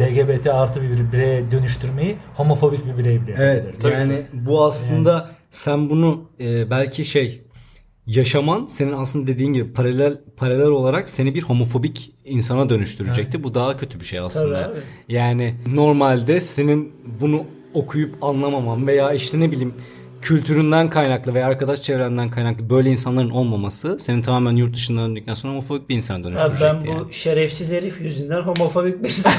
LGBT 0.00 0.46
artı 0.46 0.82
bir 0.82 1.12
bireye 1.12 1.50
dönüştürmeyi 1.50 2.16
homofobik 2.34 2.86
bir 2.86 2.98
birey 2.98 3.22
bile 3.26 3.34
Evet 3.38 3.72
yapabilirdim. 3.84 3.90
yani 4.10 4.22
bu 4.32 4.64
aslında 4.64 5.30
sen 5.50 5.90
bunu 5.90 6.30
e, 6.40 6.70
belki 6.70 7.04
şey 7.04 7.40
yaşaman 8.06 8.66
senin 8.66 8.92
aslında 8.92 9.26
dediğin 9.26 9.52
gibi 9.52 9.72
paralel 9.72 10.20
paralel 10.36 10.66
olarak 10.66 11.10
seni 11.10 11.34
bir 11.34 11.42
homofobik 11.42 12.14
insana 12.24 12.70
dönüştürecekti. 12.70 13.42
Bu 13.42 13.54
daha 13.54 13.76
kötü 13.76 14.00
bir 14.00 14.04
şey 14.04 14.18
aslında. 14.18 14.62
Tabii 14.62 14.72
abi. 14.72 14.78
Yani 15.08 15.54
normalde 15.66 16.40
senin 16.40 16.92
bunu 17.20 17.44
okuyup 17.74 18.24
anlamaman 18.24 18.86
veya 18.86 19.12
işte 19.12 19.40
ne 19.40 19.50
bileyim 19.52 19.74
kültüründen 20.24 20.88
kaynaklı 20.88 21.34
veya 21.34 21.46
arkadaş 21.46 21.82
çevrenden 21.82 22.30
kaynaklı 22.30 22.70
böyle 22.70 22.90
insanların 22.90 23.30
olmaması 23.30 23.96
seni 23.98 24.22
tamamen 24.22 24.56
yurt 24.56 24.74
dışından 24.74 25.08
döndükten 25.08 25.34
sonra 25.34 25.52
homofobik 25.52 25.88
bir 25.88 25.96
insana 25.96 26.24
dönüştürecekti. 26.24 26.64
ben 26.64 26.82
bu 26.82 27.00
yani. 27.00 27.12
şerefsiz 27.12 27.72
herif 27.72 28.00
yüzünden 28.00 28.40
homofobik 28.40 29.04
birisi. 29.04 29.28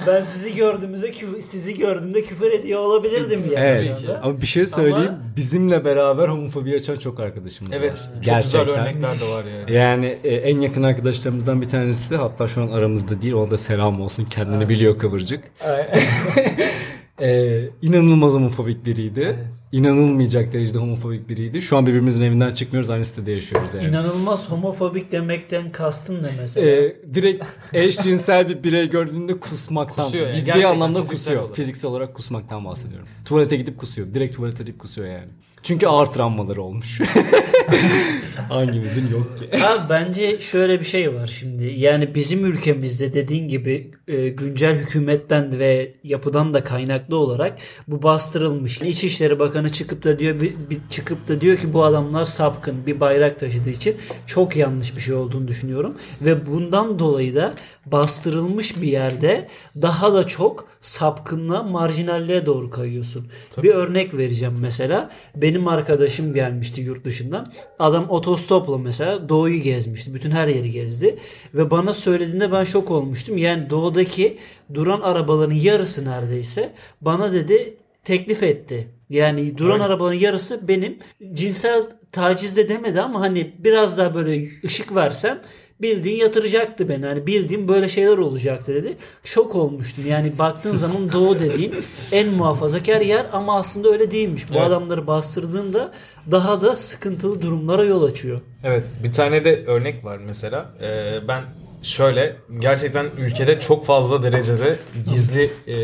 ben 0.06 0.20
sizi 0.20 0.54
gördüğümüzde 0.54 1.12
sizi 1.40 1.78
gördüğümde 1.78 2.24
küfür 2.24 2.52
ediyor 2.52 2.80
olabilirdim 2.80 3.42
yani. 3.54 3.66
Evet. 3.66 3.90
Ama 4.22 4.40
bir 4.40 4.46
şey 4.46 4.66
söyleyeyim. 4.66 5.08
Ama- 5.08 5.36
Bizimle 5.36 5.84
beraber 5.84 6.28
homofobi 6.28 6.74
açan 6.74 6.96
çok 6.96 7.20
arkadaşımız 7.20 7.72
var. 7.72 7.78
Evet. 7.80 8.10
Çok 8.14 8.24
Gerçekten. 8.24 8.66
güzel 8.66 8.82
örnekler 8.82 9.20
de 9.20 9.30
var 9.30 9.44
yani. 9.44 9.72
Yani 9.76 10.18
e, 10.24 10.34
en 10.34 10.60
yakın 10.60 10.82
arkadaşlarımızdan 10.82 11.60
bir 11.60 11.68
tanesi 11.68 12.16
hatta 12.16 12.48
şu 12.48 12.62
an 12.62 12.68
aramızda 12.68 13.22
değil. 13.22 13.34
Ona 13.34 13.50
da 13.50 13.56
selam 13.56 14.00
olsun. 14.00 14.24
Kendini 14.24 14.68
biliyor 14.68 14.98
kıvırcık. 14.98 15.44
e, 17.22 17.60
inanılmaz 17.82 18.32
homofobik 18.32 18.86
biriydi. 18.86 19.36
İnanılmayacak 19.72 20.52
derecede 20.52 20.78
homofobik 20.78 21.28
biriydi. 21.28 21.62
Şu 21.62 21.76
an 21.76 21.86
birbirimizin 21.86 22.22
evinden 22.22 22.52
çıkmıyoruz. 22.52 22.90
Aynı 22.90 23.04
sitede 23.04 23.32
yaşıyoruz 23.32 23.74
yani. 23.74 23.86
İnanılmaz 23.86 24.50
homofobik 24.50 25.12
demekten 25.12 25.72
kastın 25.72 26.22
ne 26.22 26.28
mesela? 26.40 26.70
E, 26.70 26.96
direkt 27.14 27.44
eşcinsel 27.72 28.48
bir 28.48 28.62
birey 28.64 28.90
gördüğünde 28.90 29.40
kusmaktan. 29.40 30.04
Kusuyor 30.04 30.26
yani. 30.26 30.34
Ciddi 30.36 30.46
Gerçekten 30.46 30.72
anlamda 30.74 31.00
kusuyor. 31.00 31.42
olarak. 31.42 31.56
Fiziksel 31.56 31.90
olarak 31.90 32.14
kusmaktan 32.14 32.64
bahsediyorum. 32.64 33.08
Tuvalete 33.24 33.56
gidip 33.56 33.78
kusuyor. 33.78 34.14
Direkt 34.14 34.36
tuvalete 34.36 34.62
gidip 34.64 34.78
kusuyor 34.78 35.08
yani. 35.08 35.28
Çünkü 35.62 35.86
ağır 35.86 36.06
travmaları 36.06 36.62
olmuş. 36.62 37.00
Hangimizin 38.48 39.10
yok 39.10 39.38
ki? 39.38 39.64
Abi 39.64 39.88
bence 39.90 40.40
şöyle 40.40 40.80
bir 40.80 40.84
şey 40.84 41.14
var 41.14 41.26
şimdi. 41.26 41.64
Yani 41.66 42.14
bizim 42.14 42.44
ülkemizde 42.44 43.12
dediğin 43.12 43.48
gibi 43.48 43.90
e, 44.10 44.28
güncel 44.28 44.74
hükümetten 44.78 45.58
ve 45.58 45.94
yapıdan 46.04 46.54
da 46.54 46.64
kaynaklı 46.64 47.16
olarak 47.16 47.58
bu 47.88 48.02
bastırılmış. 48.02 48.82
İçişleri 48.82 49.38
Bakanı 49.38 49.72
çıkıp 49.72 50.04
da 50.04 50.18
diyor 50.18 50.40
bir, 50.40 50.52
bir- 50.70 50.80
çıkıp 50.90 51.28
da 51.28 51.40
diyor 51.40 51.56
ki 51.56 51.72
bu 51.72 51.84
adamlar 51.84 52.24
sapkın 52.24 52.86
bir 52.86 53.00
bayrak 53.00 53.40
taşıdığı 53.40 53.70
için 53.70 53.96
çok 54.26 54.56
yanlış 54.56 54.96
bir 54.96 55.00
şey 55.00 55.14
olduğunu 55.14 55.48
düşünüyorum 55.48 55.94
ve 56.20 56.46
bundan 56.46 56.98
dolayı 56.98 57.34
da 57.36 57.54
bastırılmış 57.86 58.82
bir 58.82 58.88
yerde 58.88 59.48
daha 59.82 60.14
da 60.14 60.24
çok 60.24 60.68
sapkınlığa, 60.80 61.62
marjinalliğe 61.62 62.46
doğru 62.46 62.70
kayıyorsun. 62.70 63.26
Bir 63.62 63.74
örnek 63.74 64.14
vereceğim 64.14 64.54
mesela. 64.60 65.10
Benim 65.36 65.68
arkadaşım 65.68 66.34
gelmişti 66.34 66.80
yurt 66.80 67.04
dışından. 67.04 67.52
Adam 67.78 68.10
otostopla 68.10 68.78
mesela 68.78 69.28
doğuyu 69.28 69.62
gezmişti. 69.62 70.14
Bütün 70.14 70.30
her 70.30 70.48
yeri 70.48 70.70
gezdi. 70.70 71.18
Ve 71.54 71.70
bana 71.70 71.94
söylediğinde 71.94 72.52
ben 72.52 72.64
şok 72.64 72.90
olmuştum. 72.90 73.38
Yani 73.38 73.70
doğudaki 74.00 74.38
duran 74.74 75.00
arabaların 75.00 75.54
yarısı 75.54 76.04
neredeyse 76.04 76.72
bana 77.00 77.32
dedi 77.32 77.76
teklif 78.04 78.42
etti. 78.42 78.88
Yani 79.10 79.58
duran 79.58 79.80
arabanın 79.80 80.14
yarısı 80.14 80.68
benim 80.68 80.98
cinsel 81.32 81.82
taciz 82.12 82.56
de 82.56 82.68
demedi 82.68 83.00
ama 83.00 83.20
hani 83.20 83.52
biraz 83.58 83.98
daha 83.98 84.14
böyle 84.14 84.44
ışık 84.64 84.94
versem 84.94 85.40
bildiğin 85.82 86.16
yatıracaktı 86.16 86.88
beni. 86.88 87.06
Hani 87.06 87.26
bildiğin 87.26 87.68
böyle 87.68 87.88
şeyler 87.88 88.18
olacaktı 88.18 88.74
dedi. 88.74 88.96
Şok 89.24 89.54
olmuştum. 89.54 90.04
Yani 90.08 90.32
baktığın 90.38 90.74
zaman 90.84 91.12
doğu 91.12 91.40
dediğin 91.40 91.74
en 92.12 92.28
muhafazakar 92.28 93.00
yer 93.00 93.26
ama 93.32 93.56
aslında 93.58 93.88
öyle 93.88 94.10
değilmiş. 94.10 94.50
Bu 94.50 94.54
Evet. 94.54 94.66
adamları 94.66 95.06
bastırdığında 95.06 95.92
daha 96.30 96.60
da 96.60 96.76
sıkıntılı 96.76 97.42
durumlara 97.42 97.84
yol 97.84 98.02
açıyor. 98.02 98.40
Evet 98.64 98.84
bir 99.04 99.12
tane 99.12 99.44
de 99.44 99.64
örnek 99.66 100.04
var 100.04 100.18
mesela. 100.26 100.70
Ee, 100.82 101.28
ben 101.28 101.42
şöyle 101.82 102.36
gerçekten 102.58 103.06
ülkede 103.18 103.60
çok 103.60 103.86
fazla 103.86 104.22
derecede 104.22 104.76
gizli 105.10 105.50
e, 105.66 105.76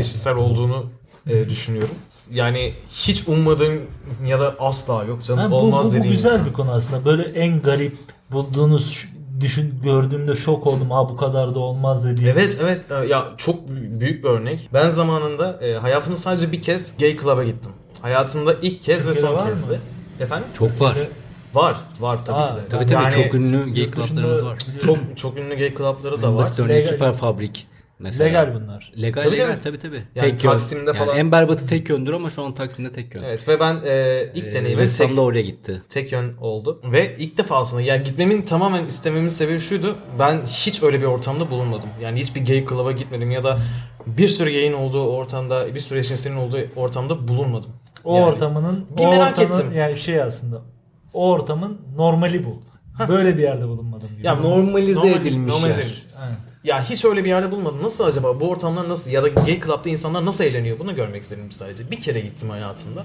eşcinsel 0.00 0.36
olduğunu 0.36 0.86
e, 1.26 1.48
düşünüyorum. 1.48 1.94
Yani 2.32 2.72
hiç 2.90 3.28
ummadığım 3.28 3.80
ya 4.26 4.40
da 4.40 4.54
asla 4.58 5.04
yok 5.04 5.24
canım 5.24 5.40
Ha, 5.42 5.50
bu, 5.50 5.54
olmaz 5.54 5.86
bu, 5.86 5.90
bu 5.90 5.96
dediğim 5.98 6.16
güzel 6.16 6.30
insan. 6.32 6.46
bir 6.46 6.52
konu 6.52 6.72
aslında. 6.72 7.04
Böyle 7.04 7.22
en 7.22 7.62
garip 7.62 7.96
bulduğunuz 8.32 9.06
düşün 9.40 9.74
gördüğümde 9.84 10.34
şok 10.34 10.66
oldum. 10.66 10.90
Ha 10.90 11.08
bu 11.08 11.16
kadar 11.16 11.54
da 11.54 11.58
olmaz 11.58 12.04
dediğim. 12.04 12.30
Evet 12.38 12.58
evet 12.62 12.80
ya 13.08 13.24
çok 13.36 13.54
bü- 13.54 14.00
büyük 14.00 14.24
bir 14.24 14.28
örnek. 14.28 14.68
Ben 14.72 14.88
zamanında 14.90 15.58
e, 15.62 15.74
hayatımda 15.74 16.16
sadece 16.16 16.52
bir 16.52 16.62
kez 16.62 16.96
gay 16.98 17.16
club'a 17.18 17.44
gittim. 17.44 17.72
Hayatımda 18.02 18.54
ilk 18.62 18.82
kez 18.82 19.08
ve 19.08 19.12
Türkiye'de 19.12 19.28
son 19.28 19.36
var 19.36 19.48
kez 19.50 19.64
mı? 19.64 19.70
de. 19.70 19.78
Efendim? 20.24 20.48
Çok 20.58 20.80
var. 20.80 20.98
Var. 21.54 21.76
Var 22.00 22.24
tabii 22.24 22.36
Aa, 22.38 22.54
ki 22.56 22.62
de. 22.62 22.68
Tabii 22.68 22.86
tabii 22.86 23.02
Yani 23.02 23.12
çok 23.24 23.34
ünlü 23.34 23.74
gay 23.74 23.90
club'larımız 23.90 24.44
var. 24.44 24.58
çok 24.84 24.98
çok 25.16 25.36
ünlü 25.36 25.54
gay 25.58 25.74
club'ları 25.74 26.22
da 26.22 26.30
var. 26.32 26.38
basit 26.38 26.58
örneği 26.58 26.78
Legal- 26.82 26.88
Süper 26.88 27.12
Fabrik. 27.12 27.66
Mesela. 27.98 28.28
Legal 28.28 28.54
bunlar. 28.54 28.92
Legal 29.02 29.22
Tabii, 29.22 29.32
legal 29.36 29.46
tabii. 29.46 29.60
tabii 29.60 29.78
tabii. 29.78 29.96
Yani 30.14 30.30
tek 30.30 30.44
yön. 30.44 30.50
Taksim'de 30.52 30.84
Yani 30.90 30.98
falan- 30.98 31.16
en 31.18 31.32
berbatı 31.32 31.66
tek 31.66 31.88
yöndür 31.88 32.12
ama 32.12 32.30
şu 32.30 32.42
an 32.44 32.52
Taksim'de 32.54 32.92
tek 32.92 33.14
yön. 33.14 33.22
Evet 33.22 33.48
ve 33.48 33.60
ben 33.60 33.74
e, 33.86 34.22
ilk 34.34 34.44
Ee, 34.46 34.54
deneyimim 34.54 34.82
Ressam 34.82 35.06
tek, 35.08 35.16
da 35.16 35.20
oraya 35.20 35.42
gitti. 35.42 35.82
tek 35.88 36.12
yön 36.12 36.32
oldu. 36.40 36.80
Ve 36.84 37.16
ilk 37.18 37.38
defasında 37.38 37.80
yani 37.80 38.02
gitmemin 38.02 38.42
tamamen 38.42 38.86
istememin 38.86 39.28
sebebi 39.28 39.60
şuydu. 39.60 39.96
Ben 40.18 40.36
hiç 40.46 40.82
öyle 40.82 41.00
bir 41.00 41.06
ortamda 41.06 41.50
bulunmadım. 41.50 41.88
Yani 42.02 42.20
hiçbir 42.20 42.46
gay 42.46 42.66
club'a 42.68 42.92
gitmedim 42.92 43.30
ya 43.30 43.44
da 43.44 43.58
bir 44.06 44.28
sürü 44.28 44.50
yayın 44.50 44.72
olduğu 44.72 45.06
ortamda, 45.06 45.74
bir 45.74 45.80
sürü 45.80 45.98
eşcinselin 45.98 46.36
olduğu 46.36 46.58
ortamda 46.76 47.28
bulunmadım. 47.28 47.70
O 48.04 48.16
Yani 48.16 48.26
ortamının 48.26 48.86
Bir 48.98 49.04
o 49.04 49.10
merak 49.10 49.38
ortamın, 49.38 49.54
ettim. 49.54 49.72
yani 49.76 49.96
şey 49.96 50.22
aslında 50.22 50.62
o 51.12 51.30
ortamın 51.30 51.80
normali 51.96 52.46
bu. 52.46 52.62
Böyle 53.08 53.36
bir 53.36 53.42
yerde 53.42 53.68
bulunmadım 53.68 54.08
gibi. 54.08 54.26
Ya 54.26 54.34
Normalize 54.34 55.00
normal- 55.00 55.20
edilmiş 55.20 55.54
normalize 55.54 55.80
yer. 55.80 55.86
edilmiş. 55.86 56.02
Aynen. 56.20 56.36
Ya 56.64 56.82
hiç 56.90 57.04
öyle 57.04 57.24
bir 57.24 57.28
yerde 57.28 57.50
bulunmadım. 57.50 57.82
Nasıl 57.82 58.04
acaba 58.04 58.40
bu 58.40 58.50
ortamlar 58.50 58.88
nasıl 58.88 59.10
ya 59.10 59.22
da 59.22 59.28
gay 59.28 59.60
club'da 59.60 59.88
insanlar 59.88 60.24
nasıl 60.26 60.44
eğleniyor 60.44 60.78
bunu 60.78 60.94
görmek 60.94 61.22
istedim 61.22 61.52
sadece. 61.52 61.90
Bir 61.90 62.00
kere 62.00 62.20
gittim 62.20 62.50
hayatımda. 62.50 63.04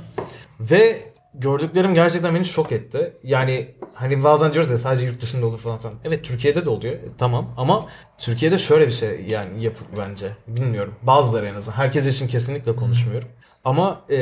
Ve 0.60 0.98
gördüklerim 1.34 1.94
gerçekten 1.94 2.36
beni 2.36 2.46
şok 2.46 2.72
etti. 2.72 3.14
Yani 3.24 3.68
hani 3.94 4.24
bazen 4.24 4.54
diyoruz 4.54 4.72
ya 4.72 4.78
sadece 4.78 5.06
yurt 5.06 5.22
dışında 5.22 5.46
olur 5.46 5.60
falan 5.60 5.78
filan. 5.80 5.94
Evet 6.04 6.26
Türkiye'de 6.26 6.66
de 6.66 6.70
oluyor. 6.70 6.94
E, 6.94 7.02
tamam 7.18 7.54
ama 7.58 7.86
Türkiye'de 8.18 8.58
şöyle 8.58 8.88
bir 8.88 8.92
şey 8.92 9.26
yani 9.30 9.64
yapıp 9.64 9.88
bence. 9.98 10.28
Bilmiyorum. 10.48 10.96
Bazıları 11.04 11.46
en 11.46 11.54
azından. 11.56 11.78
Herkes 11.78 12.08
için 12.08 12.28
kesinlikle 12.28 12.76
konuşmuyorum. 12.76 13.28
Ama 13.68 14.02
e, 14.10 14.18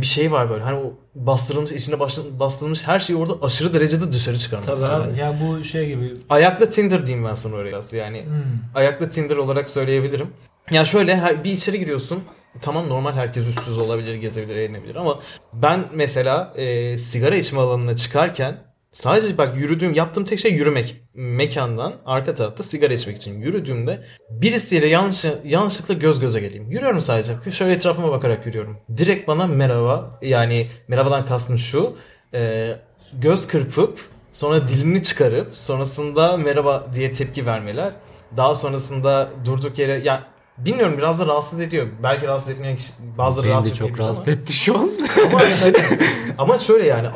bir 0.00 0.06
şey 0.06 0.32
var 0.32 0.50
böyle 0.50 0.64
hani 0.64 0.76
o 0.76 0.92
bastırılmış 1.14 1.72
içine 1.72 2.00
bastırılmış 2.40 2.86
her 2.86 3.00
şeyi 3.00 3.16
orada 3.18 3.34
aşırı 3.42 3.74
derecede 3.74 4.12
dışarı 4.12 4.38
çıkarmak 4.38 4.66
Tabii 4.66 4.92
abi. 4.92 5.18
Yani 5.18 5.36
bu 5.40 5.64
şey 5.64 5.86
gibi 5.86 6.14
Ayaklı 6.30 6.70
Tinder 6.70 7.06
diyeyim 7.06 7.26
ben 7.28 7.34
sana 7.34 7.56
oraya 7.56 7.68
biraz. 7.68 7.92
Yani 7.92 8.22
Hmm. 8.22 8.42
ayaklı 8.74 9.10
Tinder 9.10 9.36
olarak 9.36 9.70
söyleyebilirim. 9.70 10.26
Ya 10.70 10.84
şöyle 10.84 11.38
bir 11.44 11.50
içeri 11.52 11.78
giriyorsun. 11.78 12.22
Tamam 12.60 12.88
normal 12.88 13.12
herkes 13.12 13.48
üstsüz 13.48 13.78
olabilir, 13.78 14.14
gezebilir, 14.14 14.56
eğlenebilir 14.56 14.96
ama 14.96 15.18
ben 15.52 15.80
mesela 15.94 16.52
e, 16.56 16.98
sigara 16.98 17.36
içme 17.36 17.60
alanına 17.60 17.96
çıkarken 17.96 18.56
sadece 18.92 19.38
bak 19.38 19.56
yürüdüğüm, 19.56 19.94
yaptığım 19.94 20.24
tek 20.24 20.38
şey 20.38 20.52
yürümek. 20.52 21.02
Mekandan 21.14 21.94
arka 22.06 22.34
tarafta 22.34 22.62
sigara 22.62 22.92
içmek 22.92 23.16
için 23.16 23.40
yürüdüğümde 23.40 24.04
birisiyle 24.30 24.86
yanlış, 24.86 25.24
yanlışlıkla 25.44 25.94
göz 25.94 26.20
göze 26.20 26.40
geleyim. 26.40 26.70
Yürüyorum 26.70 27.00
sadece. 27.00 27.32
Şöyle 27.52 27.72
etrafıma 27.72 28.10
bakarak 28.10 28.46
yürüyorum. 28.46 28.78
Direkt 28.96 29.28
bana 29.28 29.46
merhaba 29.46 30.18
yani 30.22 30.66
merhabadan 30.88 31.26
kastım 31.26 31.58
şu. 31.58 31.96
e, 32.34 32.72
göz 33.12 33.46
kırpıp 33.46 34.00
sonra 34.32 34.68
dilini 34.68 35.02
çıkarıp 35.02 35.58
sonrasında 35.58 36.36
merhaba 36.36 36.86
diye 36.94 37.12
tepki 37.12 37.46
vermeler. 37.46 37.92
Daha 38.36 38.54
sonrasında 38.54 39.28
durduk 39.44 39.78
yere 39.78 39.92
ya 40.04 40.22
bilmiyorum 40.64 40.94
biraz 40.98 41.20
da 41.20 41.26
rahatsız 41.26 41.60
ediyor. 41.60 41.86
Belki 42.02 42.26
rahatsız 42.26 42.50
etmeyen 42.50 42.76
kişi 42.76 42.92
bazıları 43.18 43.46
Beni 43.46 43.50
de 43.50 43.54
rahatsız 43.54 43.74
çok 43.78 43.88
etmeyebilir 43.90 44.02
rahatsız 44.04 44.28
ama- 44.28 44.36
etti 44.36 44.52
şu 44.52 44.78
an. 44.78 44.90
ama, 45.26 45.40
hani- 45.40 45.74
ama 46.38 46.58
şöyle 46.58 46.86
yani 46.86 47.08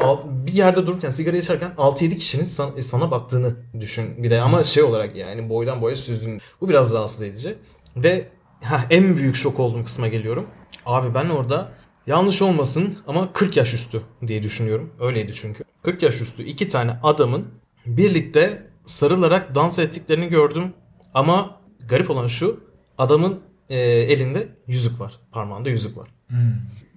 bir 0.47 0.53
yerde 0.53 0.87
dururken 0.87 1.11
sigara 1.11 1.37
içerken 1.37 1.73
6-7 1.79 2.17
kişinin 2.17 2.45
san- 2.45 2.81
sana 2.81 3.11
baktığını 3.11 3.57
düşün 3.81 4.23
bir 4.23 4.31
de 4.31 4.41
ama 4.41 4.65
şey 4.65 4.83
olarak 4.83 5.17
yani 5.17 5.49
boydan 5.49 5.83
boya 5.83 5.97
süzdüğün 5.97 6.41
bu 6.61 6.69
biraz 6.69 6.95
rahatsız 6.95 7.23
edici 7.23 7.55
ve 7.97 8.29
heh, 8.61 8.81
en 8.91 9.17
büyük 9.17 9.37
şok 9.37 9.61
olduğum 9.61 9.85
kısma 9.85 10.09
geliyorum. 10.09 10.47
Abi 10.87 11.15
ben 11.15 11.29
orada 11.29 11.73
yanlış 12.07 12.43
olmasın 12.43 12.99
ama 13.07 13.33
40 13.33 13.57
yaş 13.57 13.75
üstü 13.75 14.03
diye 14.27 14.43
düşünüyorum. 14.43 14.91
Öyleydi 15.01 15.33
çünkü. 15.35 15.65
40 15.83 16.03
yaş 16.03 16.21
üstü 16.21 16.43
iki 16.43 16.69
tane 16.69 16.91
adamın 17.03 17.47
birlikte 17.87 18.67
sarılarak 18.87 19.55
dans 19.55 19.79
ettiklerini 19.79 20.29
gördüm 20.29 20.73
ama 21.15 21.61
garip 21.89 22.11
olan 22.11 22.29
şu 22.29 22.61
adamın 22.99 23.41
e, 23.69 23.79
elinde 23.81 24.49
yüzük 24.67 25.01
var. 25.01 25.13
Parmağında 25.33 25.71
yüzük 25.71 25.97
var. 25.97 26.09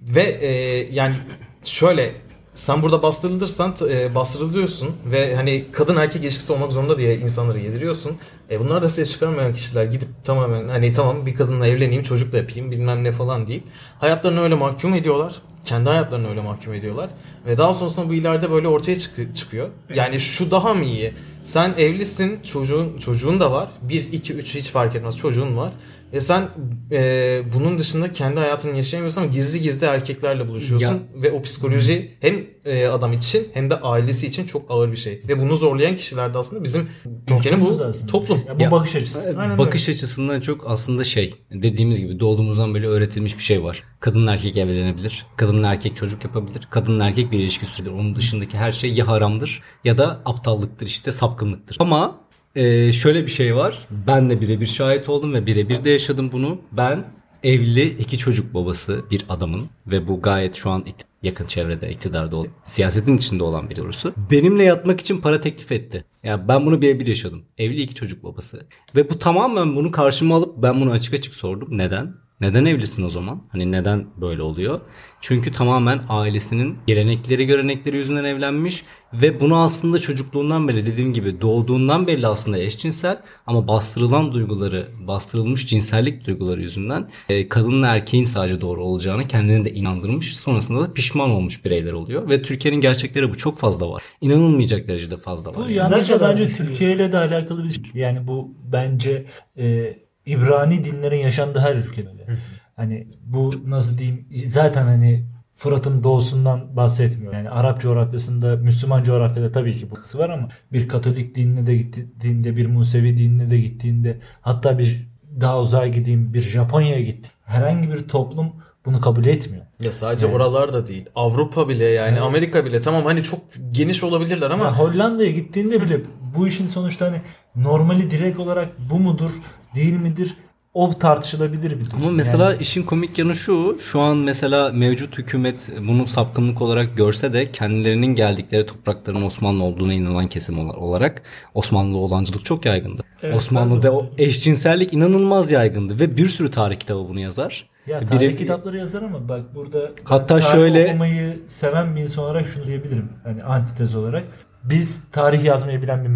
Ve 0.02 0.22
e, 0.22 0.50
yani 0.94 1.16
şöyle 1.64 2.12
sen 2.54 2.82
burada 2.82 3.02
bastırılırsan 3.02 3.74
e, 3.90 4.14
bastırılıyorsun 4.14 4.96
ve 5.12 5.36
hani 5.36 5.64
kadın 5.72 5.96
erkek 5.96 6.22
ilişkisi 6.22 6.52
olmak 6.52 6.72
zorunda 6.72 6.98
diye 6.98 7.16
insanları 7.18 7.58
yediriyorsun. 7.60 8.16
E, 8.50 8.60
bunlar 8.60 8.82
da 8.82 8.88
ses 8.88 9.12
çıkarmayan 9.12 9.54
kişiler 9.54 9.84
gidip 9.84 10.08
tamamen 10.24 10.68
hani 10.68 10.92
tamam 10.92 11.26
bir 11.26 11.34
kadınla 11.34 11.66
evleneyim 11.66 12.02
çocuk 12.02 12.32
da 12.32 12.36
yapayım 12.36 12.70
bilmem 12.70 13.04
ne 13.04 13.12
falan 13.12 13.46
deyip 13.48 13.64
hayatlarını 13.98 14.40
öyle 14.40 14.54
mahkum 14.54 14.94
ediyorlar. 14.94 15.34
Kendi 15.64 15.90
hayatlarını 15.90 16.28
öyle 16.30 16.40
mahkum 16.40 16.74
ediyorlar. 16.74 17.10
Ve 17.46 17.58
daha 17.58 17.74
sonrasında 17.74 18.08
bu 18.08 18.14
ileride 18.14 18.50
böyle 18.50 18.68
ortaya 18.68 18.98
çık- 18.98 19.36
çıkıyor. 19.36 19.68
Yani 19.94 20.20
şu 20.20 20.50
daha 20.50 20.74
mı 20.74 20.84
iyi? 20.84 21.12
Sen 21.46 21.74
evlisin, 21.78 22.40
çocuğun 22.42 22.98
çocuğun 22.98 23.40
da 23.40 23.52
var. 23.52 23.68
1 23.82 24.12
2 24.12 24.34
3 24.34 24.54
hiç 24.54 24.70
fark 24.70 24.96
etmez 24.96 25.16
çocuğun 25.16 25.56
var 25.56 25.72
E 26.12 26.20
sen 26.20 26.48
e, 26.92 27.42
bunun 27.54 27.78
dışında 27.78 28.12
kendi 28.12 28.40
hayatını 28.40 28.76
yaşayamıyorsun 28.76 29.22
ama 29.22 29.30
gizli 29.30 29.62
gizli 29.62 29.86
erkeklerle 29.86 30.48
buluşuyorsun 30.48 31.02
ve 31.14 31.32
o 31.32 31.42
psikoloji 31.42 32.16
hem 32.20 32.46
e, 32.64 32.86
adam 32.86 33.12
için 33.12 33.48
hem 33.54 33.70
de 33.70 33.80
ailesi 33.80 34.26
için 34.26 34.46
çok 34.46 34.70
ağır 34.70 34.92
bir 34.92 34.96
şey. 34.96 35.22
Ve 35.28 35.40
bunu 35.40 35.56
zorlayan 35.56 35.96
kişiler 35.96 36.34
de 36.34 36.38
aslında 36.38 36.64
bizim 36.64 36.88
ülkenin 37.30 37.60
bu 37.60 37.70
aslında. 37.70 38.06
toplum. 38.06 38.42
Ya 38.48 38.58
bu 38.58 38.62
Ya, 38.62 38.70
bakış 38.70 38.96
açısı. 38.96 39.34
Aynen 39.38 39.58
Bakış 39.58 39.88
açısından 39.88 40.40
çok 40.40 40.70
aslında 40.70 41.04
şey 41.04 41.34
dediğimiz 41.50 42.00
gibi 42.00 42.20
doğduğumuzdan 42.20 42.74
beri 42.74 42.88
öğretilmiş 42.88 43.38
bir 43.38 43.42
şey 43.42 43.64
var. 43.64 43.82
Kadınla 44.00 44.32
erkek 44.32 44.56
evlenebilir. 44.56 45.26
Kadınla 45.36 45.72
erkek 45.72 45.96
çocuk 45.96 46.24
yapabilir. 46.24 46.68
Kadınla 46.70 47.06
erkek 47.06 47.32
bir 47.32 47.38
ilişki 47.38 47.66
süredir. 47.66 47.90
Onun 47.90 48.16
dışındaki 48.16 48.58
her 48.58 48.72
şey 48.72 48.92
ya 48.92 49.08
haramdır 49.08 49.62
ya 49.84 49.98
da 49.98 50.22
aptallıktır 50.24 50.86
işte 50.86 51.12
sapkınlıktır. 51.12 51.76
Ama 51.80 52.20
e, 52.56 52.92
şöyle 52.92 53.22
bir 53.22 53.30
şey 53.30 53.56
var. 53.56 53.78
Ben 54.06 54.30
de 54.30 54.40
birebir 54.40 54.66
şahit 54.66 55.08
oldum 55.08 55.34
ve 55.34 55.46
birebir 55.46 55.84
de 55.84 55.90
yaşadım 55.90 56.32
bunu. 56.32 56.60
Ben 56.72 57.04
evli 57.42 57.88
iki 57.88 58.18
çocuk 58.18 58.54
babası 58.54 59.04
bir 59.10 59.24
adamın 59.28 59.70
ve 59.86 60.08
bu 60.08 60.22
gayet 60.22 60.54
şu 60.54 60.70
an 60.70 60.84
yakın 61.22 61.46
çevrede 61.46 61.90
iktidarda 61.90 62.36
olan, 62.36 62.48
siyasetin 62.64 63.16
içinde 63.16 63.42
olan 63.42 63.70
biri 63.70 63.76
doğrusu. 63.76 64.14
Benimle 64.30 64.62
yatmak 64.62 65.00
için 65.00 65.20
para 65.20 65.40
teklif 65.40 65.72
etti. 65.72 66.04
Ya 66.22 66.48
ben 66.48 66.66
bunu 66.66 66.82
birebir 66.82 67.06
yaşadım. 67.06 67.42
Evli 67.58 67.82
iki 67.82 67.94
çocuk 67.94 68.24
babası. 68.24 68.66
Ve 68.96 69.10
bu 69.10 69.18
tamamen 69.18 69.76
bunu 69.76 69.90
karşıma 69.90 70.36
alıp 70.36 70.62
ben 70.62 70.80
bunu 70.80 70.90
açık 70.90 71.14
açık 71.14 71.34
sordum. 71.34 71.68
Neden? 71.70 72.25
Neden 72.40 72.64
evlisin 72.64 73.04
o 73.04 73.08
zaman? 73.08 73.42
Hani 73.48 73.72
neden 73.72 74.06
böyle 74.20 74.42
oluyor? 74.42 74.80
Çünkü 75.20 75.52
tamamen 75.52 76.00
ailesinin 76.08 76.78
gelenekleri 76.86 77.46
görenekleri 77.46 77.96
yüzünden 77.96 78.24
evlenmiş 78.24 78.84
ve 79.12 79.40
bunu 79.40 79.56
aslında 79.56 79.98
çocukluğundan 79.98 80.68
beri 80.68 80.86
dediğim 80.86 81.12
gibi 81.12 81.40
doğduğundan 81.40 82.06
beri 82.06 82.26
aslında 82.26 82.58
eşcinsel 82.58 83.18
ama 83.46 83.68
bastırılan 83.68 84.32
duyguları, 84.32 84.88
bastırılmış 85.00 85.66
cinsellik 85.66 86.26
duyguları 86.26 86.60
yüzünden 86.60 87.08
e, 87.28 87.48
kadınla 87.48 87.86
erkeğin 87.86 88.24
sadece 88.24 88.60
doğru 88.60 88.84
olacağını 88.84 89.28
kendini 89.28 89.64
de 89.64 89.72
inandırmış. 89.72 90.36
Sonrasında 90.36 90.80
da 90.80 90.92
pişman 90.92 91.30
olmuş 91.30 91.64
bireyler 91.64 91.92
oluyor 91.92 92.30
ve 92.30 92.42
Türkiye'nin 92.42 92.80
gerçekleri 92.80 93.30
bu 93.30 93.36
çok 93.36 93.58
fazla 93.58 93.90
var. 93.90 94.02
İnanılmayacak 94.20 94.88
derecede 94.88 95.16
fazla 95.16 95.50
var. 95.50 95.66
Bu 95.66 95.70
yani. 95.70 96.06
kadar 96.06 96.38
bence? 96.38 96.56
Türkiye 96.56 96.92
ile 96.92 97.12
de 97.12 97.18
alakalı 97.18 97.64
bir 97.64 97.72
şey. 97.72 97.84
Yani 97.94 98.26
bu 98.26 98.54
bence 98.72 99.26
e, 99.58 99.96
İbrani 100.26 100.84
dinlerin 100.84 101.18
yaşandığı 101.18 101.60
her 101.60 101.76
ülkede 101.76 102.08
öyle. 102.08 102.38
Hani 102.76 103.08
bu 103.26 103.52
nasıl 103.66 103.98
diyeyim 103.98 104.26
zaten 104.46 104.82
hani 104.82 105.26
Fırat'ın 105.54 106.04
doğusundan 106.04 106.76
bahsetmiyor. 106.76 107.32
Yani 107.32 107.50
Arap 107.50 107.80
coğrafyasında, 107.80 108.56
Müslüman 108.56 109.02
coğrafyada 109.02 109.52
tabii 109.52 109.76
ki 109.76 109.90
bu 109.90 109.94
kısmı 109.94 110.20
var 110.20 110.30
ama 110.30 110.48
bir 110.72 110.88
Katolik 110.88 111.34
dinine 111.34 111.66
de 111.66 111.76
gittiğinde, 111.76 112.56
bir 112.56 112.66
Musevi 112.66 113.16
dinine 113.16 113.50
de 113.50 113.58
gittiğinde 113.58 114.18
hatta 114.40 114.78
bir 114.78 115.06
daha 115.40 115.60
uzağa 115.60 115.86
gideyim 115.86 116.34
bir 116.34 116.42
Japonya'ya 116.42 117.00
gitti. 117.00 117.30
Herhangi 117.44 117.92
bir 117.92 118.08
toplum 118.08 118.52
bunu 118.84 119.00
kabul 119.00 119.24
etmiyor. 119.24 119.64
Ya 119.80 119.92
sadece 119.92 120.26
oralar 120.26 120.72
da 120.72 120.86
değil. 120.86 121.04
Avrupa 121.14 121.68
bile 121.68 121.84
yani 121.84 122.20
Amerika 122.20 122.64
bile 122.64 122.80
tamam 122.80 123.04
hani 123.04 123.22
çok 123.22 123.40
geniş 123.72 124.02
olabilirler 124.02 124.50
ama 124.50 124.64
Ya 124.64 124.78
Hollanda'ya 124.78 125.30
gittiğinde 125.30 125.82
bile 125.82 126.00
bu 126.36 126.48
işin 126.48 126.68
sonuçta 126.68 127.06
hani 127.06 127.20
normali 127.56 128.10
direkt 128.10 128.40
olarak 128.40 128.68
bu 128.90 128.98
mudur, 128.98 129.30
değil 129.74 129.92
midir? 129.96 130.36
O 130.74 130.98
tartışılabilir 130.98 131.70
bir 131.80 131.86
durum. 131.86 132.02
Ama 132.02 132.10
mesela 132.10 132.50
Yani 132.50 132.62
işin 132.62 132.82
komik 132.82 133.18
yanı 133.18 133.34
şu. 133.34 133.76
Şu 133.80 134.00
an 134.00 134.16
mesela 134.16 134.72
mevcut 134.72 135.18
hükümet 135.18 135.70
bunu 135.88 136.06
sapkınlık 136.06 136.62
olarak 136.62 136.96
görse 136.96 137.32
de 137.32 137.52
kendilerinin 137.52 138.14
geldikleri 138.14 138.66
toprakların 138.66 139.22
Osmanlı 139.22 139.64
olduğuna 139.64 139.92
inanan 139.92 140.28
kesim 140.28 140.58
ol- 140.58 140.74
olarak 140.76 141.22
Osmanlı 141.54 141.96
olancılık 141.96 142.44
çok 142.44 142.66
yaygındı. 142.66 143.02
Evet, 143.22 143.36
Osmanlı'da 143.36 143.92
o 143.92 144.06
eşcinsellik 144.18 144.92
inanılmaz 144.92 145.52
yaygındı 145.52 146.00
ve 146.00 146.16
bir 146.16 146.28
sürü 146.28 146.50
tarih 146.50 146.76
kitabı 146.78 147.08
bunu 147.08 147.20
yazar. 147.20 147.68
ya 147.86 147.98
Biri- 148.00 148.06
tarih 148.06 148.36
kitapları 148.38 148.76
yazar 148.76 149.02
ama 149.02 149.28
bak 149.28 149.54
burada 149.54 149.90
Hatta 150.04 150.26
tarih 150.26 150.42
şöyle- 150.44 150.86
okumayı 150.88 151.38
seven 151.48 151.96
bir 151.96 152.00
insan 152.02 152.24
olarak 152.24 152.46
şunu 152.46 152.66
diyebilirim. 152.66 153.08
Hani 153.24 153.42
antitez 153.44 153.96
olarak 153.96 154.24
biz 154.70 155.02
tarih 155.12 155.44
yazmayı 155.44 155.82
bilen 155.82 156.04
bir 156.04 156.08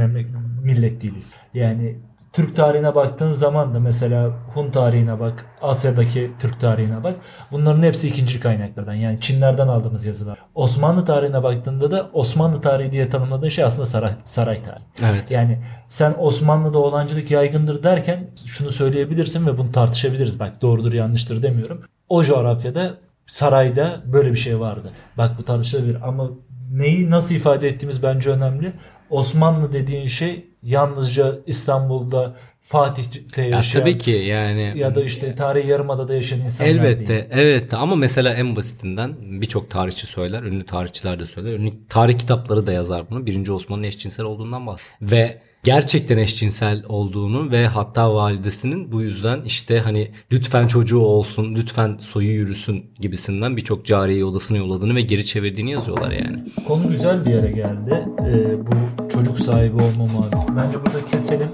millet 0.62 1.02
değiliz. 1.02 1.34
Yani 1.54 1.96
Türk 2.32 2.56
tarihine 2.56 2.94
baktığın 2.94 3.32
zaman 3.32 3.74
da 3.74 3.80
mesela 3.80 4.28
Hun 4.54 4.70
tarihine 4.70 5.20
bak, 5.20 5.46
Asya'daki 5.62 6.32
Türk 6.38 6.60
tarihine 6.60 7.04
bak. 7.04 7.14
Bunların 7.52 7.82
hepsi 7.82 8.08
ikinci 8.08 8.40
kaynaklardan. 8.40 8.94
Yani 8.94 9.20
Çinlerden 9.20 9.68
aldığımız 9.68 10.04
yazılar. 10.04 10.38
Osmanlı 10.54 11.04
tarihine 11.04 11.42
baktığında 11.42 11.90
da 11.90 12.10
Osmanlı 12.12 12.60
tarihi 12.60 12.92
diye 12.92 13.10
tanımladığın 13.10 13.48
şey 13.48 13.64
aslında 13.64 13.86
saray, 13.86 14.12
saray 14.24 14.62
tarihi. 14.62 14.84
Evet. 15.02 15.30
Yani 15.30 15.58
sen 15.88 16.14
Osmanlı'da 16.18 16.78
oğlancılık 16.78 17.30
yaygındır 17.30 17.82
derken 17.82 18.30
şunu 18.46 18.70
söyleyebilirsin 18.70 19.46
ve 19.46 19.58
bunu 19.58 19.72
tartışabiliriz. 19.72 20.40
Bak 20.40 20.62
doğrudur 20.62 20.92
yanlıştır 20.92 21.42
demiyorum. 21.42 21.82
O 22.08 22.24
coğrafyada 22.24 22.94
sarayda 23.26 23.96
böyle 24.06 24.30
bir 24.30 24.36
şey 24.36 24.60
vardı. 24.60 24.92
Bak 25.18 25.30
bu 25.38 25.44
tartışılabilir 25.44 25.98
ama 26.08 26.30
neyi 26.70 27.10
nasıl 27.10 27.34
ifade 27.34 27.68
ettiğimiz 27.68 28.02
bence 28.02 28.30
önemli. 28.30 28.72
Osmanlı 29.10 29.72
dediğin 29.72 30.06
şey 30.06 30.44
yalnızca 30.62 31.38
İstanbul'da 31.46 32.36
Fatih'te 32.62 33.42
Ya 33.42 33.48
yaşayan 33.48 33.80
tabii 33.80 33.98
ki 33.98 34.10
yani 34.10 34.72
ya 34.76 34.94
da 34.94 35.02
işte 35.02 35.34
tarihi 35.34 35.68
yarımadada 35.68 36.14
yaşayan 36.14 36.40
insanlar 36.40 36.70
Elbette, 36.70 37.08
değil. 37.08 37.24
elbette 37.30 37.76
ama 37.76 37.96
mesela 37.96 38.34
en 38.34 38.56
basitinden 38.56 39.16
birçok 39.20 39.70
tarihçi 39.70 40.06
söyler, 40.06 40.42
ünlü 40.42 40.66
tarihçiler 40.66 41.20
de 41.20 41.26
söyler. 41.26 41.52
Ünlü 41.52 41.72
tarih 41.88 42.18
kitapları 42.18 42.66
da 42.66 42.72
yazar 42.72 43.10
bunu. 43.10 43.26
Birinci 43.26 43.52
Osman'ın 43.52 43.82
eşcinsel 43.82 44.26
olduğundan 44.26 44.66
bahsediyor. 44.66 45.10
Ve 45.12 45.40
gerçekten 45.64 46.18
eşcinsel 46.18 46.84
olduğunu 46.88 47.50
ve 47.50 47.66
hatta 47.66 48.14
validesinin 48.14 48.92
bu 48.92 49.02
yüzden 49.02 49.42
işte 49.42 49.80
hani 49.80 50.10
lütfen 50.32 50.66
çocuğu 50.66 51.00
olsun, 51.00 51.54
lütfen 51.54 51.96
soyu 51.96 52.30
yürüsün 52.30 52.84
gibisinden 53.00 53.56
birçok 53.56 53.86
cariyeyi 53.86 54.24
odasına 54.24 54.58
yolladığını 54.58 54.94
ve 54.94 55.02
geri 55.02 55.26
çevirdiğini 55.26 55.70
yazıyorlar 55.70 56.10
yani. 56.10 56.44
Konu 56.66 56.88
güzel 56.88 57.24
bir 57.24 57.30
yere 57.30 57.50
geldi. 57.52 58.04
Ee, 58.20 58.66
bu 58.66 59.08
çocuk 59.08 59.38
sahibi 59.38 59.82
olma 59.82 60.12
muhabbeti. 60.12 60.56
Bence 60.56 60.78
burada 60.86 61.06
keselim. 61.10 61.48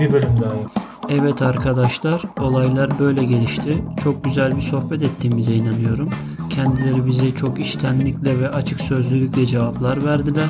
Bir 0.00 0.12
bölüm 0.12 0.40
daha. 0.42 0.85
Evet 1.08 1.42
arkadaşlar 1.42 2.22
olaylar 2.40 2.98
böyle 2.98 3.24
gelişti. 3.24 3.84
Çok 4.04 4.24
güzel 4.24 4.56
bir 4.56 4.62
sohbet 4.62 5.02
ettiğimize 5.02 5.54
inanıyorum. 5.54 6.10
Kendileri 6.50 7.06
bize 7.06 7.34
çok 7.34 7.60
iştenlikle 7.60 8.40
ve 8.40 8.50
açık 8.50 8.80
sözlülükle 8.80 9.46
cevaplar 9.46 10.04
verdiler. 10.04 10.48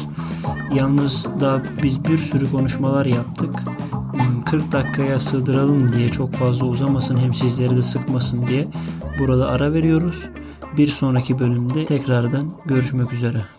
Yalnız 0.74 1.26
da 1.40 1.62
biz 1.82 2.04
bir 2.04 2.18
sürü 2.18 2.50
konuşmalar 2.50 3.06
yaptık. 3.06 3.54
Hmm, 4.12 4.44
40 4.44 4.72
dakikaya 4.72 5.18
sığdıralım 5.18 5.92
diye 5.92 6.08
çok 6.08 6.32
fazla 6.32 6.66
uzamasın 6.66 7.18
hem 7.18 7.34
sizleri 7.34 7.76
de 7.76 7.82
sıkmasın 7.82 8.46
diye 8.46 8.68
burada 9.18 9.48
ara 9.48 9.72
veriyoruz. 9.72 10.28
Bir 10.76 10.86
sonraki 10.86 11.38
bölümde 11.38 11.84
tekrardan 11.84 12.50
görüşmek 12.66 13.12
üzere. 13.12 13.55